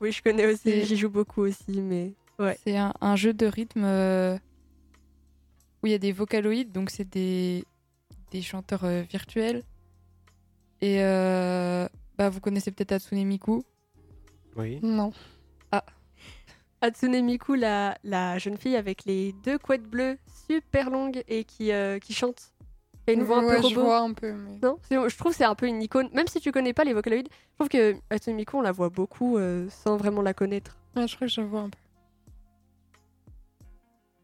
Oui, 0.00 0.12
je 0.12 0.22
connais 0.22 0.52
aussi, 0.52 0.84
j'y 0.84 0.96
joue 0.96 1.08
beaucoup 1.08 1.42
aussi, 1.42 1.80
mais 1.80 2.12
ouais. 2.38 2.58
C'est 2.64 2.76
un, 2.76 2.92
un 3.00 3.16
jeu 3.16 3.32
de 3.32 3.46
rythme 3.46 3.84
euh, 3.84 4.36
où 5.82 5.86
il 5.86 5.92
y 5.92 5.94
a 5.94 5.98
des 5.98 6.12
vocaloïdes, 6.12 6.72
donc 6.72 6.90
c'est 6.90 7.08
des, 7.08 7.64
des 8.32 8.42
chanteurs 8.42 8.84
euh, 8.84 9.02
virtuels. 9.02 9.62
Et 10.82 11.02
euh, 11.02 11.88
bah, 12.18 12.28
vous 12.28 12.40
connaissez 12.40 12.72
peut-être 12.72 12.92
Hatsune 12.92 13.24
Miku? 13.24 13.62
Oui. 14.56 14.80
Non. 14.82 15.12
Hatsune 16.82 17.22
Miku, 17.24 17.54
la, 17.54 17.96
la 18.04 18.38
jeune 18.38 18.56
fille 18.58 18.76
avec 18.76 19.04
les 19.04 19.32
deux 19.44 19.58
couettes 19.58 19.82
bleues 19.88 20.18
super 20.48 20.90
longues 20.90 21.22
et 21.28 21.44
qui, 21.44 21.72
euh, 21.72 21.98
qui 21.98 22.12
chante. 22.12 22.52
Et 23.08 23.12
une 23.12 23.22
voix 23.22 23.38
un 23.38 23.44
Ouais, 23.46 23.56
peu 23.56 23.62
je 23.62 23.74
robot. 23.74 23.82
vois 23.82 23.98
un 24.00 24.12
peu, 24.12 24.32
mais. 24.32 24.58
Non, 24.62 24.78
je 24.90 25.16
trouve 25.16 25.30
que 25.32 25.38
c'est 25.38 25.44
un 25.44 25.54
peu 25.54 25.66
une 25.66 25.80
icône. 25.82 26.08
Même 26.12 26.26
si 26.26 26.40
tu 26.40 26.50
connais 26.52 26.72
pas 26.72 26.82
les 26.84 26.92
vocaloïdes, 26.92 27.28
je 27.30 27.54
trouve 27.54 27.68
que 27.68 27.94
Hatsune 28.10 28.34
Miku, 28.34 28.58
on 28.58 28.62
la 28.62 28.72
voit 28.72 28.88
beaucoup 28.88 29.36
euh, 29.38 29.68
sans 29.70 29.96
vraiment 29.96 30.22
la 30.22 30.34
connaître. 30.34 30.76
Ouais, 30.96 31.06
je 31.06 31.14
crois 31.14 31.28
que 31.28 31.32
je 31.32 31.40
vois 31.40 31.60
un 31.60 31.70
peu. 31.70 31.78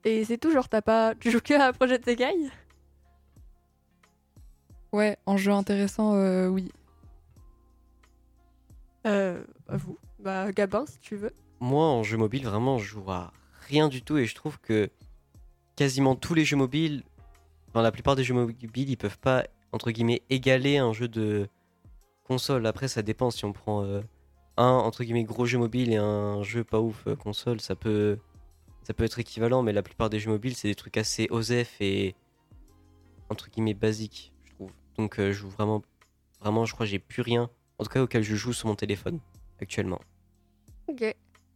Et 0.04 0.24
c'est 0.24 0.36
tout, 0.36 0.50
genre, 0.50 0.68
t'as 0.68 0.82
pas. 0.82 1.14
Tu 1.14 1.30
joues 1.30 1.40
que 1.40 1.54
à 1.54 1.72
Project 1.72 2.04
Sekai? 2.04 2.34
Ouais, 4.92 5.16
en 5.26 5.36
jeu 5.36 5.52
intéressant, 5.52 6.14
euh, 6.16 6.48
oui. 6.48 6.70
Euh, 9.06 9.42
à 9.68 9.76
vous. 9.76 9.96
Bah, 10.18 10.50
Gabin, 10.52 10.84
si 10.86 10.98
tu 10.98 11.16
veux. 11.16 11.32
Moi, 11.62 11.86
en 11.86 12.02
jeu 12.02 12.16
mobile, 12.16 12.44
vraiment, 12.44 12.78
je 12.78 12.86
joue 12.86 13.08
à 13.08 13.32
rien 13.68 13.88
du 13.88 14.02
tout 14.02 14.18
et 14.18 14.26
je 14.26 14.34
trouve 14.34 14.58
que 14.58 14.90
quasiment 15.76 16.16
tous 16.16 16.34
les 16.34 16.44
jeux 16.44 16.56
mobiles, 16.56 17.04
enfin 17.68 17.82
la 17.82 17.92
plupart 17.92 18.16
des 18.16 18.24
jeux 18.24 18.34
mobiles, 18.34 18.90
ils 18.90 18.96
peuvent 18.96 19.20
pas, 19.20 19.46
entre 19.70 19.92
guillemets, 19.92 20.22
égaler 20.28 20.78
un 20.78 20.92
jeu 20.92 21.06
de 21.06 21.48
console. 22.24 22.66
Après, 22.66 22.88
ça 22.88 23.02
dépend 23.02 23.30
si 23.30 23.44
on 23.44 23.52
prend 23.52 23.84
euh, 23.84 24.00
un, 24.56 24.72
entre 24.72 25.04
guillemets, 25.04 25.22
gros 25.22 25.46
jeu 25.46 25.56
mobile 25.56 25.92
et 25.92 25.98
un 25.98 26.42
jeu 26.42 26.64
pas 26.64 26.80
ouf 26.80 27.06
euh, 27.06 27.14
console, 27.14 27.60
ça 27.60 27.76
peut, 27.76 28.18
ça 28.82 28.92
peut 28.92 29.04
être 29.04 29.20
équivalent, 29.20 29.62
mais 29.62 29.72
la 29.72 29.84
plupart 29.84 30.10
des 30.10 30.18
jeux 30.18 30.32
mobiles, 30.32 30.56
c'est 30.56 30.66
des 30.66 30.74
trucs 30.74 30.96
assez 30.96 31.28
OSEF 31.30 31.76
et, 31.80 32.16
entre 33.28 33.48
guillemets, 33.50 33.74
basiques, 33.74 34.32
je 34.46 34.50
trouve. 34.54 34.72
Donc, 34.96 35.20
euh, 35.20 35.28
je 35.28 35.38
joue 35.38 35.48
vraiment, 35.48 35.80
vraiment, 36.40 36.64
je 36.64 36.74
crois 36.74 36.86
j'ai 36.86 36.98
plus 36.98 37.22
rien, 37.22 37.50
en 37.78 37.84
tout 37.84 37.90
cas, 37.90 38.02
auquel 38.02 38.24
je 38.24 38.34
joue 38.34 38.52
sur 38.52 38.66
mon 38.66 38.74
téléphone, 38.74 39.20
actuellement. 39.60 40.00
Ok. 40.88 41.14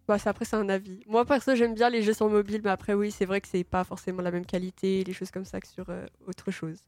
Bah, 0.09 0.17
après, 0.25 0.45
c'est 0.45 0.57
un 0.57 0.69
avis. 0.69 1.01
Moi, 1.07 1.25
perso, 1.25 1.55
j'aime 1.57 1.75
bien 1.75 1.91
les 1.91 2.03
jeux 2.03 2.13
sur 2.13 2.29
mobile, 2.29 2.61
mais 2.63 2.71
après, 2.71 2.95
oui, 2.95 3.11
c'est 3.11 3.25
vrai 3.25 3.41
que 3.41 3.49
c'est 3.49 3.65
pas 3.65 3.83
forcément 3.83 4.23
la 4.23 4.31
même 4.31 4.47
qualité, 4.47 5.03
les 5.03 5.13
choses 5.13 5.31
comme 5.33 5.45
ça 5.45 5.61
que 5.61 5.67
sur 5.67 5.91
euh, 5.91 6.07
autre 6.29 6.51
chose. 6.51 6.79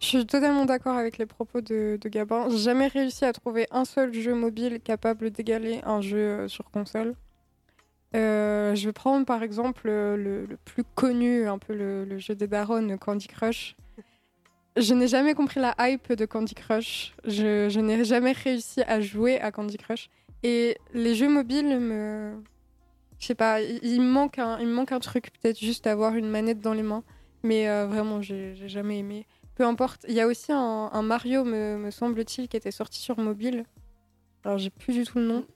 Je 0.00 0.06
suis 0.06 0.26
totalement 0.26 0.66
d'accord 0.66 0.96
avec 0.96 1.18
les 1.18 1.26
propos 1.26 1.60
de, 1.60 1.98
de 2.00 2.08
Gabin. 2.08 2.48
J'ai 2.50 2.58
jamais 2.58 2.86
réussi 2.86 3.24
à 3.24 3.32
trouver 3.32 3.66
un 3.70 3.84
seul 3.84 4.12
jeu 4.12 4.34
mobile 4.34 4.80
capable 4.80 5.30
d'égaler 5.30 5.80
un 5.84 6.00
jeu 6.00 6.18
euh, 6.18 6.48
sur 6.48 6.70
console. 6.70 7.14
Euh, 8.14 8.74
je 8.74 8.86
vais 8.86 8.92
prendre 8.92 9.26
par 9.26 9.42
exemple 9.42 9.88
le, 9.88 10.46
plus 10.64 10.84
connu, 10.84 11.48
un 11.48 11.58
peu 11.58 11.74
le, 11.74 12.18
jeu 12.18 12.34
des 12.34 12.46
darons, 12.46 12.96
Candy 12.98 13.26
Crush. 13.26 13.76
Je 14.76 14.94
n'ai 14.94 15.08
jamais 15.08 15.34
compris 15.34 15.58
la 15.58 15.74
hype 15.78 16.12
de 16.12 16.24
Candy 16.26 16.54
Crush. 16.54 17.14
Je 17.24 17.80
n'ai 17.80 18.04
jamais 18.04 18.32
réussi 18.32 18.82
à 18.82 19.00
jouer 19.00 19.40
à 19.40 19.50
Candy 19.50 19.78
Crush. 19.78 20.08
Et 20.42 20.76
les 20.92 21.14
jeux 21.14 21.28
mobiles 21.28 21.78
me. 21.78 22.42
Je 23.18 23.26
sais 23.26 23.34
pas, 23.34 23.62
il, 23.62 24.00
me 24.02 24.10
manque 24.10 24.38
un, 24.38 24.58
il 24.58 24.66
me 24.66 24.74
manque 24.74 24.92
un 24.92 25.00
truc, 25.00 25.30
peut-être 25.40 25.58
juste 25.58 25.86
avoir 25.86 26.14
une 26.16 26.28
manette 26.28 26.60
dans 26.60 26.74
les 26.74 26.82
mains. 26.82 27.02
Mais 27.42 27.68
euh, 27.68 27.86
vraiment, 27.86 28.20
j'ai 28.20 28.54
jamais 28.68 28.98
aimé. 28.98 29.26
Peu 29.54 29.64
importe. 29.64 30.04
Il 30.08 30.14
y 30.14 30.20
a 30.20 30.26
aussi 30.26 30.52
un, 30.52 30.90
un 30.92 31.02
Mario, 31.02 31.44
me, 31.44 31.78
me 31.78 31.90
semble-t-il, 31.90 32.48
qui 32.48 32.56
était 32.56 32.70
sorti 32.70 33.00
sur 33.00 33.18
mobile. 33.18 33.64
Alors, 34.44 34.58
j'ai 34.58 34.70
plus 34.70 34.92
du 34.92 35.04
tout 35.04 35.18
le 35.18 35.26
nom. 35.26 35.46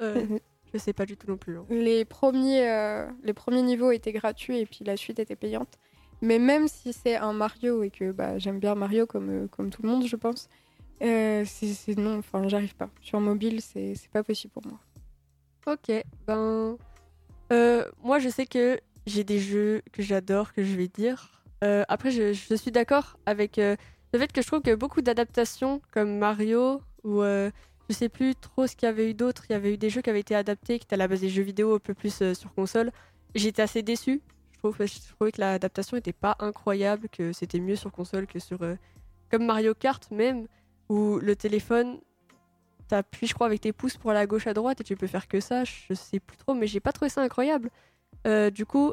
Euh, 0.00 0.24
je 0.72 0.78
sais 0.78 0.92
pas 0.92 1.06
du 1.06 1.16
tout 1.16 1.28
non 1.28 1.36
plus. 1.36 1.58
hein. 1.58 1.66
Les 1.68 2.04
premiers, 2.04 2.70
euh, 2.70 3.06
les 3.24 3.32
premiers 3.32 3.62
niveaux 3.62 3.90
étaient 3.90 4.12
gratuits 4.12 4.58
et 4.58 4.66
puis 4.66 4.84
la 4.84 4.96
suite 4.96 5.18
était 5.18 5.36
payante. 5.36 5.78
Mais 6.22 6.38
même 6.38 6.68
si 6.68 6.92
c'est 6.92 7.16
un 7.16 7.32
Mario 7.32 7.82
et 7.82 7.90
que 7.90 8.12
bah, 8.12 8.38
j'aime 8.38 8.60
bien 8.60 8.74
Mario 8.76 9.06
comme, 9.06 9.30
euh, 9.30 9.48
comme 9.48 9.70
tout 9.70 9.82
le 9.82 9.88
monde, 9.88 10.06
je 10.06 10.16
pense, 10.16 10.48
euh, 11.02 11.44
c'est 11.44 11.96
non, 11.96 12.18
enfin, 12.18 12.46
j'arrive 12.48 12.74
pas. 12.76 12.88
Sur 13.00 13.20
mobile, 13.20 13.60
c'est 13.60 13.96
pas 14.12 14.22
possible 14.22 14.52
pour 14.52 14.64
moi. 14.66 14.78
Ok, 15.66 15.90
ben. 16.26 16.76
euh, 17.52 17.84
moi, 18.02 18.18
je 18.18 18.28
sais 18.28 18.46
que 18.46 18.80
j'ai 19.06 19.24
des 19.24 19.38
jeux 19.40 19.82
que 19.92 20.02
j'adore, 20.02 20.52
que 20.52 20.62
je 20.64 20.76
vais 20.76 20.88
dire. 20.88 21.42
Euh, 21.64 21.84
après, 21.88 22.10
je, 22.10 22.32
je 22.32 22.54
suis 22.54 22.70
d'accord 22.70 23.16
avec 23.26 23.56
le 23.56 23.76
fait 24.18 24.32
que 24.32 24.42
je 24.42 24.46
trouve 24.46 24.62
que 24.62 24.74
beaucoup 24.74 25.02
d'adaptations, 25.02 25.80
comme 25.92 26.18
Mario, 26.18 26.80
ou 27.04 27.22
je 27.22 27.50
sais 27.90 28.08
plus 28.08 28.34
trop 28.34 28.66
ce 28.66 28.76
qu'il 28.76 28.86
y 28.86 28.88
avait 28.88 29.10
eu 29.10 29.14
d'autre, 29.14 29.44
il 29.48 29.52
y 29.52 29.56
avait 29.56 29.74
eu 29.74 29.78
des 29.78 29.90
jeux 29.90 30.02
qui 30.02 30.10
avaient 30.10 30.20
été 30.20 30.34
adaptés, 30.34 30.78
qui 30.78 30.84
étaient 30.84 30.94
à 30.94 30.98
la 30.98 31.08
base 31.08 31.20
des 31.20 31.28
jeux 31.28 31.42
vidéo 31.42 31.74
un 31.74 31.78
peu 31.78 31.94
plus 31.94 32.22
sur 32.34 32.54
console. 32.54 32.90
J'étais 33.34 33.62
assez 33.62 33.82
déçue. 33.82 34.20
Je 34.52 34.58
trouve. 34.58 34.76
Je 34.78 35.12
trouvais 35.14 35.32
que 35.32 35.40
l'adaptation 35.40 35.96
était 35.96 36.12
pas 36.12 36.36
incroyable, 36.38 37.08
que 37.08 37.32
c'était 37.32 37.58
mieux 37.60 37.76
sur 37.76 37.90
console 37.90 38.26
que 38.26 38.38
sur. 38.38 38.58
comme 39.30 39.46
Mario 39.46 39.74
Kart, 39.74 40.10
même, 40.10 40.46
où 40.88 41.18
le 41.18 41.36
téléphone, 41.36 41.98
t'appuies, 42.88 43.26
je 43.26 43.34
crois, 43.34 43.46
avec 43.46 43.60
tes 43.60 43.72
pouces 43.72 43.96
pour 43.96 44.10
aller 44.10 44.20
à 44.20 44.26
gauche, 44.26 44.46
à 44.46 44.54
droite, 44.54 44.80
et 44.80 44.84
tu 44.84 44.96
peux 44.96 45.06
faire 45.06 45.28
que 45.28 45.40
ça. 45.40 45.64
Je 45.64 45.94
sais 45.94 46.20
plus 46.20 46.36
trop, 46.36 46.54
mais 46.54 46.66
j'ai 46.66 46.80
pas 46.80 46.92
trouvé 46.92 47.08
ça 47.08 47.22
incroyable. 47.22 47.70
Euh, 48.26 48.50
du 48.50 48.66
coup, 48.66 48.92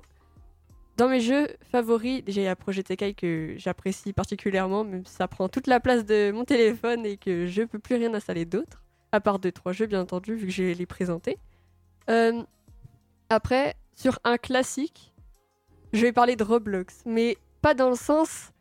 dans 0.99 1.07
mes 1.07 1.21
jeux 1.21 1.47
favoris, 1.71 2.23
déjà 2.23 2.41
il 2.41 2.43
y 2.43 2.47
a 2.47 3.13
que 3.13 3.53
j'apprécie 3.57 4.11
particulièrement, 4.11 4.83
même 4.83 5.05
si 5.05 5.13
ça 5.13 5.27
prend 5.27 5.47
toute 5.47 5.67
la 5.67 5.79
place 5.79 6.05
de 6.05 6.31
mon 6.31 6.43
téléphone 6.43 7.05
et 7.05 7.15
que 7.15 7.47
je 7.47 7.63
peux 7.63 7.79
plus 7.79 7.95
rien 7.95 8.13
installer 8.13 8.45
d'autre, 8.45 8.83
à 9.11 9.21
part 9.21 9.39
deux 9.39 9.51
trois 9.51 9.71
jeux 9.71 9.85
bien 9.85 10.01
entendu 10.01 10.35
vu 10.35 10.47
que 10.47 10.51
je 10.51 10.63
les 10.63 10.85
présentés. 10.85 11.37
Euh, 12.09 12.43
après, 13.29 13.75
sur 13.95 14.19
un 14.25 14.37
classique, 14.37 15.13
je 15.93 16.01
vais 16.01 16.11
parler 16.11 16.35
de 16.35 16.43
Roblox, 16.43 17.03
mais 17.05 17.37
pas 17.61 17.73
dans 17.73 17.89
le 17.89 17.95
sens, 17.95 18.51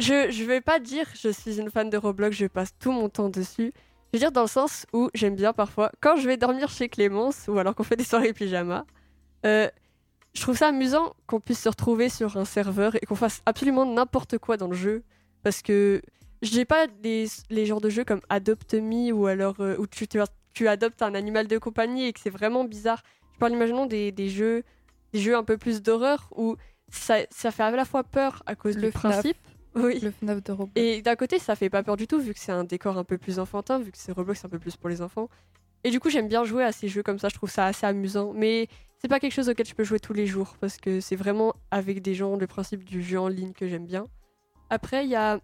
je 0.00 0.30
je 0.30 0.44
vais 0.44 0.60
pas 0.60 0.78
dire 0.78 1.06
je 1.20 1.28
suis 1.28 1.58
une 1.60 1.70
fan 1.70 1.90
de 1.90 1.96
Roblox, 1.96 2.36
je 2.36 2.46
passe 2.46 2.70
tout 2.78 2.92
mon 2.92 3.08
temps 3.08 3.28
dessus. 3.28 3.72
Je 4.12 4.18
veux 4.18 4.20
dire 4.20 4.32
dans 4.32 4.42
le 4.42 4.48
sens 4.48 4.86
où 4.92 5.10
j'aime 5.14 5.34
bien 5.34 5.52
parfois 5.52 5.90
quand 6.00 6.16
je 6.16 6.26
vais 6.26 6.36
dormir 6.36 6.68
chez 6.68 6.88
Clémence 6.88 7.46
ou 7.48 7.58
alors 7.58 7.74
qu'on 7.74 7.82
fait 7.82 7.96
des 7.96 8.04
soirées 8.04 8.32
pyjama. 8.32 8.84
Euh, 9.44 9.68
je 10.34 10.42
trouve 10.42 10.56
ça 10.56 10.68
amusant 10.68 11.14
qu'on 11.26 11.40
puisse 11.40 11.62
se 11.62 11.68
retrouver 11.68 12.08
sur 12.10 12.36
un 12.36 12.44
serveur 12.44 12.94
et 12.96 13.06
qu'on 13.06 13.14
fasse 13.14 13.40
absolument 13.46 13.86
n'importe 13.86 14.36
quoi 14.38 14.58
dans 14.58 14.68
le 14.68 14.76
jeu. 14.76 15.02
Parce 15.42 15.62
que 15.62 16.02
j'ai 16.42 16.66
pas 16.66 16.86
les, 17.02 17.26
les 17.48 17.64
genres 17.64 17.80
de 17.80 17.88
jeux 17.88 18.04
comme 18.04 18.20
Adopt 18.28 18.74
Me 18.74 19.12
ou 19.12 19.26
alors 19.26 19.54
euh, 19.60 19.76
où 19.78 19.86
tu, 19.86 20.06
tu, 20.06 20.18
tu 20.52 20.68
adoptes 20.68 21.00
un 21.00 21.14
animal 21.14 21.46
de 21.46 21.56
compagnie 21.56 22.06
et 22.06 22.12
que 22.12 22.20
c'est 22.20 22.30
vraiment 22.30 22.64
bizarre. 22.64 23.02
Je 23.32 23.38
parle, 23.38 23.52
imaginons 23.52 23.86
des, 23.86 24.12
des 24.12 24.28
jeux, 24.28 24.62
des 25.14 25.20
jeux 25.20 25.36
un 25.36 25.44
peu 25.44 25.56
plus 25.56 25.80
d'horreur 25.82 26.28
où 26.36 26.56
ça, 26.90 27.18
ça 27.30 27.50
fait 27.50 27.62
à 27.62 27.70
la 27.70 27.84
fois 27.84 28.04
peur 28.04 28.42
à 28.46 28.54
cause 28.54 28.76
Le 28.76 28.88
du 28.88 28.92
principe. 28.92 29.38
Oui. 29.76 29.98
Le 30.00 30.10
FNAF 30.10 30.42
de 30.42 30.52
Roblox. 30.52 30.72
Et 30.74 31.02
d'un 31.02 31.16
côté, 31.16 31.38
ça 31.38 31.54
fait 31.54 31.70
pas 31.70 31.82
peur 31.82 31.96
du 31.96 32.06
tout, 32.06 32.18
vu 32.18 32.32
que 32.32 32.40
c'est 32.40 32.52
un 32.52 32.64
décor 32.64 32.98
un 32.98 33.04
peu 33.04 33.18
plus 33.18 33.38
enfantin, 33.38 33.78
vu 33.78 33.92
que 33.92 33.98
c'est 33.98 34.12
Roblox, 34.12 34.40
c'est 34.40 34.46
un 34.46 34.50
peu 34.50 34.58
plus 34.58 34.76
pour 34.76 34.88
les 34.88 35.02
enfants. 35.02 35.28
Et 35.84 35.90
du 35.90 36.00
coup, 36.00 36.10
j'aime 36.10 36.28
bien 36.28 36.44
jouer 36.44 36.64
à 36.64 36.72
ces 36.72 36.88
jeux 36.88 37.02
comme 37.02 37.18
ça, 37.18 37.28
je 37.28 37.34
trouve 37.34 37.50
ça 37.50 37.66
assez 37.66 37.86
amusant. 37.86 38.32
Mais 38.34 38.68
c'est 38.98 39.08
pas 39.08 39.20
quelque 39.20 39.34
chose 39.34 39.48
auquel 39.48 39.66
je 39.66 39.74
peux 39.74 39.84
jouer 39.84 40.00
tous 40.00 40.14
les 40.14 40.26
jours, 40.26 40.56
parce 40.60 40.78
que 40.78 41.00
c'est 41.00 41.16
vraiment 41.16 41.54
avec 41.70 42.02
des 42.02 42.14
gens 42.14 42.36
le 42.36 42.46
principe 42.46 42.84
du 42.84 43.02
jeu 43.02 43.20
en 43.20 43.28
ligne 43.28 43.52
que 43.52 43.68
j'aime 43.68 43.86
bien. 43.86 44.06
Après, 44.70 45.04
il 45.04 45.10
y 45.10 45.14
a 45.14 45.40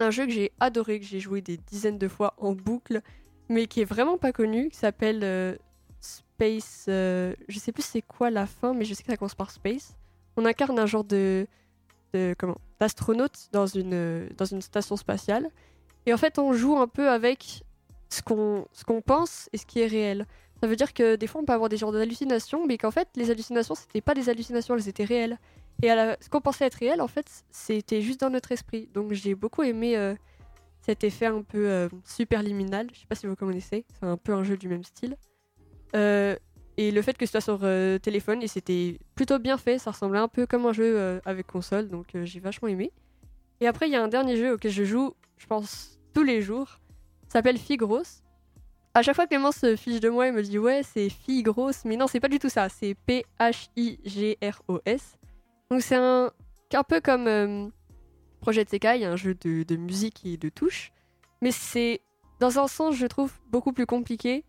un 0.00 0.10
jeu 0.10 0.26
que 0.26 0.32
j'ai 0.32 0.52
adoré, 0.60 1.00
que 1.00 1.06
j'ai 1.06 1.20
joué 1.20 1.40
des 1.40 1.56
dizaines 1.56 1.98
de 1.98 2.08
fois 2.08 2.34
en 2.38 2.52
boucle, 2.52 3.00
mais 3.48 3.66
qui 3.66 3.80
est 3.80 3.86
vraiment 3.86 4.18
pas 4.18 4.32
connu, 4.32 4.68
qui 4.68 4.76
s'appelle 4.76 5.20
euh, 5.22 5.56
Space. 6.00 6.86
euh, 6.88 7.34
je 7.48 7.58
sais 7.58 7.72
plus 7.72 7.84
c'est 7.84 8.02
quoi 8.02 8.30
la 8.30 8.46
fin, 8.46 8.74
mais 8.74 8.84
je 8.84 8.92
sais 8.92 9.02
que 9.02 9.10
ça 9.10 9.16
commence 9.16 9.34
par 9.34 9.50
Space. 9.50 9.96
On 10.36 10.44
incarne 10.44 10.78
un 10.78 10.86
genre 10.86 11.04
de. 11.04 11.46
De 12.16 12.34
comment 12.38 12.58
D'astronaute 12.80 13.48
dans 13.52 13.66
une, 13.66 14.28
dans 14.36 14.44
une 14.44 14.60
station 14.60 14.96
spatiale. 14.96 15.48
Et 16.04 16.12
en 16.12 16.16
fait, 16.18 16.38
on 16.38 16.52
joue 16.52 16.76
un 16.76 16.88
peu 16.88 17.08
avec 17.08 17.62
ce 18.10 18.22
qu'on 18.22 18.66
qu'on 18.86 19.00
pense 19.00 19.48
et 19.52 19.58
ce 19.58 19.66
qui 19.66 19.80
est 19.80 19.86
réel. 19.86 20.26
Ça 20.60 20.66
veut 20.66 20.76
dire 20.76 20.92
que 20.94 21.16
des 21.16 21.26
fois, 21.26 21.40
on 21.40 21.44
peut 21.44 21.52
avoir 21.52 21.68
des 21.68 21.76
genres 21.76 21.92
d'hallucinations, 21.92 22.66
mais 22.66 22.78
qu'en 22.78 22.90
fait, 22.90 23.08
les 23.16 23.30
hallucinations, 23.30 23.74
c'était 23.74 24.00
pas 24.00 24.14
des 24.14 24.28
hallucinations, 24.28 24.74
elles 24.74 24.88
étaient 24.88 25.04
réelles. 25.04 25.38
Et 25.82 25.90
à 25.90 25.94
la- 25.96 26.16
ce 26.20 26.28
qu'on 26.30 26.40
pensait 26.40 26.64
être 26.66 26.76
réel, 26.76 27.00
en 27.02 27.08
fait, 27.08 27.26
c'était 27.50 28.00
juste 28.02 28.20
dans 28.20 28.30
notre 28.30 28.52
esprit. 28.52 28.88
Donc 28.94 29.12
j'ai 29.12 29.34
beaucoup 29.34 29.62
aimé 29.62 29.96
euh, 29.96 30.14
cet 30.80 31.02
effet 31.04 31.26
un 31.26 31.42
peu 31.42 31.66
euh, 31.68 31.88
superliminal. 32.04 32.86
Je 32.92 33.00
sais 33.00 33.06
pas 33.06 33.14
si 33.16 33.26
vous 33.26 33.36
connaissez, 33.36 33.84
c'est 33.98 34.06
un 34.06 34.16
peu 34.16 34.32
un 34.32 34.44
jeu 34.44 34.56
du 34.56 34.68
même 34.68 34.84
style. 34.84 35.16
Euh, 35.94 36.36
et 36.76 36.90
le 36.90 37.00
fait 37.02 37.16
que 37.16 37.24
ce 37.24 37.32
soit 37.32 37.40
sur 37.40 37.60
euh, 37.62 37.98
téléphone, 37.98 38.42
et 38.42 38.48
c'était 38.48 38.98
plutôt 39.14 39.38
bien 39.38 39.56
fait, 39.56 39.78
ça 39.78 39.92
ressemblait 39.92 40.18
un 40.18 40.28
peu 40.28 40.46
comme 40.46 40.66
un 40.66 40.74
jeu 40.74 40.98
euh, 40.98 41.20
avec 41.24 41.46
console, 41.46 41.88
donc 41.88 42.14
euh, 42.14 42.26
j'ai 42.26 42.38
vachement 42.40 42.68
aimé. 42.68 42.92
Et 43.60 43.66
après, 43.66 43.88
il 43.88 43.92
y 43.92 43.96
a 43.96 44.02
un 44.02 44.08
dernier 44.08 44.36
jeu 44.36 44.52
auquel 44.54 44.70
je 44.70 44.84
joue, 44.84 45.14
je 45.38 45.46
pense, 45.46 45.98
tous 46.12 46.22
les 46.22 46.42
jours. 46.42 46.80
S'appelle 47.28 47.56
Fille 47.56 47.78
Grosse. 47.78 48.22
À 48.92 49.00
chaque 49.02 49.14
fois 49.14 49.24
que 49.24 49.30
Clément 49.30 49.52
se 49.52 49.76
fiche 49.76 50.00
de 50.00 50.10
moi, 50.10 50.26
il 50.26 50.34
me 50.34 50.42
dit 50.42 50.58
ouais, 50.58 50.82
c'est 50.82 51.08
Fille 51.08 51.42
Grosse, 51.42 51.84
mais 51.86 51.96
non, 51.96 52.06
c'est 52.06 52.20
pas 52.20 52.28
du 52.28 52.38
tout 52.38 52.50
ça, 52.50 52.68
c'est 52.68 52.94
P-H-I-G-R-O-S. 53.06 54.22
Donc 55.70 55.80
c'est 55.82 55.96
un, 55.96 56.30
un 56.72 56.82
peu 56.82 57.00
comme 57.00 57.72
Project 58.40 58.70
Sekai, 58.70 59.04
un 59.04 59.16
jeu 59.16 59.34
de, 59.34 59.62
de 59.64 59.76
musique 59.76 60.24
et 60.24 60.36
de 60.36 60.48
touches, 60.50 60.92
mais 61.42 61.50
c'est 61.50 62.00
dans 62.40 62.58
un 62.58 62.68
sens, 62.68 62.94
je 62.94 63.06
trouve, 63.06 63.32
beaucoup 63.50 63.72
plus 63.72 63.86
compliqué, 63.86 64.44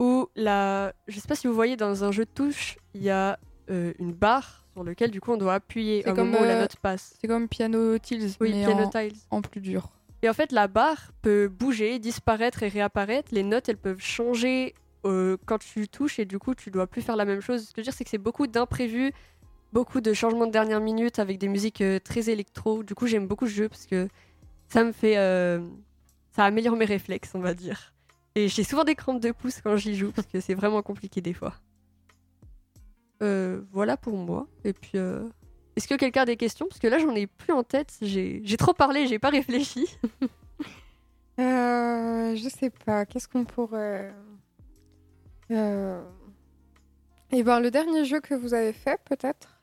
où 0.00 0.28
la... 0.36 0.92
Je 1.08 1.18
sais 1.20 1.28
pas 1.28 1.34
si 1.34 1.46
vous 1.46 1.54
voyez, 1.54 1.76
dans 1.76 2.04
un 2.04 2.12
jeu 2.12 2.24
de 2.24 2.30
touches, 2.30 2.76
il 2.94 3.02
y 3.02 3.10
a 3.10 3.38
euh, 3.70 3.92
une 3.98 4.12
barre 4.12 4.64
sur 4.72 4.84
laquelle 4.84 5.10
du 5.10 5.20
coup 5.20 5.32
on 5.32 5.36
doit 5.36 5.54
appuyer 5.54 6.02
C'est 6.02 6.10
au 6.10 6.14
comme, 6.14 6.30
moment 6.30 6.42
où 6.42 6.46
la 6.46 6.56
euh, 6.56 6.60
note 6.62 6.76
passe. 6.76 7.14
C'est 7.20 7.28
comme 7.28 7.48
Piano 7.48 7.96
Tills, 7.98 8.32
Oui, 8.40 8.52
mais 8.52 8.64
Piano 8.64 8.84
en, 8.84 8.90
Tiles. 8.90 9.16
en 9.30 9.40
plus 9.40 9.60
dur. 9.60 9.88
Et 10.22 10.28
en 10.28 10.32
fait, 10.32 10.52
la 10.52 10.68
barre 10.68 11.12
peut 11.22 11.48
bouger, 11.48 11.98
disparaître 11.98 12.62
et 12.62 12.68
réapparaître. 12.68 13.28
Les 13.32 13.42
notes, 13.42 13.68
elles 13.68 13.76
peuvent 13.76 14.00
changer 14.00 14.74
euh, 15.06 15.36
quand 15.46 15.58
tu 15.58 15.86
touches 15.86 16.18
et 16.18 16.24
du 16.24 16.38
coup, 16.38 16.54
tu 16.54 16.70
dois 16.70 16.86
plus 16.86 17.02
faire 17.02 17.16
la 17.16 17.24
même 17.26 17.40
chose. 17.40 17.62
Ce 17.62 17.66
que 17.68 17.72
je 17.76 17.80
veux 17.80 17.84
dire, 17.84 17.92
c'est 17.94 18.04
que 18.04 18.10
c'est 18.10 18.18
beaucoup 18.18 18.46
d'imprévus, 18.46 19.12
beaucoup 19.72 20.00
de 20.00 20.12
changements 20.14 20.46
de 20.46 20.50
dernière 20.52 20.80
minute 20.80 21.18
avec 21.18 21.38
des 21.38 21.48
musiques 21.48 21.82
euh, 21.82 21.98
très 22.00 22.30
électro. 22.30 22.82
Du 22.82 22.94
coup, 22.94 23.06
j'aime 23.06 23.26
beaucoup 23.26 23.46
ce 23.46 23.52
jeu 23.52 23.68
parce 23.68 23.86
que 23.86 24.08
ça 24.68 24.82
me 24.82 24.92
fait. 24.92 25.18
euh, 25.18 25.60
ça 26.34 26.44
améliore 26.44 26.74
mes 26.76 26.84
réflexes, 26.86 27.30
on 27.34 27.40
va 27.40 27.54
dire. 27.54 27.93
Et 28.34 28.48
j'ai 28.48 28.64
souvent 28.64 28.84
des 28.84 28.94
crampes 28.94 29.20
de 29.20 29.30
pouce 29.30 29.60
quand 29.60 29.76
j'y 29.76 29.94
joue 29.94 30.10
parce 30.12 30.26
que 30.26 30.40
c'est 30.40 30.54
vraiment 30.54 30.82
compliqué 30.82 31.20
des 31.20 31.32
fois. 31.34 31.54
Euh, 33.22 33.62
voilà 33.72 33.96
pour 33.96 34.16
moi. 34.16 34.46
Et 34.64 34.72
puis. 34.72 34.92
euh, 34.96 35.28
Est-ce 35.76 35.86
que 35.86 35.94
quelqu'un 35.94 36.22
a 36.22 36.26
des 36.26 36.36
questions? 36.36 36.66
Parce 36.68 36.80
que 36.80 36.88
là, 36.88 36.98
j'en 36.98 37.14
ai 37.14 37.26
plus 37.26 37.52
en 37.52 37.62
tête. 37.62 37.96
J'ai 38.02 38.56
trop 38.58 38.72
parlé, 38.74 39.06
j'ai 39.06 39.18
pas 39.18 39.30
réfléchi. 39.30 39.86
Euh, 41.40 42.36
je 42.36 42.48
sais 42.48 42.70
pas, 42.70 43.04
qu'est-ce 43.06 43.26
qu'on 43.26 43.44
pourrait. 43.44 44.14
Euh... 45.50 46.00
Et 47.32 47.42
ben, 47.42 47.58
le 47.58 47.72
dernier 47.72 48.04
jeu 48.04 48.20
que 48.20 48.34
vous 48.34 48.54
avez 48.54 48.72
fait, 48.72 49.00
peut-être? 49.04 49.53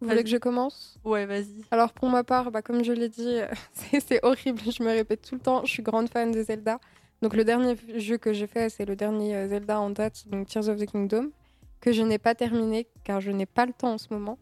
Vous 0.00 0.08
voulez 0.08 0.22
que 0.24 0.28
je 0.30 0.36
commence? 0.36 0.98
Ouais, 1.04 1.24
vas-y. 1.26 1.64
Alors, 1.70 1.92
pour 1.92 2.10
ma 2.10 2.24
part, 2.24 2.50
bah, 2.50 2.60
comme 2.62 2.84
je 2.84 2.92
l'ai 2.92 3.08
dit, 3.08 3.38
c'est 3.72 4.00
c'est 4.00 4.20
horrible, 4.24 4.60
je 4.70 4.82
me 4.82 4.88
répète 4.90 5.22
tout 5.22 5.34
le 5.34 5.40
temps, 5.40 5.64
je 5.64 5.70
suis 5.70 5.82
grande 5.82 6.08
fan 6.10 6.30
de 6.30 6.42
Zelda. 6.42 6.78
Donc, 7.22 7.34
le 7.34 7.44
dernier 7.44 7.76
jeu 7.96 8.18
que 8.18 8.32
j'ai 8.34 8.46
fait, 8.46 8.68
c'est 8.68 8.84
le 8.84 8.96
dernier 8.96 9.34
euh, 9.36 9.48
Zelda 9.48 9.80
en 9.80 9.90
date, 9.90 10.28
donc 10.28 10.46
Tears 10.48 10.68
of 10.68 10.78
the 10.78 10.84
Kingdom, 10.86 11.30
que 11.80 11.92
je 11.92 12.02
n'ai 12.02 12.18
pas 12.18 12.34
terminé 12.34 12.86
car 13.02 13.20
je 13.20 13.30
n'ai 13.30 13.46
pas 13.46 13.64
le 13.66 13.72
temps 13.72 13.92
en 13.94 13.98
ce 13.98 14.08
moment. 14.12 14.38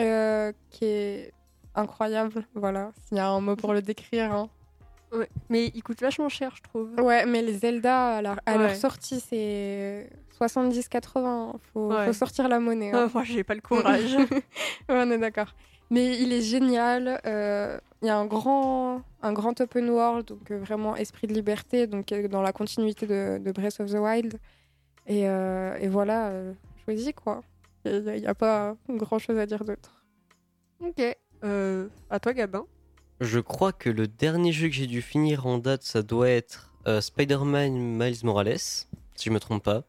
Euh, 0.00 0.52
qui 0.70 0.86
est 0.86 1.32
incroyable, 1.76 2.44
voilà, 2.54 2.90
s'il 3.06 3.16
y 3.18 3.20
a 3.20 3.28
un 3.28 3.40
mot 3.40 3.54
pour 3.54 3.72
le 3.74 3.82
décrire. 3.82 4.32
hein. 4.34 4.48
Ouais. 5.12 5.28
Mais 5.48 5.70
il 5.72 5.82
coûte 5.84 6.00
vachement 6.00 6.28
cher, 6.28 6.52
je 6.56 6.62
trouve. 6.62 6.90
Ouais, 7.00 7.24
mais 7.26 7.42
les 7.42 7.54
Zelda, 7.58 8.16
à, 8.16 8.22
leur- 8.22 8.40
à 8.46 8.56
leur 8.56 8.74
sortie, 8.74 9.20
c'est 9.20 10.10
70-80. 10.40 11.54
Faut, 11.72 11.88
Ouais. 11.92 12.06
faut 12.06 12.12
sortir 12.12 12.48
la 12.48 12.60
monnaie. 12.60 12.92
hein. 12.92 13.06
Ah, 13.06 13.10
moi, 13.14 13.24
j'ai 13.24 13.44
pas 13.44 13.54
le 13.54 13.60
courage. 13.60 14.16
Ouais, 14.88 14.96
on 15.02 15.10
est 15.10 15.18
d'accord. 15.18 15.54
Mais 15.90 16.18
il 16.20 16.32
est 16.32 16.40
génial. 16.42 17.20
euh, 17.26 17.78
Il 18.02 18.06
y 18.08 18.10
a 18.10 18.16
un 18.18 18.26
grand, 18.26 19.02
un 19.22 19.32
grand 19.32 19.58
open 19.60 19.88
world, 19.90 20.26
donc 20.26 20.50
euh, 20.50 20.58
vraiment 20.58 20.96
esprit 20.96 21.26
de 21.26 21.32
liberté, 21.34 21.86
donc 21.86 22.10
euh, 22.12 22.28
dans 22.28 22.42
la 22.42 22.52
continuité 22.52 23.06
de, 23.06 23.38
de 23.42 23.52
Breath 23.52 23.80
of 23.80 23.90
the 23.90 23.94
Wild. 23.98 24.38
Et, 25.06 25.28
euh, 25.28 25.76
et 25.80 25.88
voilà, 25.88 26.28
euh, 26.28 26.52
choisis 26.84 27.12
quoi. 27.14 27.42
Il 27.86 28.00
n'y 28.02 28.26
a, 28.26 28.34
pas 28.34 28.76
grand 28.88 29.18
chose 29.18 29.38
à 29.38 29.44
dire 29.46 29.62
d'autre. 29.64 30.04
ok. 30.80 31.16
Euh, 31.44 31.88
à 32.08 32.18
toi, 32.18 32.32
Gabin. 32.32 32.64
Je 33.20 33.38
crois 33.40 33.72
que 33.72 33.90
le 33.90 34.08
dernier 34.08 34.52
jeu 34.52 34.68
que 34.68 34.74
j'ai 34.74 34.86
dû 34.86 35.02
finir 35.02 35.46
en 35.46 35.58
date, 35.58 35.82
ça 35.82 36.02
doit 36.02 36.30
être 36.30 36.72
euh, 36.86 37.02
Spider-Man 37.02 37.72
Miles 37.74 38.24
Morales, 38.24 38.58
si 38.58 38.86
je 39.26 39.30
me 39.30 39.38
trompe 39.38 39.62
pas, 39.62 39.84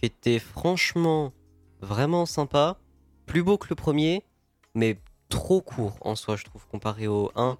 qui 0.00 0.06
était 0.06 0.38
franchement 0.38 1.32
vraiment 1.80 2.24
sympa, 2.24 2.78
plus 3.26 3.42
beau 3.42 3.58
que 3.58 3.66
le 3.68 3.74
premier, 3.74 4.24
mais 4.74 4.98
trop 5.28 5.60
court 5.60 5.98
en 6.00 6.16
soi, 6.16 6.36
je 6.36 6.44
trouve, 6.44 6.66
comparé 6.66 7.06
au 7.06 7.30
1, 7.36 7.58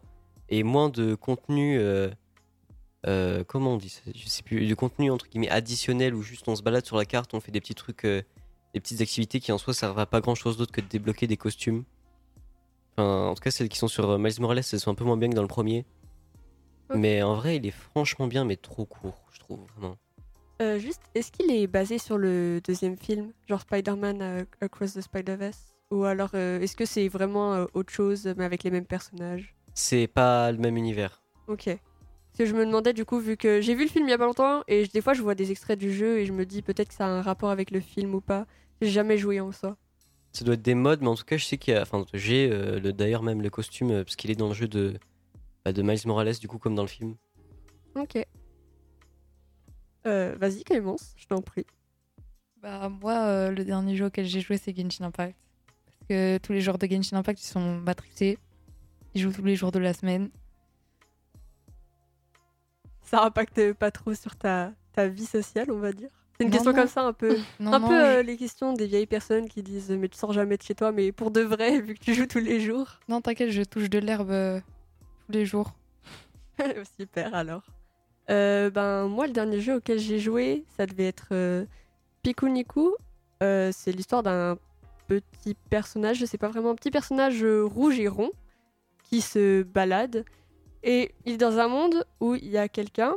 et 0.49 0.63
moins 0.63 0.89
de 0.89 1.15
contenu, 1.15 1.79
euh, 1.79 2.09
euh, 3.07 3.45
comment 3.47 3.75
on 3.75 3.77
dit 3.77 3.91
ça? 3.91 4.01
Je 4.15 4.27
sais 4.27 4.43
plus, 4.43 4.67
de 4.67 4.75
contenu 4.75 5.11
entre 5.11 5.29
guillemets 5.29 5.51
additionnel 5.51 6.15
où 6.15 6.23
juste 6.23 6.49
on 6.49 6.57
se 6.57 6.63
balade 6.63 6.87
sur 6.87 6.97
la 6.97 7.05
carte, 7.05 7.35
on 7.35 7.41
fait 7.41 7.53
des 7.53 7.61
petits 7.61 7.75
trucs, 7.75 8.05
euh, 8.05 8.23
des 8.73 8.81
petites 8.81 9.03
activités 9.03 9.39
qui 9.41 9.53
en 9.53 9.59
soi 9.59 9.75
servent 9.75 9.99
à 9.99 10.07
pas 10.07 10.21
grand 10.21 10.35
chose 10.35 10.57
d'autre 10.57 10.73
que 10.73 10.81
de 10.81 10.89
débloquer 10.89 11.27
des 11.27 11.37
costumes. 11.37 11.85
Enfin, 12.93 13.29
en 13.29 13.35
tout 13.35 13.43
cas, 13.43 13.51
celles 13.51 13.69
qui 13.69 13.79
sont 13.79 13.89
sur 13.89 14.19
Miles 14.19 14.41
Morales, 14.41 14.59
elles 14.59 14.81
sont 14.81 14.91
un 14.91 14.95
peu 14.95 15.05
moins 15.05 15.17
bien 15.17 15.29
que 15.29 15.35
dans 15.35 15.43
le 15.43 15.49
premier. 15.49 15.85
Mais 16.95 17.23
en 17.23 17.35
vrai, 17.35 17.57
il 17.57 17.67
est 17.67 17.71
franchement 17.71 18.27
bien, 18.27 18.45
mais 18.45 18.57
trop 18.57 18.85
court, 18.85 19.29
je 19.33 19.39
trouve, 19.39 19.61
vraiment. 19.77 19.97
Euh, 20.61 20.79
juste, 20.79 21.01
est-ce 21.15 21.33
qu'il 21.33 21.51
est 21.51 21.67
basé 21.67 21.99
sur 21.99 22.19
le 22.19 22.61
deuxième 22.63 22.97
film, 22.99 23.33
genre 23.49 23.61
Spider-Man 23.63 24.21
euh, 24.21 24.45
Across 24.61 24.95
the 24.95 25.01
Spider-Verse? 25.01 25.75
Ou 25.91 26.05
alors, 26.05 26.31
euh, 26.35 26.61
est-ce 26.61 26.77
que 26.77 26.85
c'est 26.85 27.09
vraiment 27.09 27.67
autre 27.73 27.93
chose, 27.93 28.33
mais 28.37 28.45
avec 28.45 28.63
les 28.63 28.71
mêmes 28.71 28.85
personnages? 28.85 29.55
C'est 29.75 30.07
pas 30.07 30.53
le 30.53 30.59
même 30.59 30.77
univers. 30.77 31.23
Ok. 31.49 31.65
Parce 31.65 32.39
que 32.39 32.47
je 32.47 32.55
me 32.55 32.65
demandais, 32.67 32.93
du 32.93 33.05
coup, 33.05 33.19
vu 33.19 33.37
que 33.37 33.61
j'ai 33.61 33.75
vu 33.75 33.85
le 33.85 33.91
film 33.91 34.07
il 34.07 34.11
y 34.11 34.15
a 34.15 34.19
pas 34.19 34.27
longtemps, 34.27 34.63
et 34.69 34.85
je- 34.85 34.91
des 34.91 35.01
fois, 35.01 35.15
je 35.15 35.23
vois 35.23 35.35
des 35.35 35.51
extraits 35.51 35.79
du 35.79 35.93
jeu, 35.93 36.19
et 36.19 36.27
je 36.27 36.33
me 36.33 36.45
dis 36.45 36.63
peut-être 36.63 36.89
que 36.89 36.95
ça 36.95 37.07
a 37.07 37.09
un 37.09 37.23
rapport 37.23 37.51
avec 37.51 37.71
le 37.71 37.81
film 37.81 38.15
ou 38.15 38.21
pas. 38.21 38.47
J'ai 38.83 38.91
jamais 38.91 39.17
joué 39.19 39.41
en 39.41 39.51
soi. 39.53 39.77
Ça 40.33 40.45
doit 40.45 40.55
être 40.55 40.63
des 40.63 40.75
modes, 40.77 41.01
mais 41.01 41.09
en 41.09 41.17
tout 41.17 41.25
cas, 41.25 41.37
je 41.39 41.45
sais 41.45 41.57
qu'il 41.59 41.75
y 41.75 41.77
a. 41.77 41.83
Enfin, 41.83 42.05
j'ai 42.15 42.51
euh, 42.53 42.79
le- 42.79 42.93
d'ailleurs 42.93 43.23
même 43.25 43.43
le 43.43 43.51
costume, 43.51 43.89
parce 44.05 44.15
qu'il 44.15 44.31
est 44.31 44.37
dans 44.37 44.49
le 44.49 44.55
jeu 44.55 44.69
de, 44.69 44.95
bah, 45.65 45.73
de 45.73 45.83
Miles 45.83 45.99
Morales, 46.07 46.39
du 46.39 46.47
coup, 46.47 46.59
comme 46.59 46.75
dans 46.77 46.83
le 46.83 46.89
film. 46.89 47.17
Ok. 47.97 48.25
Euh, 50.07 50.35
Vas-y, 50.39 50.65
Clémence, 50.65 51.15
je 51.17 51.27
t'en 51.27 51.41
prie. 51.43 51.67
Bah, 52.63 52.89
moi, 52.89 53.19
euh, 53.27 53.51
le 53.51 53.65
dernier 53.65 53.97
jeu 53.97 54.07
auquel 54.07 54.27
j'ai 54.27 54.41
joué, 54.41 54.57
c'est 54.59 54.75
Genshin 54.77 55.05
Impact. 55.05 55.37
Parce 55.87 56.09
que 56.09 56.39
tous 56.39 56.53
les 56.53 56.61
joueurs 56.61 56.79
de 56.79 56.87
Genshin 56.87 57.17
Impact, 57.19 57.43
ils 57.43 57.47
sont 57.47 57.77
matrixés. 57.79 58.39
Ils 59.15 59.21
jouent 59.23 59.33
tous 59.33 59.45
les 59.45 59.57
jours 59.57 59.73
de 59.73 59.79
la 59.79 59.93
semaine. 59.95 60.31
Ça 63.03 63.25
impacte 63.25 63.73
pas 63.75 63.91
trop 63.91 64.15
sur 64.15 64.37
ta, 64.37 64.73
ta 64.93 65.09
vie 65.09 65.27
sociale, 65.27 65.71
on 65.71 65.79
va 65.79 65.93
dire. 65.93 66.11
C'est 66.39 66.45
une 66.45 66.51
Non, 66.51 66.57
question 66.57 66.73
non. 66.73 66.79
comme 66.79 66.89
ça, 66.89 67.03
un 67.03 67.13
peu. 67.13 67.37
Non, 67.61 67.73
un 67.73 67.81
peu 67.81 67.89
je- 67.89 67.93
euh, 68.19 68.23
les 68.23 68.37
questions 68.37 68.73
des 68.73 68.87
vieilles 68.87 69.07
personnes 69.07 69.49
qui 69.49 69.63
disent 69.63 69.91
Mais 69.91 70.09
tu 70.09 70.17
sors 70.17 70.33
jamais 70.33 70.57
de 70.57 70.63
chez 70.63 70.75
toi, 70.75 70.93
mais 70.93 71.13
pour 71.13 71.31
de 71.31 71.41
vrai, 71.41 71.81
vu 71.81 71.95
que 71.95 72.01
tu 72.05 72.15
joues 72.15 72.27
tous 72.27 72.39
les 72.39 72.61
jours. 72.61 73.01
non, 73.09 73.21
t'inquiète, 73.21 73.51
je 73.51 73.63
touche 73.63 73.91
de 73.91 73.99
l'herbe 73.99 74.31
euh, 74.31 74.61
tous 75.27 75.33
les 75.33 75.45
jours. 75.45 75.73
Super 76.99 77.35
alors. 77.35 77.63
Euh, 78.31 78.71
ben 78.71 79.09
moi 79.09 79.27
le 79.27 79.33
dernier 79.33 79.61
jeu 79.61 79.77
auquel 79.77 79.99
j'ai 79.99 80.19
joué, 80.21 80.65
ça 80.77 80.87
devait 80.87 81.07
être 81.09 81.29
euh, 81.33 81.65
Pikuniku. 82.23 82.95
Euh, 83.43 83.71
c'est 83.73 83.93
l'histoire 83.93 84.23
d'un 84.23 84.57
petit 85.09 85.55
personnage, 85.69 86.19
je 86.19 86.27
sais 86.27 86.39
pas 86.39 86.49
vraiment, 86.49 86.71
un 86.71 86.75
petit 86.77 86.91
personnage 86.93 87.45
rouge 87.45 87.99
et 87.99 88.07
rond 88.07 88.31
qui 89.03 89.21
se 89.21 89.63
balade 89.65 90.25
et 90.85 91.13
il 91.27 91.33
est 91.35 91.37
dans 91.39 91.59
un 91.59 91.67
monde 91.67 92.05
où 92.21 92.35
il 92.37 92.49
y 92.49 92.59
a 92.59 92.69
quelqu'un 92.69 93.15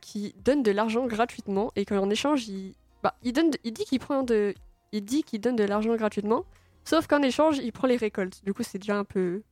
qui 0.00 0.34
donne 0.42 0.62
de 0.62 0.70
l'argent 0.70 1.06
gratuitement 1.06 1.70
et 1.76 1.84
qu'en 1.84 2.08
échange 2.08 2.48
il, 2.48 2.72
bah, 3.02 3.14
il 3.22 3.34
donne, 3.34 3.50
de- 3.50 3.58
il 3.62 3.74
dit 3.74 3.84
qu'il 3.84 3.98
prend 4.00 4.22
de, 4.22 4.54
il 4.92 5.04
dit 5.04 5.22
qu'il 5.22 5.38
donne 5.38 5.54
de 5.54 5.64
l'argent 5.64 5.94
gratuitement, 5.96 6.46
sauf 6.82 7.06
qu'en 7.06 7.20
échange 7.20 7.58
il 7.58 7.72
prend 7.72 7.86
les 7.86 7.98
récoltes. 7.98 8.42
Du 8.42 8.54
coup 8.54 8.62
c'est 8.62 8.78
déjà 8.78 8.96
un 8.96 9.04
peu, 9.04 9.42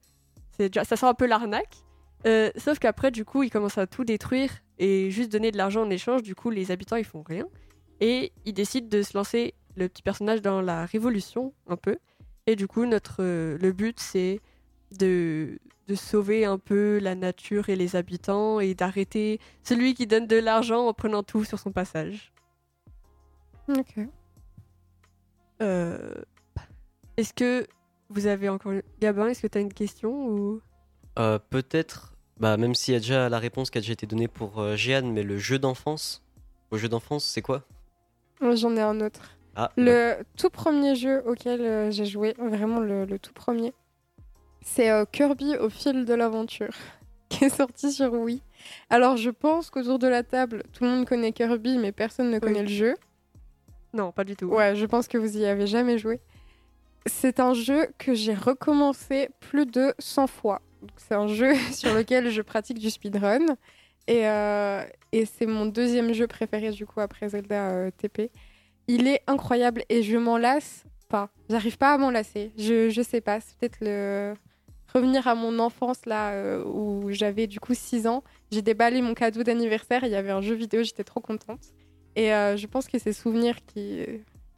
déjà, 0.59 0.83
ça 0.85 0.97
sent 0.97 1.05
un 1.05 1.13
peu 1.13 1.27
l'arnaque. 1.27 1.77
Euh, 2.27 2.51
sauf 2.57 2.79
qu'après, 2.79 3.11
du 3.11 3.25
coup, 3.25 3.43
ils 3.43 3.51
commencent 3.51 3.79
à 3.79 3.87
tout 3.87 4.05
détruire 4.05 4.51
et 4.79 5.11
juste 5.11 5.31
donner 5.31 5.51
de 5.51 5.57
l'argent 5.57 5.83
en 5.83 5.91
échange. 5.91 6.23
Du 6.23 6.35
coup, 6.35 6.51
les 6.51 6.71
habitants, 6.71 6.97
ils 6.97 7.05
font 7.05 7.23
rien. 7.23 7.47
Et 8.01 8.33
ils 8.45 8.55
décident 8.55 8.89
de 8.89 9.03
se 9.03 9.17
lancer, 9.17 9.55
le 9.77 9.89
petit 9.89 10.03
personnage, 10.03 10.43
dans 10.43 10.61
la 10.61 10.87
révolution, 10.87 11.53
un 11.67 11.77
peu. 11.77 11.97
Et 12.47 12.57
du 12.57 12.67
coup, 12.67 12.87
notre, 12.87 13.23
euh, 13.23 13.59
le 13.59 13.73
but, 13.73 14.01
c'est 14.01 14.41
de, 14.99 15.59
de 15.89 15.95
sauver 15.95 16.45
un 16.45 16.59
peu 16.59 16.99
la 17.01 17.15
nature 17.15 17.69
et 17.69 17.77
les 17.77 17.97
habitants 17.97 18.61
et 18.61 18.75
d'arrêter 18.75 19.41
celui 19.63 19.95
qui 19.95 20.07
donne 20.07 20.27
de 20.27 20.37
l'argent 20.37 20.87
en 20.87 20.95
prenant 20.95 21.23
tout 21.23 21.45
sur 21.45 21.59
son 21.59 21.73
passage. 21.73 22.33
Ok. 23.69 23.99
Euh, 25.63 26.15
Est-ce 27.17 27.33
que 27.33 27.67
vous 28.09 28.27
avez 28.27 28.49
encore... 28.49 28.73
Gabin, 29.01 29.29
est-ce 29.29 29.43
que 29.43 29.47
tu 29.47 29.59
as 29.59 29.61
une 29.61 29.73
question 29.73 30.29
ou... 30.29 30.61
Euh, 31.19 31.39
Peut-être, 31.39 32.14
bah, 32.39 32.57
même 32.57 32.75
s'il 32.75 32.95
y 32.95 32.97
a 32.97 33.01
déjà 33.01 33.29
la 33.29 33.39
réponse 33.39 33.71
qui 33.71 33.79
a 33.79 33.81
déjà 33.81 33.93
été 33.93 34.07
donnée 34.07 34.29
pour 34.29 34.61
euh, 34.61 34.77
Jeanne, 34.77 35.13
mais 35.13 35.23
le 35.23 35.39
jeu 35.39 35.59
d'enfance. 35.59 36.23
Au 36.71 36.77
jeu 36.79 36.89
d'enfance, 36.89 37.25
c'est 37.25 37.43
quoi? 37.43 37.63
J'en 38.41 38.77
ai 38.77 38.81
un 38.81 39.01
autre. 39.01 39.37
Ah, 39.57 39.71
Le 39.77 40.17
tout 40.37 40.51
premier 40.51 40.97
jeu 40.97 41.23
auquel 41.27 41.61
euh, 41.61 41.91
j'ai 41.91 42.07
joué, 42.07 42.35
vraiment 42.39 42.81
le, 42.81 43.05
le 43.05 43.19
tout 43.21 43.33
premier, 43.33 43.73
c'est 44.63 44.91
euh, 44.91 45.05
Kirby 45.05 45.57
au 45.57 45.69
fil 45.71 46.05
de 46.05 46.13
l'aventure, 46.15 46.75
qui 47.29 47.45
est 47.45 47.51
sorti 47.57 47.93
sur 47.93 48.13
Wii. 48.15 48.43
Alors 48.91 49.17
je 49.17 49.31
pense 49.31 49.71
qu'autour 49.71 50.01
de 50.01 50.09
la 50.09 50.25
table, 50.25 50.65
tout 50.73 50.83
le 50.83 50.91
monde 50.91 51.07
connaît 51.07 51.31
Kirby, 51.33 51.79
mais 51.79 51.93
personne 51.93 52.31
ne 52.31 52.41
connaît 52.41 52.63
le 52.63 52.69
jeu. 52.69 52.97
Non, 53.93 54.11
pas 54.11 54.25
du 54.25 54.35
tout. 54.35 54.47
Ouais, 54.47 54.75
je 54.75 54.87
pense 54.87 55.07
que 55.07 55.19
vous 55.19 55.39
y 55.39 55.47
avez 55.47 55.69
jamais 55.69 55.99
joué. 55.99 56.21
C'est 57.07 57.39
un 57.39 57.55
jeu 57.55 57.87
que 57.99 58.13
j'ai 58.15 58.35
recommencé 58.35 59.29
plus 59.39 59.67
de 59.67 59.95
100 60.01 60.27
fois. 60.27 60.63
C'est 60.97 61.15
un 61.15 61.27
jeu 61.27 61.55
sur 61.73 61.95
lequel 61.95 62.31
je 62.31 62.43
pratique 62.43 62.79
du 62.79 62.91
speedrun. 62.91 63.57
Et, 64.07 64.29
euh, 64.29 64.85
et 65.13 65.25
c'est 65.25 65.47
mon 65.47 65.67
deuxième 65.67 66.13
jeu 66.13 66.27
préféré 66.27 66.71
du 66.71 66.85
coup 66.87 67.01
après 67.01 67.29
Zelda 67.31 67.71
euh, 67.71 67.91
TP. 67.91 68.31
Il 68.87 69.09
est 69.09 69.23
incroyable 69.27 69.85
et 69.89 70.03
je 70.03 70.17
m'en 70.17 70.37
lasse 70.37 70.85
pas. 71.09 71.31
J'arrive 71.49 71.79
pas 71.79 71.95
à 71.95 71.99
m'en 71.99 72.11
lasser. 72.11 72.53
Je, 72.59 72.91
je 72.91 73.03
sais 73.03 73.23
pas, 73.23 73.41
c'est 73.41 73.57
peut-être 73.57 73.79
le 73.81 74.35
revenir 74.95 75.27
à 75.27 75.35
mon 75.35 75.59
enfance 75.59 76.07
là 76.07 76.33
euh, 76.33 76.63
où 76.65 77.11
j'avais 77.11 77.47
du 77.47 77.61
coup 77.61 77.75
6 77.75 78.07
ans. 78.07 78.23
J'ai 78.53 78.63
déballé 78.63 79.01
mon 79.01 79.15
cadeau 79.15 79.43
d'anniversaire, 79.43 80.05
il 80.05 80.11
y 80.11 80.17
avait 80.17 80.31
un 80.31 80.43
jeu 80.43 80.55
vidéo, 80.55 80.83
j'étais 80.83 81.05
trop 81.05 81.21
contente. 81.21 81.61
Et 82.17 82.29
je 82.29 82.67
pense 82.69 82.87
que 82.87 82.97
c'est 83.01 83.13
souvenirs 83.13 83.57
qui, 83.67 84.05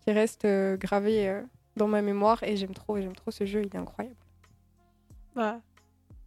qui 0.05 0.13
restent 0.13 0.47
gravés 0.79 1.41
dans 1.77 1.89
ma 1.89 2.03
mémoire 2.03 2.43
et 2.43 2.57
j'aime 2.57 2.75
trop, 2.75 3.01
j'aime 3.01 3.15
trop 3.15 3.31
ce 3.31 3.47
jeu, 3.47 3.63
il 3.63 3.75
est 3.75 3.79
incroyable. 3.79 4.17
Bah, 5.35 5.61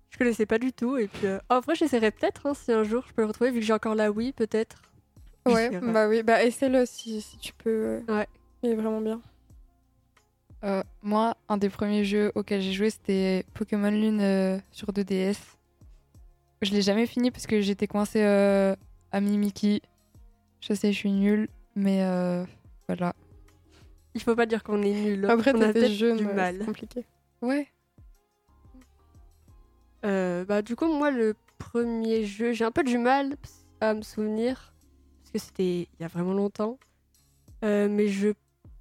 je 0.09 0.17
connaissais 0.17 0.45
pas 0.45 0.59
du 0.59 0.73
tout. 0.73 0.97
Et 0.97 1.07
puis, 1.07 1.27
euh, 1.27 1.39
en 1.49 1.59
vrai, 1.59 1.75
j'essaierai 1.75 2.11
peut-être 2.11 2.45
hein, 2.45 2.53
si 2.53 2.71
un 2.71 2.83
jour 2.83 3.03
je 3.07 3.13
peux 3.13 3.21
le 3.21 3.27
retrouver, 3.27 3.51
vu 3.51 3.59
que 3.59 3.65
j'ai 3.65 3.73
encore 3.73 3.95
la 3.95 4.11
Wii, 4.11 4.33
peut-être. 4.33 4.81
Ouais, 5.45 5.69
bah 5.79 6.07
oui, 6.07 6.21
bah 6.21 6.43
essaie-le 6.43 6.85
si, 6.85 7.21
si 7.21 7.37
tu 7.37 7.53
peux. 7.53 8.01
Ouais. 8.07 8.27
Il 8.61 8.71
est 8.71 8.75
vraiment 8.75 9.01
bien. 9.01 9.21
Euh, 10.63 10.83
moi, 11.01 11.37
un 11.47 11.57
des 11.57 11.69
premiers 11.69 12.03
jeux 12.03 12.31
auxquels 12.35 12.61
j'ai 12.61 12.73
joué, 12.73 12.89
c'était 12.89 13.45
Pokémon 13.53 13.89
Lune 13.89 14.19
euh, 14.21 14.59
sur 14.71 14.89
2DS. 14.89 15.37
Je 16.61 16.71
l'ai 16.71 16.81
jamais 16.81 17.05
fini 17.05 17.31
parce 17.31 17.47
que 17.47 17.61
j'étais 17.61 17.87
coincée 17.87 18.21
euh, 18.21 18.75
à 19.11 19.21
Mimiki. 19.21 19.81
Je 20.59 20.73
sais, 20.73 20.91
je 20.91 20.97
suis 20.97 21.11
nulle, 21.11 21.47
mais 21.75 22.03
euh, 22.03 22.43
voilà. 22.87 23.15
Il 24.13 24.21
faut 24.21 24.35
pas 24.35 24.45
dire 24.45 24.63
qu'on 24.63 24.81
est 24.81 24.91
nul. 24.93 25.25
Après, 25.29 25.53
on 25.55 25.61
a 25.61 25.71
peut-être 25.71 25.93
jeune, 25.93 26.17
du 26.17 26.25
ouais, 26.25 26.33
mal. 26.33 26.55
c'est 26.59 26.65
compliqué. 26.65 27.05
Ouais. 27.41 27.67
Euh, 30.05 30.45
bah, 30.45 30.61
du 30.61 30.75
coup, 30.75 30.87
moi, 30.87 31.11
le 31.11 31.35
premier 31.57 32.25
jeu, 32.25 32.53
j'ai 32.53 32.65
un 32.65 32.71
peu 32.71 32.83
du 32.83 32.97
mal 32.97 33.35
à 33.81 33.93
me 33.93 34.01
souvenir, 34.01 34.73
parce 35.21 35.31
que 35.31 35.39
c'était 35.39 35.89
il 35.93 36.01
y 36.01 36.03
a 36.03 36.07
vraiment 36.07 36.33
longtemps. 36.33 36.77
Euh, 37.63 37.87
mais 37.89 38.07
je 38.07 38.29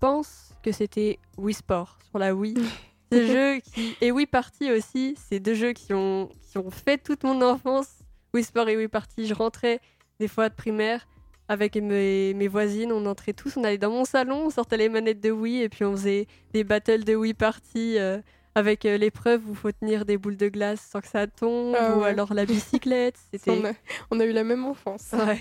pense 0.00 0.52
que 0.62 0.72
c'était 0.72 1.18
Wii 1.36 1.54
Sport 1.54 1.98
sur 2.08 2.18
la 2.18 2.34
Wii. 2.34 2.54
Qui. 3.10 3.96
Et 4.02 4.12
Wii 4.12 4.26
Party 4.26 4.70
aussi, 4.70 5.16
c'est 5.16 5.40
deux 5.40 5.54
jeux 5.54 5.72
qui 5.72 5.94
ont, 5.94 6.28
qui 6.42 6.58
ont 6.58 6.70
fait 6.70 6.98
toute 6.98 7.24
mon 7.24 7.40
enfance. 7.42 7.88
Wii 8.34 8.44
Sport 8.44 8.68
et 8.68 8.76
Wii 8.76 8.88
Party. 8.88 9.26
Je 9.26 9.34
rentrais 9.34 9.80
des 10.20 10.28
fois 10.28 10.48
de 10.50 10.54
primaire 10.54 11.06
avec 11.48 11.76
mes, 11.76 12.34
mes 12.34 12.48
voisines, 12.48 12.92
on 12.92 13.06
entrait 13.06 13.32
tous, 13.32 13.56
on 13.56 13.64
allait 13.64 13.78
dans 13.78 13.90
mon 13.90 14.04
salon, 14.04 14.46
on 14.46 14.50
sortait 14.50 14.76
les 14.76 14.90
manettes 14.90 15.20
de 15.20 15.30
Wii 15.30 15.62
et 15.62 15.68
puis 15.70 15.84
on 15.84 15.92
faisait 15.92 16.26
des 16.52 16.62
battles 16.62 17.04
de 17.04 17.16
Wii 17.16 17.32
Party 17.32 17.98
euh, 17.98 18.20
avec 18.58 18.84
euh, 18.84 18.98
l'épreuve 18.98 19.42
où 19.46 19.50
il 19.52 19.56
faut 19.56 19.72
tenir 19.72 20.04
des 20.04 20.18
boules 20.18 20.36
de 20.36 20.48
glace 20.48 20.80
sans 20.80 21.00
que 21.00 21.08
ça 21.08 21.26
tombe, 21.26 21.74
Ah 21.78 21.96
ou 21.96 22.00
ouais. 22.00 22.08
alors 22.08 22.34
la 22.34 22.44
bicyclette. 22.44 23.16
C'était. 23.32 23.50
On 23.50 23.64
a, 23.64 23.72
on 24.10 24.20
a 24.20 24.24
eu 24.24 24.32
la 24.32 24.44
même 24.44 24.64
enfance. 24.64 25.10
Ouais. 25.12 25.40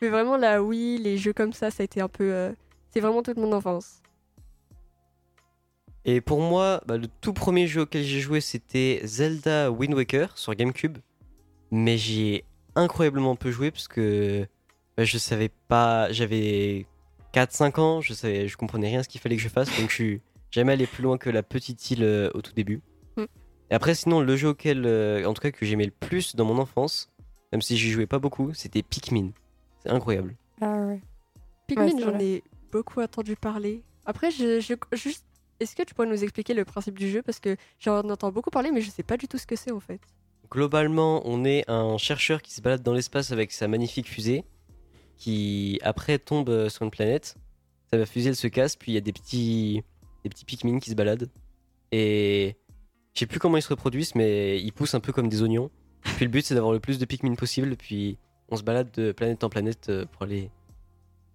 Mais 0.00 0.08
vraiment, 0.08 0.36
la 0.36 0.62
Wii, 0.62 0.98
les 0.98 1.16
jeux 1.18 1.32
comme 1.32 1.52
ça, 1.52 1.70
ça 1.70 1.82
a 1.82 1.84
été 1.84 2.00
un 2.00 2.08
peu. 2.08 2.32
euh, 2.32 2.52
C'est 2.90 3.00
vraiment 3.00 3.22
toute 3.22 3.36
mon 3.36 3.52
enfance. 3.52 4.00
Et 6.04 6.20
pour 6.20 6.40
moi, 6.40 6.82
bah, 6.86 6.96
le 6.96 7.06
tout 7.20 7.32
premier 7.32 7.66
jeu 7.68 7.82
auquel 7.82 8.02
j'ai 8.02 8.20
joué, 8.20 8.40
c'était 8.40 9.00
Zelda 9.04 9.70
Wind 9.70 9.94
Waker 9.94 10.36
sur 10.36 10.54
GameCube. 10.54 10.98
Mais 11.70 11.96
j'y 11.96 12.34
ai 12.34 12.44
incroyablement 12.74 13.36
peu 13.36 13.50
joué 13.52 13.70
parce 13.70 13.86
que 13.88 14.46
bah, 14.96 15.04
je 15.04 15.16
savais 15.18 15.50
pas. 15.68 16.10
J'avais 16.12 16.86
4-5 17.34 17.80
ans, 17.80 18.00
je, 18.00 18.14
savais, 18.14 18.48
je 18.48 18.56
comprenais 18.56 18.88
rien 18.88 19.00
à 19.00 19.02
ce 19.04 19.08
qu'il 19.08 19.20
fallait 19.20 19.36
que 19.36 19.42
je 19.42 19.48
fasse. 19.48 19.68
Donc 19.78 19.90
je 19.90 19.94
suis 19.94 20.20
jamais 20.52 20.72
allé 20.74 20.86
plus 20.86 21.02
loin 21.02 21.18
que 21.18 21.28
la 21.30 21.42
petite 21.42 21.90
île 21.90 22.04
euh, 22.04 22.30
au 22.34 22.40
tout 22.42 22.52
début. 22.52 22.80
Mm. 23.16 23.24
Et 23.70 23.74
après, 23.74 23.94
sinon, 23.96 24.20
le 24.20 24.36
jeu 24.36 24.48
auquel, 24.50 24.84
euh, 24.86 25.24
en 25.24 25.34
tout 25.34 25.42
cas, 25.42 25.50
que 25.50 25.66
j'aimais 25.66 25.86
le 25.86 25.90
plus 25.90 26.36
dans 26.36 26.44
mon 26.44 26.58
enfance, 26.58 27.10
même 27.50 27.62
si 27.62 27.76
j'y 27.76 27.90
jouais 27.90 28.06
pas 28.06 28.20
beaucoup, 28.20 28.54
c'était 28.54 28.82
Pikmin. 28.82 29.30
C'est 29.82 29.90
incroyable. 29.90 30.36
Ah 30.60 30.76
ouais. 30.86 31.00
Pikmin, 31.66 31.86
Ouais, 31.86 32.00
j'en 32.00 32.18
ai 32.20 32.42
beaucoup 32.70 33.00
entendu 33.00 33.34
parler. 33.34 33.82
Après, 34.06 34.30
je, 34.30 34.60
je- 34.60 34.74
juste. 34.96 35.24
Est-ce 35.60 35.76
que 35.76 35.82
tu 35.84 35.94
pourrais 35.94 36.08
nous 36.08 36.22
expliquer 36.24 36.54
le 36.54 36.64
principe 36.64 36.98
du 36.98 37.08
jeu? 37.08 37.22
Parce 37.22 37.38
que 37.38 37.56
j'en 37.78 38.00
entends 38.10 38.32
beaucoup 38.32 38.50
parler, 38.50 38.72
mais 38.72 38.80
je 38.80 38.90
sais 38.90 39.02
pas 39.04 39.16
du 39.16 39.28
tout 39.28 39.38
ce 39.38 39.46
que 39.46 39.54
c'est 39.54 39.70
en 39.70 39.78
fait. 39.80 40.00
Globalement, 40.50 41.22
on 41.24 41.44
est 41.44 41.64
un 41.70 41.98
chercheur 41.98 42.42
qui 42.42 42.52
se 42.52 42.60
balade 42.60 42.82
dans 42.82 42.92
l'espace 42.92 43.30
avec 43.30 43.52
sa 43.52 43.68
magnifique 43.68 44.08
fusée, 44.08 44.44
qui 45.16 45.78
après 45.82 46.18
tombe 46.18 46.48
euh, 46.48 46.68
sur 46.68 46.82
une 46.82 46.90
planète. 46.90 47.36
Sa 47.92 48.04
fusée 48.06 48.30
elle 48.30 48.36
se 48.36 48.48
casse, 48.48 48.74
puis 48.76 48.90
il 48.92 48.94
y 48.96 48.98
a 48.98 49.00
des 49.02 49.12
petits, 49.12 49.82
des 50.22 50.30
petits 50.30 50.44
Pikmin 50.44 50.78
qui 50.78 50.90
se 50.90 50.94
baladent. 50.94 51.28
Et 51.90 52.56
je 53.14 53.20
sais 53.20 53.26
plus 53.26 53.38
comment 53.38 53.56
ils 53.56 53.62
se 53.62 53.68
reproduisent, 53.68 54.14
mais 54.14 54.60
ils 54.60 54.72
poussent 54.72 54.94
un 54.94 55.00
peu 55.00 55.12
comme 55.12 55.28
des 55.28 55.42
oignons. 55.42 55.70
Puis 56.02 56.24
le 56.24 56.30
but 56.30 56.44
c'est 56.44 56.54
d'avoir 56.54 56.72
le 56.72 56.80
plus 56.80 56.98
de 56.98 57.04
Pikmin 57.04 57.34
possible, 57.34 57.76
puis 57.76 58.18
on 58.48 58.56
se 58.56 58.62
balade 58.62 58.90
de 58.92 59.12
planète 59.12 59.44
en 59.44 59.48
planète 59.48 59.88
euh, 59.88 60.04
pour 60.06 60.22
aller 60.22 60.50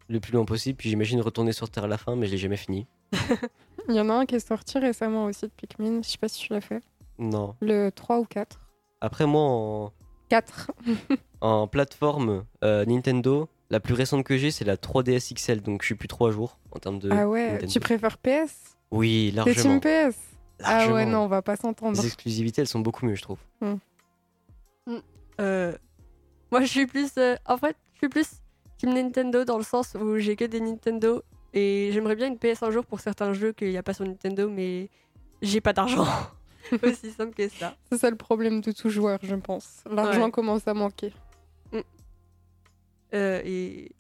le 0.09 0.19
plus 0.19 0.33
loin 0.33 0.45
possible. 0.45 0.77
Puis 0.77 0.89
j'imagine 0.89 1.21
retourner 1.21 1.53
sur 1.53 1.69
Terre 1.69 1.85
à 1.85 1.87
la 1.87 1.97
fin, 1.97 2.15
mais 2.15 2.27
je 2.27 2.31
l'ai 2.31 2.37
jamais 2.37 2.57
fini. 2.57 2.87
Il 3.89 3.95
y 3.95 4.01
en 4.01 4.09
a 4.09 4.13
un 4.13 4.25
qui 4.25 4.35
est 4.35 4.45
sorti 4.45 4.79
récemment 4.79 5.25
aussi 5.25 5.45
de 5.45 5.51
Pikmin. 5.51 6.01
Je 6.03 6.09
sais 6.09 6.17
pas 6.17 6.27
si 6.27 6.41
tu 6.41 6.53
l'as 6.53 6.61
fait. 6.61 6.81
Non. 7.17 7.55
Le 7.61 7.89
3 7.89 8.19
ou 8.19 8.25
4. 8.25 8.59
Après 8.99 9.25
moi, 9.25 9.41
en, 9.41 9.93
4. 10.29 10.71
En 11.41 11.67
plateforme 11.67 12.45
euh, 12.63 12.83
Nintendo, 12.85 13.47
la 13.69 13.79
plus 13.79 13.93
récente 13.93 14.25
que 14.25 14.37
j'ai, 14.37 14.49
c'est 14.49 14.65
la 14.65 14.75
3DS 14.75 15.35
XL, 15.35 15.61
donc 15.61 15.83
je 15.83 15.87
suis 15.87 15.95
plus 15.95 16.07
trop 16.07 16.25
à 16.25 16.31
jour 16.31 16.59
en 16.71 16.79
termes 16.79 16.99
de. 16.99 17.11
ah 17.11 17.27
ouais. 17.27 17.51
Nintendo. 17.51 17.71
Tu 17.71 17.79
préfères 17.79 18.17
PS 18.17 18.76
Oui, 18.91 19.33
T'es 19.43 19.53
Team 19.55 19.71
largement. 19.73 19.79
PS 19.79 20.17
Ah 20.63 20.77
ouais, 20.79 20.87
largement. 20.87 21.05
non, 21.11 21.19
on 21.25 21.27
va 21.27 21.41
pas 21.41 21.55
s'entendre. 21.55 21.97
Les 21.99 22.05
exclusivités, 22.07 22.61
elles 22.61 22.67
sont 22.67 22.79
beaucoup 22.79 23.05
mieux, 23.05 23.15
je 23.15 23.21
trouve. 23.21 23.39
Euh, 25.39 25.75
moi, 26.51 26.61
je 26.61 26.65
suis 26.67 26.87
plus. 26.87 27.11
euh, 27.17 27.35
en 27.45 27.57
fait, 27.57 27.75
je 27.93 27.97
suis 27.99 28.09
plus 28.09 28.27
Team 28.77 28.93
Nintendo 28.93 29.43
dans 29.43 29.57
le 29.57 29.63
sens 29.63 29.95
où 29.99 30.17
j'ai 30.17 30.35
que 30.35 30.45
des 30.45 30.59
Nintendo 30.61 31.21
et 31.53 31.89
j'aimerais 31.93 32.15
bien 32.15 32.27
une 32.27 32.37
PS 32.37 32.63
un 32.63 32.71
jour 32.71 32.85
pour 32.85 32.99
certains 32.99 33.33
jeux 33.33 33.51
qu'il 33.53 33.69
n'y 33.69 33.77
a 33.77 33.83
pas 33.83 33.93
sur 33.93 34.05
Nintendo, 34.05 34.49
mais 34.49 34.89
j'ai 35.41 35.61
pas 35.61 35.73
d'argent. 35.73 36.07
Aussi 36.83 37.11
simple 37.11 37.33
que 37.35 37.47
ça. 37.49 37.75
C'est 37.91 37.97
ça 37.97 38.09
le 38.09 38.15
problème 38.17 38.61
de 38.61 38.71
tout 38.71 38.89
joueur, 38.89 39.19
je 39.23 39.35
pense. 39.35 39.83
L'argent 39.89 40.25
Ouais. 40.25 40.31
commence 40.31 40.67
à 40.67 40.73
manquer. 40.73 41.13
Euh, 43.13 43.41
et. 43.45 43.91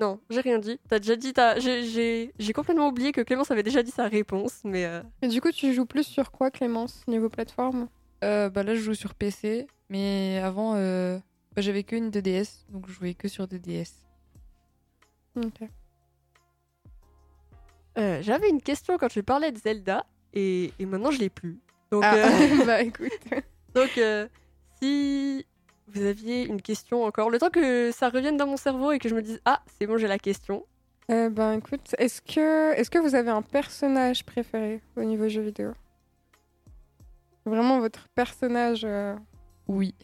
Non, 0.00 0.18
j'ai 0.30 0.40
rien 0.40 0.58
dit. 0.58 0.80
T'as 0.88 0.98
déjà 0.98 1.14
dit 1.14 1.32
ta. 1.34 1.58
j'ai- 1.60 2.32
complètement 2.54 2.88
oublié 2.88 3.12
que 3.12 3.20
Clémence 3.20 3.50
avait 3.50 3.62
déjà 3.62 3.82
dit 3.82 3.90
sa 3.90 4.08
réponse, 4.08 4.60
mais. 4.64 4.86
euh, 4.86 5.02
Et 5.22 5.28
du 5.28 5.40
coup, 5.42 5.52
tu 5.52 5.74
joues 5.74 5.84
plus 5.86 6.04
sur 6.04 6.32
quoi, 6.32 6.50
Clémence, 6.50 7.04
niveau 7.06 7.28
plateforme? 7.28 7.88
Euh, 8.24 8.48
bah 8.48 8.62
là, 8.62 8.74
je 8.74 8.80
joue 8.80 8.94
sur 8.94 9.14
PC, 9.14 9.66
mais 9.90 10.40
avant, 10.42 10.74
euh, 10.76 11.18
bah, 11.54 11.60
j'avais 11.62 11.82
que 11.84 11.96
une 11.96 12.10
2DS, 12.10 12.64
donc 12.70 12.86
je 12.88 12.92
jouais 12.92 13.14
que 13.14 13.28
sur 13.28 13.46
2DS. 13.46 13.92
Ok. 15.36 15.68
euh, 17.98 18.22
J'avais 18.22 18.48
une 18.50 18.62
question 18.62 18.96
quand 18.98 19.08
tu 19.08 19.22
parlais 19.22 19.52
de 19.52 19.58
Zelda 19.58 20.06
et, 20.32 20.72
et 20.78 20.86
maintenant 20.86 21.10
je 21.10 21.18
l'ai 21.18 21.30
plus. 21.30 21.60
Donc, 21.92 22.02
Ah, 22.04 22.14
euh, 22.14 22.64
bah 22.66 22.82
écoute. 22.82 23.10
donc 23.74 23.96
euh, 23.98 24.26
si 24.80 25.44
vous 25.92 26.04
aviez 26.06 26.46
une 26.46 26.60
question 26.62 27.04
encore, 27.04 27.30
le 27.30 27.38
temps 27.38 27.50
que 27.50 27.90
ça 27.92 28.08
revienne 28.08 28.36
dans 28.36 28.46
mon 28.46 28.56
cerveau 28.56 28.92
et 28.92 28.98
que 28.98 29.08
je 29.08 29.14
me 29.14 29.22
dise 29.22 29.40
Ah, 29.44 29.62
c'est 29.78 29.86
bon, 29.86 29.96
j'ai 29.98 30.08
la 30.08 30.18
question. 30.18 30.64
Euh, 31.10 31.28
ben 31.28 31.52
écoute, 31.54 31.94
est-ce 31.98 32.20
que, 32.22 32.72
est 32.74 32.88
que 32.88 32.98
vous 32.98 33.14
avez 33.14 33.30
un 33.30 33.42
personnage 33.42 34.24
préféré 34.24 34.80
au 34.96 35.02
niveau 35.02 35.28
jeu 35.28 35.42
vidéo? 35.42 35.72
Vraiment 37.44 37.80
votre 37.80 38.06
personnage 38.14 38.82
euh, 38.84 39.16
Oui. 39.66 39.94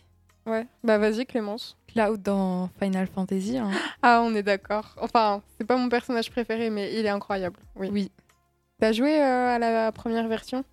Ouais. 0.46 0.66
Bah 0.84 0.98
vas-y 0.98 1.26
Clémence. 1.26 1.76
Cloud 1.88 2.22
dans 2.22 2.68
Final 2.80 3.06
Fantasy. 3.06 3.58
hein. 3.58 3.70
Ah 4.02 4.22
on 4.24 4.34
est 4.34 4.42
d'accord. 4.42 4.94
Enfin, 5.00 5.42
c'est 5.58 5.66
pas 5.66 5.76
mon 5.76 5.88
personnage 5.88 6.30
préféré, 6.30 6.70
mais 6.70 6.94
il 6.94 7.04
est 7.06 7.08
incroyable. 7.10 7.58
Oui. 7.76 7.88
Oui. 7.92 8.12
T'as 8.80 8.92
joué 8.92 9.20
euh, 9.20 9.54
à 9.54 9.58
la 9.58 9.90
première 9.92 10.28
version? 10.28 10.64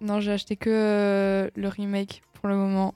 Non, 0.00 0.20
j'ai 0.20 0.32
acheté 0.32 0.56
que 0.56 0.70
euh, 0.70 1.50
le 1.54 1.68
remake 1.68 2.22
pour 2.34 2.48
le 2.48 2.56
moment. 2.56 2.94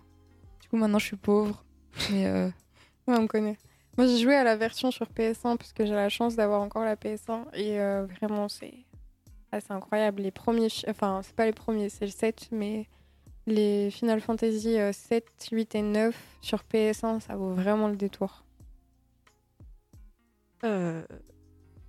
Du 0.71 0.77
coup, 0.77 0.77
maintenant, 0.77 0.99
je 1.01 1.07
suis 1.07 1.17
pauvre. 1.17 1.65
Mais 2.13 2.27
euh, 2.27 2.49
Ouais, 3.09 3.17
on 3.19 3.27
connaît. 3.27 3.57
Moi 3.99 4.07
j'ai 4.07 4.19
joué 4.19 4.37
à 4.37 4.45
la 4.45 4.55
version 4.57 4.93
sur 4.93 5.09
PS1 5.09 5.57
parce 5.57 5.73
que 5.73 5.85
j'ai 5.85 5.93
la 5.95 6.09
chance 6.09 6.37
d'avoir 6.37 6.63
encore 6.63 6.85
la 6.85 6.95
PS1 6.95 7.47
et 7.55 7.81
euh, 7.81 8.07
vraiment 8.07 8.49
c'est 8.49 8.73
ah, 9.51 9.61
c'est 9.61 9.73
incroyable. 9.73 10.23
Les 10.23 10.31
premiers, 10.31 10.69
fi- 10.71 10.85
enfin 10.89 11.21
c'est 11.25 11.35
pas 11.35 11.45
les 11.45 11.53
premiers, 11.53 11.89
c'est 11.89 12.05
le 12.05 12.11
7, 12.13 12.49
mais 12.53 12.87
les 13.47 13.91
Final 13.91 14.21
Fantasy 14.21 14.79
euh, 14.79 14.93
7, 14.93 15.27
8 15.51 15.75
et 15.75 15.83
9 15.83 16.17
sur 16.41 16.61
PS1, 16.63 17.19
ça 17.21 17.35
vaut 17.35 17.53
vraiment 17.53 17.89
le 17.89 17.97
détour. 17.97 18.45
Euh, 20.65 21.03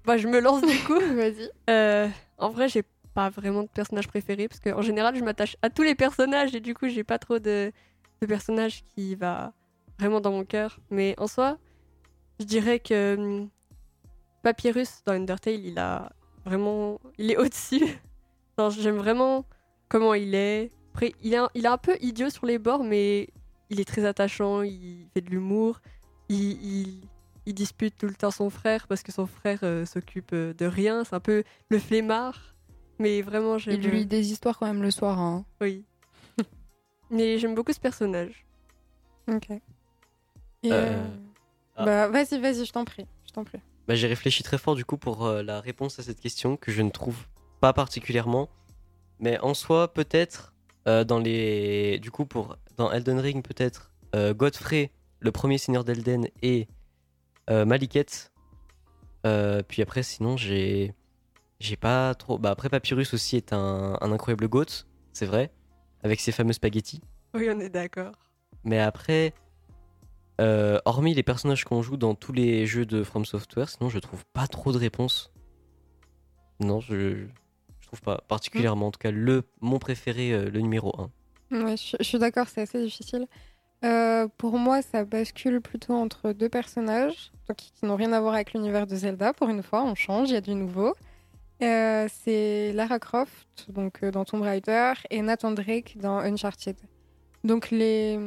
Bah, 0.05 0.17
je 0.17 0.27
me 0.27 0.39
lance 0.39 0.61
du 0.63 0.77
coup. 0.79 0.99
Vas-y. 1.15 1.49
Euh, 1.69 2.07
en 2.39 2.49
vrai, 2.49 2.67
j'ai 2.67 2.83
pas 3.13 3.29
vraiment 3.29 3.61
de 3.63 3.67
personnage 3.69 4.07
préféré 4.07 4.47
parce 4.47 4.59
qu'en 4.59 4.81
général, 4.81 5.15
je 5.15 5.23
m'attache 5.23 5.55
à 5.61 5.69
tous 5.69 5.83
les 5.83 5.93
personnages 5.95 6.55
et 6.55 6.59
du 6.61 6.73
coup, 6.73 6.89
j'ai 6.89 7.03
pas 7.03 7.19
trop 7.19 7.37
de, 7.39 7.71
de 8.21 8.27
personnage 8.27 8.83
qui 8.95 9.15
va 9.15 9.53
vraiment 9.99 10.21
dans 10.21 10.31
mon 10.31 10.45
cœur. 10.45 10.79
Mais 10.89 11.15
en 11.17 11.27
soi, 11.27 11.57
je 12.39 12.45
dirais 12.45 12.79
que 12.79 13.15
hum, 13.17 13.49
Papyrus 14.43 15.01
dans 15.05 15.13
Undertale, 15.13 15.65
il 15.65 15.77
a 15.79 16.11
vraiment, 16.45 16.99
il 17.17 17.31
est 17.31 17.37
au-dessus. 17.43 17.99
J'aime 18.79 18.97
vraiment 18.97 19.45
comment 19.89 20.13
il 20.13 20.35
est. 20.35 20.71
Après, 20.93 21.13
il 21.23 21.33
est, 21.33 21.37
un, 21.37 21.49
il 21.55 21.65
est 21.65 21.69
un 21.69 21.77
peu 21.77 21.97
idiot 22.01 22.29
sur 22.29 22.45
les 22.45 22.59
bords, 22.59 22.83
mais 22.83 23.29
il 23.69 23.79
est 23.79 23.85
très 23.85 24.05
attachant. 24.05 24.61
Il 24.61 25.07
fait 25.13 25.21
de 25.21 25.29
l'humour. 25.29 25.79
Il, 26.29 26.37
il, 26.63 27.01
il 27.47 27.53
dispute 27.55 27.95
tout 27.97 28.05
le 28.07 28.13
temps 28.13 28.29
son 28.29 28.49
frère 28.51 28.87
parce 28.87 29.01
que 29.01 29.11
son 29.11 29.25
frère 29.25 29.59
euh, 29.63 29.85
s'occupe 29.85 30.31
euh, 30.33 30.53
de 30.53 30.65
rien. 30.65 31.03
C'est 31.05 31.15
un 31.15 31.19
peu 31.19 31.43
le 31.69 31.79
flemmard. 31.79 32.39
Mais 32.99 33.23
vraiment, 33.23 33.57
j'aime. 33.57 33.81
il 33.81 33.89
lui 33.89 33.99
lit 33.99 34.05
des 34.05 34.31
histoires 34.31 34.59
quand 34.59 34.67
même 34.67 34.83
le 34.83 34.91
soir. 34.91 35.17
hein. 35.19 35.43
Oui. 35.59 35.83
Mais 37.11 37.37
j'aime 37.37 37.53
beaucoup 37.55 37.73
ce 37.73 37.79
personnage. 37.79 38.45
Ok. 39.27 39.49
Et, 39.51 40.71
Euh, 40.71 40.95
euh, 40.95 41.07
ah. 41.75 41.85
Bah 41.85 42.07
vas-y, 42.09 42.39
vas-y, 42.39 42.65
je 42.65 42.71
t'en 42.71 42.85
prie, 42.85 43.05
je 43.27 43.31
t'en 43.31 43.43
prie. 43.43 43.59
Bah, 43.87 43.95
j'ai 43.95 44.07
réfléchi 44.07 44.43
très 44.43 44.57
fort 44.57 44.75
du 44.75 44.85
coup 44.85 44.97
pour 44.97 45.25
euh, 45.25 45.41
la 45.43 45.59
réponse 45.59 45.99
à 45.99 46.03
cette 46.03 46.19
question 46.19 46.55
que 46.57 46.71
je 46.71 46.81
ne 46.81 46.89
trouve 46.89 47.27
pas 47.59 47.73
particulièrement. 47.73 48.49
Mais 49.19 49.39
en 49.39 49.53
soi, 49.53 49.93
peut-être 49.93 50.53
euh, 50.87 51.03
dans 51.03 51.19
les. 51.19 51.99
Du 51.99 52.11
coup, 52.11 52.25
pour 52.25 52.57
dans 52.77 52.91
Elden 52.91 53.19
Ring, 53.19 53.43
peut-être 53.43 53.91
euh, 54.15 54.33
Godfrey, 54.33 54.91
le 55.19 55.31
premier 55.31 55.57
seigneur 55.57 55.83
d'Elden, 55.83 56.27
et 56.41 56.67
euh, 57.49 57.65
Maliket. 57.65 58.31
Euh, 59.25 59.61
puis 59.67 59.81
après, 59.81 60.03
sinon, 60.03 60.37
j'ai. 60.37 60.93
J'ai 61.59 61.75
pas 61.75 62.15
trop. 62.15 62.39
Bah, 62.39 62.49
après, 62.49 62.69
Papyrus 62.69 63.13
aussi 63.13 63.37
est 63.37 63.53
un, 63.53 63.95
un 64.01 64.11
incroyable 64.11 64.47
goat, 64.47 64.85
c'est 65.13 65.27
vrai, 65.27 65.51
avec 66.03 66.19
ses 66.19 66.31
fameux 66.31 66.53
spaghettis. 66.53 67.01
Oui, 67.33 67.47
on 67.49 67.59
est 67.59 67.69
d'accord. 67.69 68.13
Mais 68.63 68.79
après, 68.79 69.33
euh, 70.39 70.79
hormis 70.85 71.13
les 71.13 71.23
personnages 71.23 71.63
qu'on 71.63 71.81
joue 71.81 71.97
dans 71.97 72.15
tous 72.15 72.33
les 72.33 72.65
jeux 72.65 72.85
de 72.85 73.03
From 73.03 73.25
Software, 73.25 73.69
sinon 73.69 73.89
je 73.89 73.99
trouve 73.99 74.25
pas 74.33 74.47
trop 74.47 74.71
de 74.71 74.77
réponses. 74.77 75.31
Non, 76.59 76.79
je, 76.79 77.25
je 77.79 77.87
trouve 77.87 78.01
pas. 78.01 78.23
Particulièrement, 78.27 78.87
en 78.87 78.91
tout 78.91 78.99
cas, 78.99 79.11
le, 79.11 79.43
mon 79.61 79.79
préféré, 79.79 80.31
euh, 80.31 80.49
le 80.49 80.59
numéro 80.61 80.93
1. 81.51 81.63
Ouais, 81.63 81.77
je, 81.77 81.97
je 81.99 82.03
suis 82.03 82.19
d'accord, 82.19 82.47
c'est 82.47 82.61
assez 82.61 82.81
difficile. 82.81 83.27
Euh, 83.83 84.27
pour 84.37 84.57
moi, 84.59 84.81
ça 84.81 85.05
bascule 85.05 85.59
plutôt 85.59 85.93
entre 85.93 86.33
deux 86.33 86.49
personnages 86.49 87.31
donc, 87.47 87.57
qui, 87.57 87.71
qui 87.71 87.85
n'ont 87.85 87.95
rien 87.95 88.13
à 88.13 88.21
voir 88.21 88.35
avec 88.35 88.53
l'univers 88.53 88.85
de 88.85 88.95
Zelda. 88.95 89.33
Pour 89.33 89.49
une 89.49 89.63
fois, 89.63 89.83
on 89.83 89.95
change, 89.95 90.29
il 90.29 90.33
y 90.33 90.37
a 90.37 90.41
du 90.41 90.53
nouveau. 90.53 90.93
Euh, 91.61 92.07
c'est 92.23 92.71
Lara 92.73 92.97
Croft 92.97 93.67
donc, 93.69 94.03
euh, 94.03 94.09
dans 94.09 94.25
Tomb 94.25 94.41
Raider 94.41 94.93
et 95.11 95.21
Nathan 95.21 95.51
Drake 95.51 95.97
dans 95.99 96.17
Uncharted. 96.17 96.75
Donc 97.43 97.69
les... 97.69 98.19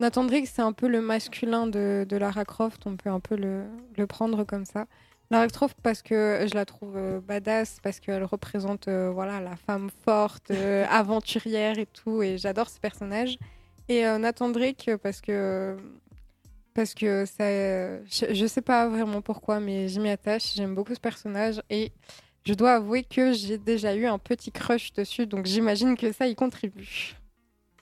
Nathan 0.00 0.24
Drake, 0.24 0.46
c'est 0.46 0.62
un 0.62 0.72
peu 0.72 0.88
le 0.88 1.00
masculin 1.00 1.66
de, 1.66 2.06
de 2.08 2.16
Lara 2.16 2.44
Croft, 2.44 2.86
on 2.86 2.96
peut 2.96 3.10
un 3.10 3.20
peu 3.20 3.36
le, 3.36 3.64
le 3.96 4.06
prendre 4.06 4.44
comme 4.44 4.64
ça. 4.64 4.86
Lara 5.30 5.46
Croft 5.48 5.76
parce 5.82 6.02
que 6.02 6.46
je 6.50 6.54
la 6.54 6.64
trouve 6.64 6.96
euh, 6.96 7.20
badass, 7.20 7.78
parce 7.82 8.00
qu'elle 8.00 8.24
représente 8.24 8.88
euh, 8.88 9.10
voilà, 9.10 9.40
la 9.40 9.56
femme 9.56 9.90
forte, 10.04 10.50
aventurière 10.90 11.78
et 11.78 11.86
tout, 11.86 12.22
et 12.22 12.38
j'adore 12.38 12.70
ce 12.70 12.80
personnage. 12.80 13.38
Et 13.88 14.04
Nathan 14.04 14.48
Drake 14.48 14.90
parce 15.02 15.20
que 15.20 15.76
parce 16.72 16.94
que 16.94 17.26
ça, 17.26 17.44
je, 18.06 18.32
je 18.32 18.46
sais 18.46 18.62
pas 18.62 18.88
vraiment 18.88 19.20
pourquoi, 19.20 19.60
mais 19.60 19.88
je 19.88 20.00
m'y 20.00 20.08
attache. 20.08 20.54
J'aime 20.54 20.74
beaucoup 20.74 20.94
ce 20.94 21.00
personnage 21.00 21.60
et 21.68 21.92
je 22.44 22.54
dois 22.54 22.74
avouer 22.74 23.04
que 23.04 23.32
j'ai 23.32 23.58
déjà 23.58 23.94
eu 23.94 24.06
un 24.06 24.18
petit 24.18 24.50
crush 24.50 24.92
dessus, 24.92 25.26
donc 25.26 25.46
j'imagine 25.46 25.96
que 25.96 26.12
ça 26.12 26.26
y 26.26 26.34
contribue. 26.34 27.14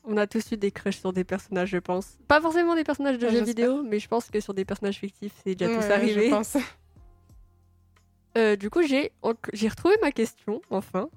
On 0.04 0.16
a 0.16 0.26
tous 0.26 0.52
eu 0.52 0.56
des 0.56 0.70
crushs 0.70 0.98
sur 0.98 1.12
des 1.12 1.24
personnages, 1.24 1.70
je 1.70 1.78
pense. 1.78 2.18
Pas 2.26 2.40
forcément 2.40 2.74
des 2.74 2.84
personnages 2.84 3.18
de 3.18 3.28
jeux 3.28 3.42
vidéo, 3.42 3.82
mais 3.82 3.98
je 3.98 4.08
pense 4.08 4.30
que 4.30 4.40
sur 4.40 4.54
des 4.54 4.64
personnages 4.64 4.98
fictifs, 4.98 5.32
c'est 5.44 5.54
déjà 5.54 5.74
tous 5.74 5.86
Ouais, 5.86 5.92
arrivé. 5.92 6.24
Je 6.26 6.30
pense. 6.30 6.56
Euh, 8.38 8.54
du 8.54 8.70
coup, 8.70 8.82
j'ai 8.82 9.10
retrouvé 9.68 9.96
ma 10.00 10.12
question, 10.12 10.62
enfin. 10.70 11.10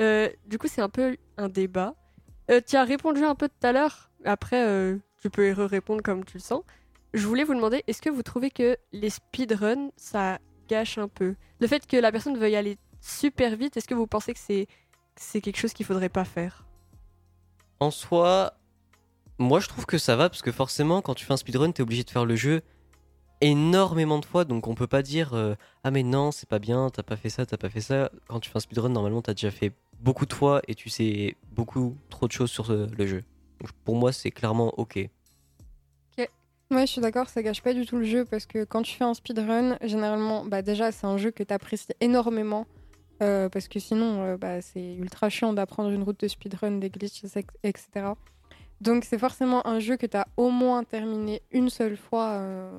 Euh, 0.00 0.28
du 0.46 0.58
coup, 0.58 0.68
c'est 0.68 0.80
un 0.80 0.88
peu 0.88 1.16
un 1.36 1.48
débat. 1.48 1.96
Euh, 2.52 2.60
tu 2.64 2.76
as 2.76 2.84
répondu 2.84 3.24
un 3.24 3.34
peu 3.34 3.48
tout 3.48 3.66
à 3.66 3.72
l'heure. 3.72 4.12
Après, 4.24 4.96
tu 5.20 5.28
peux 5.28 5.48
y 5.48 5.52
répondre 5.52 6.02
comme 6.04 6.24
tu 6.24 6.36
le 6.36 6.42
sens. 6.42 6.62
Je 7.14 7.26
voulais 7.26 7.42
vous 7.42 7.54
demander, 7.54 7.82
est-ce 7.88 8.00
que 8.00 8.10
vous 8.10 8.22
trouvez 8.22 8.52
que 8.52 8.76
les 8.92 9.10
speedruns, 9.10 9.90
ça 9.96 10.38
gâche 10.68 10.98
un 10.98 11.08
peu 11.08 11.34
Le 11.60 11.66
fait 11.66 11.86
que 11.86 11.96
la 11.96 12.12
personne 12.12 12.38
veuille 12.38 12.56
aller 12.56 12.78
super 13.00 13.56
vite, 13.56 13.76
est-ce 13.76 13.88
que 13.88 13.94
vous 13.94 14.06
pensez 14.06 14.32
que 14.32 14.40
c'est 15.16 15.40
quelque 15.40 15.58
chose 15.58 15.72
qu'il 15.72 15.86
faudrait 15.86 16.08
pas 16.08 16.24
faire? 16.24 16.66
En 17.80 17.90
soi, 17.90 18.54
moi 19.38 19.60
je 19.60 19.68
trouve 19.68 19.86
que 19.86 19.98
ça 19.98 20.16
va, 20.16 20.28
parce 20.28 20.42
que 20.42 20.52
forcément, 20.52 21.02
quand 21.02 21.14
tu 21.14 21.24
fais 21.24 21.32
un 21.32 21.36
speedrun, 21.36 21.72
t'es 21.72 21.82
obligé 21.82 22.04
de 22.04 22.10
faire 22.10 22.24
le 22.24 22.36
jeu 22.36 22.62
énormément 23.42 24.20
de 24.20 24.24
fois, 24.24 24.44
donc 24.44 24.68
on 24.68 24.74
peut 24.74 24.86
pas 24.86 25.02
dire 25.02 25.34
euh, 25.34 25.54
Ah, 25.84 25.90
mais 25.90 26.02
non, 26.02 26.30
c'est 26.30 26.48
pas 26.48 26.60
bien, 26.60 26.88
t'as 26.90 27.02
pas 27.02 27.16
fait 27.16 27.28
ça, 27.28 27.44
t'as 27.44 27.56
pas 27.58 27.68
fait 27.68 27.80
ça. 27.80 28.10
Quand 28.28 28.40
tu 28.40 28.48
fais 28.48 28.56
un 28.56 28.60
speedrun, 28.60 28.88
normalement, 28.88 29.20
t'as 29.20 29.34
déjà 29.34 29.50
fait 29.50 29.72
beaucoup 30.00 30.26
de 30.26 30.32
fois 30.32 30.62
et 30.68 30.74
tu 30.74 30.88
sais 30.88 31.36
beaucoup 31.50 31.96
trop 32.08 32.26
de 32.26 32.32
choses 32.32 32.50
sur 32.50 32.70
euh, 32.70 32.86
le 32.96 33.06
jeu. 33.06 33.24
Pour 33.84 33.96
moi, 33.96 34.12
c'est 34.12 34.30
clairement 34.30 34.72
ok. 34.78 35.08
Ouais, 36.72 36.86
je 36.86 36.92
suis 36.92 37.02
d'accord, 37.02 37.28
ça 37.28 37.42
gâche 37.42 37.60
pas 37.60 37.74
du 37.74 37.84
tout 37.84 37.98
le 37.98 38.04
jeu 38.04 38.24
parce 38.24 38.46
que 38.46 38.64
quand 38.64 38.80
tu 38.80 38.96
fais 38.96 39.04
un 39.04 39.12
speedrun, 39.12 39.76
généralement, 39.82 40.46
bah 40.46 40.62
déjà, 40.62 40.90
c'est 40.90 41.04
un 41.04 41.18
jeu 41.18 41.30
que 41.30 41.42
tu 41.42 41.52
apprécies 41.52 41.92
énormément 42.00 42.66
euh, 43.22 43.50
parce 43.50 43.68
que 43.68 43.78
sinon, 43.78 44.22
euh, 44.22 44.36
bah, 44.38 44.62
c'est 44.62 44.94
ultra 44.94 45.28
chiant 45.28 45.52
d'apprendre 45.52 45.90
une 45.90 46.02
route 46.02 46.18
de 46.18 46.28
speedrun, 46.28 46.78
des 46.78 46.88
glitches, 46.88 47.24
etc. 47.62 48.14
Donc, 48.80 49.04
c'est 49.04 49.18
forcément 49.18 49.66
un 49.66 49.80
jeu 49.80 49.98
que 49.98 50.06
tu 50.06 50.16
as 50.16 50.26
au 50.38 50.48
moins 50.48 50.82
terminé 50.82 51.42
une 51.50 51.68
seule 51.68 51.98
fois 51.98 52.30
euh, 52.30 52.70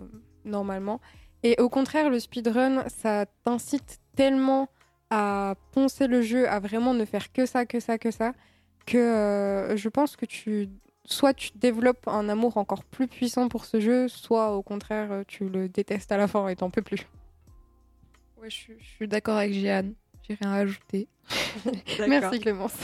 normalement. 0.44 1.00
Et 1.44 1.56
au 1.62 1.70
contraire, 1.70 2.10
le 2.10 2.20
speedrun, 2.20 2.86
ça 2.90 3.28
t'incite 3.44 4.00
tellement 4.16 4.70
à 5.12 5.54
poncer 5.72 6.08
le 6.08 6.24
jeu, 6.24 6.50
à 6.50 6.60
vraiment 6.60 6.96
ne 6.96 7.06
faire 7.06 7.32
que 7.32 7.46
ça, 7.46 7.68
que 7.68 7.80
ça, 7.80 8.00
que 8.00 8.10
ça, 8.10 8.34
que 8.88 9.76
je 9.76 9.90
pense 9.90 10.16
que 10.16 10.26
tu 10.26 10.68
soit 11.06 11.34
tu 11.34 11.50
développes 11.56 12.08
un 12.08 12.30
amour 12.30 12.58
encore 12.58 12.84
plus 12.84 13.08
puissant 13.08 13.50
pour 13.50 13.66
ce 13.66 13.80
jeu, 13.80 14.08
soit 14.08 14.52
au 14.56 14.62
contraire 14.62 15.12
euh, 15.12 15.24
tu 15.28 15.50
le 15.50 15.68
détestes 15.70 16.12
à 16.12 16.18
la 16.18 16.28
fin 16.28 16.48
et 16.48 16.56
t'en 16.56 16.70
peux 16.70 16.82
plus. 16.82 17.08
Ouais, 18.42 18.50
je 18.50 18.56
suis- 18.56 18.78
je 18.80 18.86
suis 18.86 19.08
d'accord 19.08 19.38
avec 19.38 19.54
Jeanne. 19.54 19.94
J'ai 20.28 20.36
rien 20.42 20.52
à 20.52 20.58
ajouter. 20.58 21.08
Merci 22.08 22.40
Clémence. 22.40 22.76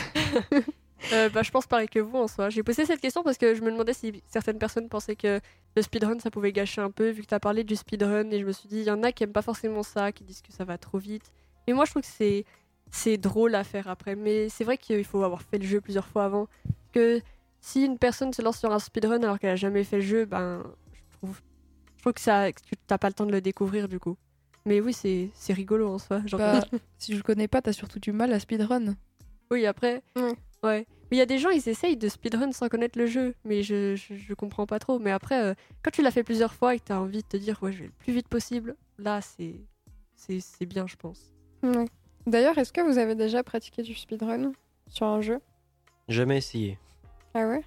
Euh, 1.14 1.30
bah, 1.30 1.44
je 1.44 1.50
pense 1.50 1.66
pareil 1.66 1.88
que 1.88 2.00
vous 2.00 2.18
en 2.18 2.28
soi. 2.28 2.50
J'ai 2.50 2.62
posé 2.62 2.86
cette 2.86 3.00
question 3.00 3.24
parce 3.24 3.38
que 3.38 3.56
je 3.56 3.62
me 3.62 3.72
demandais 3.72 3.94
si 3.94 4.22
certaines 4.28 4.60
personnes 4.60 4.90
pensaient 4.90 5.16
que 5.16 5.40
le 5.78 5.82
speedrun 5.82 6.20
ça 6.20 6.30
pouvait 6.30 6.52
gâcher 6.52 6.82
un 6.82 6.92
peu, 6.92 7.08
vu 7.12 7.22
que 7.22 7.28
tu 7.28 7.34
as 7.34 7.40
parlé 7.40 7.64
du 7.64 7.78
speedrun, 7.78 8.30
et 8.32 8.40
je 8.42 8.46
me 8.46 8.52
suis 8.52 8.68
dit, 8.68 8.80
il 8.80 8.84
y 8.84 8.92
en 8.92 9.02
a 9.04 9.14
qui 9.14 9.24
aiment 9.24 9.32
pas 9.32 9.42
forcément 9.42 9.82
ça, 9.82 10.12
qui 10.12 10.26
disent 10.26 10.42
que 10.42 10.52
ça 10.52 10.66
va 10.66 10.78
trop 10.78 10.98
vite. 10.98 11.32
Mais 11.66 11.74
moi 11.74 11.86
je 11.86 11.92
trouve 11.92 12.02
que 12.02 12.08
c'est, 12.10 12.44
c'est 12.92 13.16
drôle 13.16 13.56
à 13.56 13.64
faire 13.64 13.88
après. 13.88 14.16
Mais 14.18 14.50
c'est 14.50 14.66
vrai 14.66 14.78
qu'il 14.78 15.06
faut 15.06 15.24
avoir 15.24 15.42
fait 15.42 15.58
le 15.58 15.66
jeu 15.66 15.80
plusieurs 15.80 16.06
fois 16.06 16.26
avant. 16.26 16.50
Que 16.92 17.22
si 17.62 17.84
une 17.86 17.98
personne 17.98 18.34
se 18.34 18.42
lance 18.42 18.60
sur 18.60 18.72
un 18.72 18.80
speedrun 18.80 19.22
alors 19.24 19.40
qu'elle 19.40 19.52
a 19.52 19.56
jamais 19.56 19.84
fait 19.84 19.98
le 19.98 20.02
jeu, 20.04 20.26
ben 20.26 20.64
je 20.94 21.18
trouve, 21.18 21.42
je 21.98 22.02
trouve 22.02 22.14
que, 22.14 22.22
ça, 22.22 22.52
que 22.52 22.60
tu 22.62 22.76
t'as 22.88 22.98
pas 22.98 23.08
le 23.08 23.14
temps 23.14 23.26
de 23.26 23.32
le 23.32 23.42
découvrir 23.42 23.88
du 23.88 24.00
coup. 24.00 24.18
Mais 24.66 24.82
oui, 24.82 24.94
c'est, 24.94 25.30
c'est 25.34 25.54
rigolo 25.54 25.90
en 25.90 25.98
soi. 25.98 26.22
Genre, 26.26 26.40
Bah, 26.40 26.60
si 26.98 27.14
je 27.14 27.18
le 27.18 27.24
connais 27.24 27.48
pas, 27.48 27.62
t'as 27.62 27.74
surtout 27.74 28.00
du 28.00 28.12
mal 28.12 28.32
à 28.34 28.40
speedrun. 28.40 28.96
Oui, 29.52 29.66
après. 29.66 30.04
Ouais. 30.16 30.34
Ouais. 30.62 30.86
Mais 31.10 31.18
il 31.18 31.18
y 31.18 31.22
a 31.22 31.26
des 31.26 31.40
gens, 31.40 31.50
ils 31.50 31.68
essayent 31.70 31.98
de 31.98 32.08
speedrun 32.10 32.52
sans 32.52 32.68
connaître 32.68 33.00
le 33.00 33.08
jeu. 33.08 33.34
Mais 33.46 33.64
je, 33.64 33.96
je, 33.96 34.16
je 34.16 34.34
comprends 34.34 34.68
pas 34.68 34.78
trop. 34.78 35.00
Mais 35.00 35.12
après, 35.12 35.42
euh, 35.44 35.54
quand 35.82 35.90
tu 35.92 36.02
l'as 36.04 36.12
fait 36.12 36.24
plusieurs 36.24 36.54
fois 36.54 36.76
et 36.76 36.80
que 36.80 36.86
tu 36.86 36.92
as 36.92 37.02
envie 37.02 37.24
de 37.24 37.28
te 37.28 37.38
dire, 37.38 37.58
ouais, 37.64 37.72
je 37.72 37.80
vais 37.80 37.86
le 37.86 37.92
plus 37.92 38.14
vite 38.14 38.28
possible, 38.28 38.76
là, 39.00 39.22
c'est, 39.22 39.56
c'est, 40.16 40.40
c'est 40.40 40.66
bien, 40.66 40.86
je 40.86 40.98
pense. 40.98 41.34
Ouais. 41.64 41.86
D'ailleurs, 42.28 42.58
est-ce 42.58 42.72
que 42.74 42.82
vous 42.82 42.98
avez 43.00 43.16
déjà 43.16 43.42
pratiqué 43.44 43.82
du 43.82 43.96
speedrun 43.96 44.52
sur 44.88 45.08
un 45.08 45.22
jeu? 45.22 45.40
Jamais 46.10 46.38
essayé. 46.38 46.78
Ah 47.34 47.48
ouais? 47.48 47.64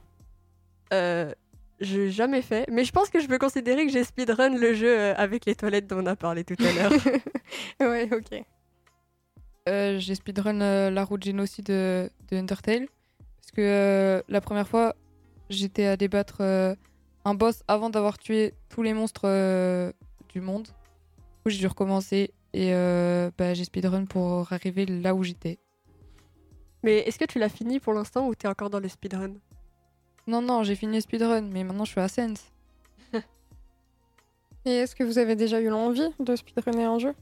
Euh, 0.93 1.33
je 1.81 2.09
jamais 2.09 2.43
fait. 2.43 2.67
Mais 2.71 2.85
je 2.85 2.93
pense 2.93 3.09
que 3.11 3.21
je 3.21 3.27
peux 3.27 3.39
considérer 3.39 3.87
que 3.87 3.93
j'ai 3.93 4.05
speedrun 4.05 4.51
le 4.57 4.75
jeu 4.75 4.99
euh, 4.99 5.15
avec 5.17 5.47
les 5.47 5.55
toilettes 5.55 5.87
dont 5.87 5.99
on 6.03 6.07
a 6.07 6.17
parlé 6.17 6.45
tout 6.45 6.57
à 6.61 6.73
l'heure. 6.73 6.93
Ouais, 7.81 8.09
ok. 8.13 8.45
Euh, 9.69 9.99
j'ai 9.99 10.15
speedrun 10.15 10.61
euh, 10.61 10.91
la 10.91 11.05
route 11.05 11.23
génocide 11.23 11.67
de, 11.67 12.11
de 12.31 12.37
Undertale. 12.37 12.87
Parce 13.41 13.51
que 13.53 13.61
euh, 13.61 14.23
la 14.29 14.41
première 14.41 14.67
fois, 14.69 14.95
j'étais 15.51 15.87
à 15.87 15.97
débattre 15.97 16.39
euh, 16.41 16.75
un 17.25 17.35
boss 17.35 17.63
avant 17.69 17.91
d'avoir 17.91 18.19
tué 18.19 18.55
tous 18.71 18.83
les 18.83 18.95
monstres 18.95 19.23
euh, 19.27 19.93
du 20.31 20.41
monde. 20.41 20.65
Du 20.65 21.43
coup, 21.45 21.51
j'ai 21.51 21.59
dû 21.59 21.67
recommencer 21.67 22.33
et 22.55 22.73
euh, 22.75 23.31
bah, 23.37 23.55
j'ai 23.55 23.65
speedrun 23.65 24.05
pour 24.07 24.53
arriver 24.53 24.87
là 24.87 25.15
où 25.15 25.23
j'étais. 25.23 25.59
mais 26.83 26.99
est-ce 27.01 27.19
que 27.19 27.25
tu 27.25 27.39
l'as 27.39 27.49
fini 27.49 27.81
pour 27.81 27.93
l'instant 27.93 28.27
ou 28.29 28.35
tu 28.35 28.47
es 28.47 28.51
encore 28.51 28.71
dans 28.71 28.81
le 28.81 28.89
speedrun? 28.89 29.35
Non, 30.27 30.41
non, 30.41 30.63
j'ai 30.63 30.77
fini 30.77 30.97
le 30.97 31.01
speedrun, 31.01 31.43
mais 31.43 31.65
maintenant 31.65 31.85
je 31.85 31.91
suis 31.91 32.01
à 32.01 32.09
Sense. 32.09 32.45
Et 34.65 34.71
est-ce 34.71 34.95
que 34.95 35.03
vous 35.03 35.19
avez 35.19 35.35
déjà 35.35 35.61
eu 35.61 35.69
l'envie 35.69 36.09
de 36.21 36.37
speedrunner 36.37 36.85
un 36.85 36.99
jeu? 36.99 37.15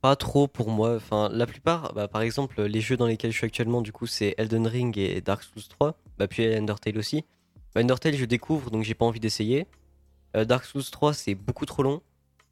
Pas 0.00 0.16
trop 0.16 0.46
pour 0.46 0.70
moi. 0.70 0.94
Enfin, 0.96 1.28
la 1.30 1.46
plupart, 1.46 1.92
bah, 1.92 2.08
par 2.08 2.22
exemple, 2.22 2.62
les 2.62 2.80
jeux 2.80 2.96
dans 2.96 3.06
lesquels 3.06 3.32
je 3.32 3.36
suis 3.36 3.46
actuellement, 3.46 3.82
du 3.82 3.92
coup, 3.92 4.06
c'est 4.06 4.34
Elden 4.38 4.66
Ring 4.66 4.96
et 4.96 5.20
Dark 5.20 5.42
Souls 5.42 5.68
3. 5.68 5.94
Bah, 6.16 6.26
puis 6.26 6.46
Undertale 6.46 6.96
aussi. 6.96 7.24
Bah, 7.74 7.82
Undertale, 7.82 8.14
je 8.14 8.24
découvre, 8.24 8.70
donc 8.70 8.82
j'ai 8.82 8.94
pas 8.94 9.04
envie 9.04 9.20
d'essayer. 9.20 9.66
Euh, 10.36 10.44
Dark 10.44 10.64
Souls 10.64 10.84
3, 10.90 11.12
c'est 11.12 11.34
beaucoup 11.34 11.66
trop 11.66 11.82
long. 11.82 12.00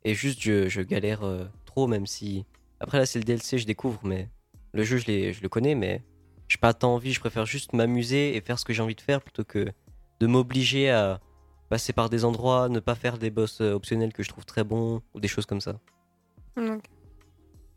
Et 0.05 0.15
juste, 0.15 0.43
je, 0.43 0.69
je 0.69 0.83
galère 0.83 1.23
euh, 1.23 1.45
trop, 1.65 1.87
même 1.87 2.07
si. 2.07 2.45
Après, 2.81 2.99
là, 2.99 3.07
c'est 3.07 3.19
le 3.19 3.25
DLC, 3.25 3.59
je 3.59 3.67
découvre, 3.67 4.01
mais 4.05 4.29
le 4.73 4.83
jeu, 4.83 4.99
je, 4.99 5.33
je 5.33 5.41
le 5.41 5.49
connais, 5.49 5.75
mais 5.75 6.03
j'ai 6.49 6.59
pas 6.59 6.73
tant 6.75 6.95
envie. 6.95 7.13
Je 7.13 7.21
préfère 7.21 7.47
juste 7.47 7.73
m'amuser 7.73 8.37
et 8.37 8.41
faire 8.41 8.59
ce 8.59 8.65
que 8.65 8.73
j'ai 8.73 8.83
envie 8.83 8.95
de 8.95 9.01
faire 9.01 9.21
plutôt 9.21 9.45
que 9.45 9.67
de 10.21 10.27
m'obliger 10.27 10.91
à 10.91 11.21
passer 11.69 11.93
par 11.93 12.09
des 12.11 12.25
endroits, 12.25 12.69
ne 12.69 12.81
pas 12.81 12.95
faire 12.95 13.19
des 13.19 13.31
boss 13.31 13.61
euh, 13.61 13.73
optionnels 13.75 14.13
que 14.13 14.23
je 14.23 14.29
trouve 14.31 14.45
très 14.47 14.65
bons 14.65 15.03
ou 15.15 15.21
des 15.21 15.29
choses 15.29 15.45
comme 15.47 15.61
ça. 15.61 15.79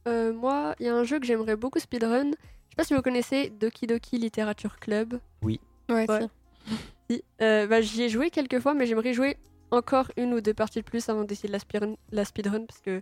Euh, 0.08 0.34
Moi, 0.34 0.76
il 0.80 0.86
y 0.86 0.90
a 0.90 0.96
un 0.96 1.04
jeu 1.04 1.20
que 1.20 1.26
j'aimerais 1.26 1.56
beaucoup 1.56 1.80
speedrun. 1.80 2.32
Je 2.32 2.70
sais 2.70 2.76
pas 2.78 2.84
si 2.84 2.94
vous 2.94 3.02
connaissez 3.02 3.50
Doki 3.50 3.86
Doki 3.88 4.18
Literature 4.18 4.80
Club. 4.80 5.20
Ouais, 5.44 5.60
Ouais. 5.90 6.08
si. 6.08 6.76
Si. 7.10 7.24
Euh, 7.42 7.68
bah, 7.68 7.82
j'y 7.82 8.04
ai 8.04 8.10
joué 8.10 8.30
quelques 8.30 8.60
fois, 8.60 8.74
mais 8.74 8.86
j'aimerais 8.86 9.14
jouer 9.14 9.38
encore 9.72 10.10
une 10.18 10.34
ou 10.34 10.42
deux 10.42 10.54
parties 10.54 10.80
de 10.80 10.86
plus 10.86 11.08
avant 11.10 11.24
d'essayer 11.24 11.48
de 11.48 11.54
la 11.54 11.60
speedrun, 11.60 11.96
la 12.12 12.26
speedrun 12.26 12.66
parce 12.66 12.80
que 12.82 13.02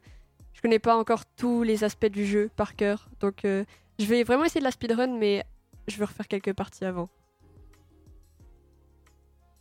je 0.54 0.62
connais 0.62 0.80
pas 0.80 0.96
encore 0.96 1.24
tous 1.38 1.64
les 1.64 1.84
aspects 1.84 2.08
du 2.08 2.26
jeu 2.26 2.50
par 2.56 2.76
cœur. 2.76 3.10
Donc, 3.20 3.46
euh, 3.46 3.64
je 4.00 4.06
vais 4.06 4.24
vraiment 4.24 4.46
essayer 4.46 4.60
de 4.62 4.66
la 4.66 4.72
speedrun, 4.72 5.18
mais 5.18 5.46
je 5.90 5.98
veux 5.98 6.06
refaire 6.06 6.28
quelques 6.28 6.54
parties 6.54 6.86
avant. 6.86 7.10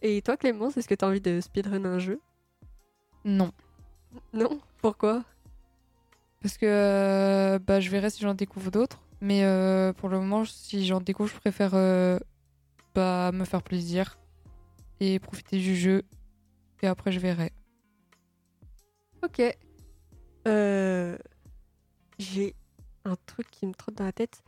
Et 0.03 0.23
toi, 0.23 0.37
Clémence, 0.37 0.77
est-ce 0.77 0.87
que 0.89 0.95
tu 0.95 1.05
as 1.05 1.09
envie 1.09 1.21
de 1.21 1.41
speedrun 1.41 1.85
un 1.85 1.99
jeu? 1.99 2.21
Non. 3.25 3.53
Non? 4.33 4.61
Pourquoi? 4.81 5.25
Parce 6.41 6.57
que 6.57 6.67
euh, 6.67 7.59
bah, 7.59 7.81
je 7.81 7.91
verrai 7.91 8.11
si 8.11 8.23
j'en 8.23 8.35
découvre 8.35 8.71
d'autres. 8.71 9.01
Mais 9.21 9.43
euh, 9.45 9.93
pour 9.93 10.09
le 10.09 10.21
moment, 10.21 10.45
si 10.45 10.87
j'en 10.87 11.01
découvre, 11.01 11.29
je 11.29 11.35
préfère 11.37 11.73
euh, 11.75 12.19
bah, 12.95 13.33
me 13.33 13.45
faire 13.45 13.63
plaisir 13.63 14.19
et 15.01 15.19
profiter 15.19 15.59
du 15.59 15.75
jeu. 15.75 16.05
Et 16.83 16.87
après, 16.87 17.11
je 17.11 17.19
verrai. 17.19 17.53
Ok. 19.25 19.43
J'ai 22.19 22.55
un 23.05 23.17
truc 23.27 23.51
qui 23.51 23.67
me 23.67 23.75
trotte 23.75 23.97
dans 23.97 24.05
la 24.05 24.13
tête. 24.13 24.43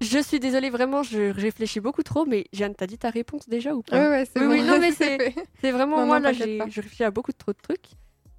Je 0.00 0.18
suis 0.20 0.38
désolée, 0.38 0.70
vraiment, 0.70 1.02
je 1.02 1.30
réfléchis 1.30 1.80
beaucoup 1.80 2.02
trop, 2.04 2.24
mais 2.24 2.44
Jeanne, 2.52 2.74
t'as 2.74 2.86
dit 2.86 2.98
ta 2.98 3.10
réponse 3.10 3.48
déjà 3.48 3.74
ou 3.74 3.82
pas 3.82 3.96
Ouais, 4.00 4.08
ouais, 4.08 4.24
c'est 4.26 4.38
Oui, 4.40 4.46
bon. 4.46 4.52
oui, 4.52 4.62
non, 4.62 4.78
mais 4.78 4.92
c'est 5.60 5.70
vraiment 5.72 5.98
Non, 5.98 6.06
moi, 6.06 6.20
non, 6.20 6.30
là, 6.30 6.32
je 6.32 6.80
réfléchis 6.80 7.02
à 7.04 7.10
beaucoup 7.10 7.32
trop 7.32 7.52
de 7.52 7.58
trucs. 7.60 7.86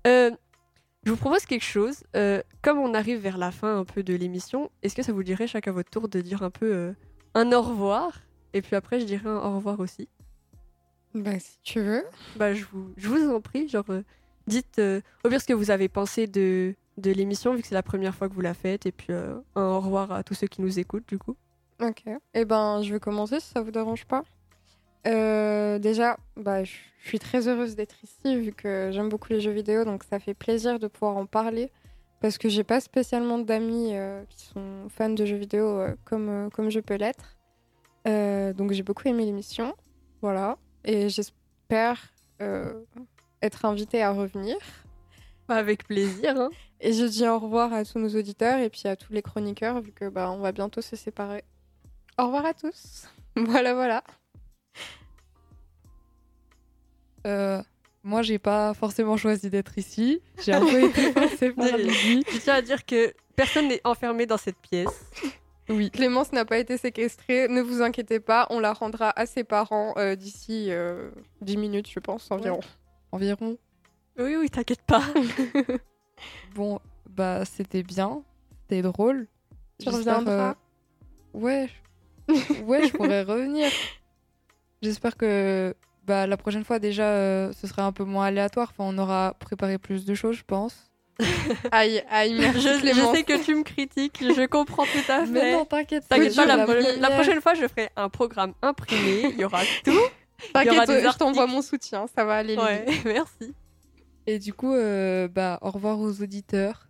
Euh, 0.08 0.32
je 1.04 1.12
vous 1.12 1.18
propose 1.18 1.46
quelque 1.46 1.66
chose. 1.66 2.04
Euh, 2.16 2.42
comme 2.62 2.78
on 2.78 2.94
arrive 2.94 3.20
vers 3.20 3.38
la 3.38 3.52
fin 3.52 3.78
un 3.78 3.84
peu 3.84 4.04
de 4.04 4.14
l'émission, 4.16 4.72
est-ce 4.84 4.96
que 4.96 5.04
ça 5.04 5.12
vous 5.12 5.24
dirait 5.24 5.48
chacun 5.48 5.72
votre 5.74 5.90
tour 5.90 6.08
de 6.08 6.22
dire 6.22 6.44
un 6.44 6.50
peu 6.50 6.72
euh, 6.74 6.94
un 7.36 7.52
au 7.52 7.62
revoir? 7.62 8.22
Et 8.54 8.62
puis 8.62 8.76
après, 8.78 9.00
je 9.02 9.06
dirais 9.06 9.28
un 9.30 9.36
au 9.38 9.56
revoir 9.58 9.80
aussi. 9.82 10.08
Bah, 11.14 11.40
si 11.40 11.58
tu 11.64 11.82
veux. 11.82 12.04
Bah, 12.38 12.54
je 12.54 12.64
vous, 12.72 12.94
je 12.96 13.10
vous 13.10 13.30
en 13.34 13.42
prie, 13.42 13.68
genre, 13.68 13.86
dites 14.48 14.80
au 15.24 15.30
pire 15.30 15.42
ce 15.42 15.46
que 15.46 15.54
vous 15.54 15.72
avez 15.72 15.90
pensé 15.90 16.26
de, 16.28 16.74
de 16.98 17.12
l'émission, 17.12 17.54
vu 17.54 17.62
que 17.62 17.68
c'est 17.68 17.76
la 17.76 17.84
première 17.84 18.16
fois 18.16 18.30
que 18.30 18.34
vous 18.34 18.42
la 18.42 18.54
faites, 18.54 18.86
et 18.86 18.92
puis 18.92 19.12
un 19.14 19.42
au 19.62 19.80
revoir 19.82 20.12
à 20.14 20.24
tous 20.24 20.36
ceux 20.36 20.48
qui 20.48 20.62
nous 20.62 20.80
écoutent, 20.80 21.08
du 21.08 21.18
coup. 21.18 21.36
Ok. 21.82 22.04
Eh 22.34 22.46
ben, 22.46 22.82
je 22.82 22.94
vais 22.94 23.00
commencer 23.00 23.40
si 23.40 23.48
ça 23.48 23.62
vous 23.62 23.72
dérange 23.72 24.06
pas. 24.06 24.24
Euh, 25.08 25.80
déjà, 25.80 26.18
bah, 26.36 26.64
je 26.64 26.74
suis 27.06 27.20
très 27.20 27.48
heureuse 27.48 27.76
d'être 27.76 28.04
ici 28.04 28.38
vu 28.38 28.52
que 28.52 28.90
j'aime 28.92 29.08
beaucoup 29.08 29.32
les 29.32 29.40
jeux 29.40 29.52
vidéo, 29.52 29.86
donc 29.86 30.04
ça 30.04 30.20
fait 30.20 30.34
plaisir 30.34 30.78
de 30.80 30.88
pouvoir 30.88 31.16
en 31.16 31.26
parler 31.26 31.72
parce 32.20 32.38
que 32.38 32.50
j'ai 32.50 32.66
pas 32.66 32.82
spécialement 32.82 33.40
d'amis 33.40 33.96
euh, 33.96 34.24
qui 34.30 34.42
sont 34.48 34.90
fans 34.90 35.10
de 35.10 35.24
jeux 35.26 35.38
vidéo 35.38 35.80
euh, 35.80 35.96
comme, 36.04 36.50
comme 36.54 36.70
je 36.70 36.82
peux 36.82 36.96
l'être. 36.96 37.38
Donc 38.06 38.72
j'ai 38.72 38.84
beaucoup 38.84 39.08
aimé 39.08 39.24
l'émission, 39.24 39.76
voilà, 40.22 40.58
et 40.84 41.10
j'espère 41.10 42.12
être 43.42 43.66
invitée 43.66 44.02
à 44.02 44.12
revenir. 44.12 44.58
Bah, 45.48 45.56
avec 45.56 45.86
plaisir, 45.86 46.40
hein. 46.40 46.50
Et 46.82 46.94
je 46.94 47.06
dis 47.06 47.28
au 47.28 47.38
revoir 47.38 47.72
à 47.72 47.86
tous 47.86 48.00
nos 48.00 48.10
auditeurs 48.10 48.60
et 48.60 48.70
puis 48.70 48.88
à 48.88 48.96
tous 48.96 49.14
les 49.14 49.22
chroniqueurs 49.22 49.82
vu 49.82 49.92
que 49.92 50.10
bah 50.10 50.32
on 50.32 50.40
va 50.40 50.52
bientôt 50.52 50.82
se 50.82 50.96
séparer. 50.96 51.44
Au 52.20 52.26
revoir 52.26 52.46
à 52.46 52.54
tous. 52.54 53.08
Voilà 53.36 53.74
voilà. 53.74 54.04
Euh, 57.26 57.62
moi, 58.04 58.22
j'ai 58.22 58.40
pas 58.40 58.74
forcément 58.74 59.18
choisi 59.18 59.50
d'être 59.50 59.78
ici. 59.78 60.22
J'ai 60.44 60.54
un 60.54 60.62
peu 60.62 60.84
été 60.84 61.12
forcée 61.14 61.52
par. 61.52 61.68
Je 61.68 62.40
tiens 62.40 62.56
à 62.56 62.62
dire 62.62 62.86
que 62.86 63.14
personne 63.36 63.68
n'est 63.68 63.82
enfermé 63.84 64.26
dans 64.26 64.38
cette 64.38 64.58
pièce. 64.58 65.06
Oui. 65.70 65.92
Clémence 65.92 66.32
n'a 66.34 66.46
pas 66.46 66.58
été 66.58 66.78
séquestrée, 66.78 67.48
ne 67.48 67.62
vous 67.62 67.82
inquiétez 67.84 68.20
pas, 68.20 68.48
on 68.50 68.60
la 68.60 68.74
rendra 68.74 69.12
à 69.16 69.26
ses 69.28 69.44
parents 69.44 69.94
euh, 69.98 70.16
d'ici 70.16 70.68
euh, 70.72 71.12
10 71.42 71.58
minutes 71.58 71.90
je 71.92 72.00
pense 72.00 72.32
environ. 72.32 72.60
Environ. 73.12 73.58
Oui, 74.18 74.36
oui, 74.36 74.50
t'inquiète 74.50 74.82
pas. 74.82 75.04
Bon, 76.56 76.80
bah, 77.10 77.46
c'était 77.46 77.84
bien. 77.84 78.24
C'était 78.64 78.82
drôle. 78.82 79.28
Tu 79.80 79.88
reviendras? 79.88 80.50
euh, 80.50 80.54
Ouais. 81.34 81.70
Ouais, 82.66 82.88
je 82.88 82.94
pourrais 82.94 83.24
revenir. 83.24 83.70
J'espère 84.82 85.18
que 85.18 85.76
bah, 86.06 86.26
la 86.28 86.38
prochaine 86.38 86.64
fois, 86.64 86.80
déjà, 86.80 87.04
euh, 87.04 87.52
ce 87.60 87.68
sera 87.68 87.84
un 87.84 87.92
peu 87.92 88.04
moins 88.04 88.26
aléatoire. 88.26 88.72
Enfin, 88.72 88.90
on 88.92 88.98
aura 88.98 89.36
préparé 89.40 89.78
plus 89.78 90.06
de 90.06 90.14
choses, 90.16 90.38
je 90.38 90.44
pense. 90.44 90.90
Aïe, 91.72 92.02
aïe, 92.10 92.38
Je, 92.38 92.40
merci 92.84 92.84
je 92.96 93.16
sais 93.16 93.24
que 93.24 93.44
tu 93.44 93.54
me 93.54 93.64
critiques, 93.64 94.20
je 94.22 94.46
comprends 94.46 94.86
tout 94.86 95.12
à 95.12 95.26
fait. 95.26 95.32
Mais 95.32 95.52
non, 95.52 95.66
t'inquiète. 95.66 96.08
Pas, 96.08 96.18
dur, 96.18 96.46
la, 96.46 96.56
la 96.56 97.10
prochaine 97.12 97.42
fois, 97.42 97.56
je 97.56 97.68
ferai 97.68 97.90
un 97.98 98.08
programme 98.08 98.54
imprimé. 98.62 99.26
Il 99.32 99.38
y 99.40 99.44
aura 99.44 99.60
tout. 99.84 99.92
T'inquiète, 100.54 100.90
je 100.90 101.18
t'envoie 101.18 101.48
mon 101.48 101.62
soutien, 101.62 102.06
ça 102.16 102.24
va 102.24 102.36
aller. 102.36 102.56
Ouais, 102.56 102.86
merci. 103.06 103.54
Et 104.26 104.40
du 104.40 104.54
coup, 104.54 104.74
euh, 104.74 105.28
bah, 105.28 105.60
au 105.62 105.72
revoir 105.72 106.00
aux 106.00 106.22
auditeurs. 106.22 106.89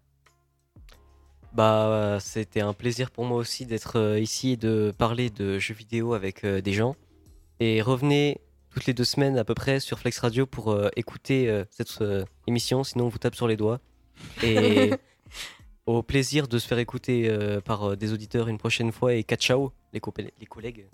Bah, 1.53 2.17
c'était 2.21 2.61
un 2.61 2.73
plaisir 2.73 3.09
pour 3.11 3.25
moi 3.25 3.37
aussi 3.37 3.65
d'être 3.65 3.97
euh, 3.97 4.19
ici 4.19 4.51
et 4.51 4.57
de 4.57 4.93
parler 4.97 5.29
de 5.29 5.57
jeux 5.57 5.73
vidéo 5.73 6.13
avec 6.13 6.43
euh, 6.45 6.61
des 6.61 6.73
gens. 6.73 6.95
Et 7.59 7.81
revenez 7.81 8.39
toutes 8.69 8.85
les 8.85 8.93
deux 8.93 9.03
semaines 9.03 9.37
à 9.37 9.43
peu 9.43 9.55
près 9.55 9.79
sur 9.79 9.99
Flex 9.99 10.19
Radio 10.19 10.45
pour 10.45 10.71
euh, 10.71 10.89
écouter 10.95 11.49
euh, 11.49 11.65
cette 11.71 12.01
euh, 12.01 12.23
émission, 12.47 12.83
sinon 12.83 13.05
on 13.05 13.09
vous 13.09 13.17
tape 13.17 13.35
sur 13.35 13.47
les 13.47 13.57
doigts. 13.57 13.79
Et 14.43 14.91
au 15.87 16.03
plaisir 16.03 16.47
de 16.47 16.59
se 16.59 16.67
faire 16.67 16.77
écouter 16.77 17.35
par 17.65 17.97
des 17.97 18.13
auditeurs 18.13 18.47
une 18.47 18.59
prochaine 18.59 18.91
fois 18.91 19.15
et 19.15 19.23
ciao 19.23 19.71
les, 19.91 20.01
les 20.39 20.45
collègues. 20.45 20.85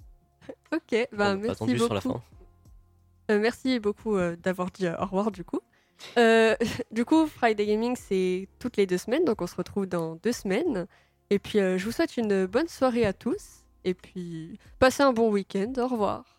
Ok, 0.74 1.08
bah, 1.12 1.34
On- 1.34 1.38
merci 1.38 1.66
beaucoup. 1.66 1.78
sur 1.78 1.93
la 1.93 2.01
fin. 2.01 2.22
Merci 3.30 3.80
beaucoup 3.80 4.18
d'avoir 4.41 4.72
dit 4.72 4.88
au 4.88 5.03
revoir 5.03 5.32
du 5.32 5.43
coup. 5.43 5.60
Euh, 6.18 6.56
du 6.91 7.06
coup, 7.06 7.28
Friday 7.28 7.66
Gaming, 7.66 7.96
c'est 7.96 8.48
toutes 8.60 8.78
les 8.78 8.86
deux 8.86 8.98
semaines, 8.98 9.26
donc 9.26 9.41
on 9.41 9.48
se 9.48 9.56
retrouve 9.56 9.86
dans 9.86 10.16
deux 10.16 10.32
semaines. 10.32 10.88
Et 11.30 11.39
puis, 11.39 11.60
euh, 11.60 11.78
je 11.78 11.86
vous 11.86 11.91
souhaite 11.91 12.18
une 12.18 12.46
bonne 12.46 12.68
soirée 12.68 13.06
à 13.06 13.14
tous. 13.14 13.64
Et 13.84 13.93
puis, 13.93 14.60
passez 14.80 15.04
un 15.04 15.14
bon 15.14 15.30
week-end. 15.32 15.72
Au 15.78 15.88
revoir. 15.88 16.34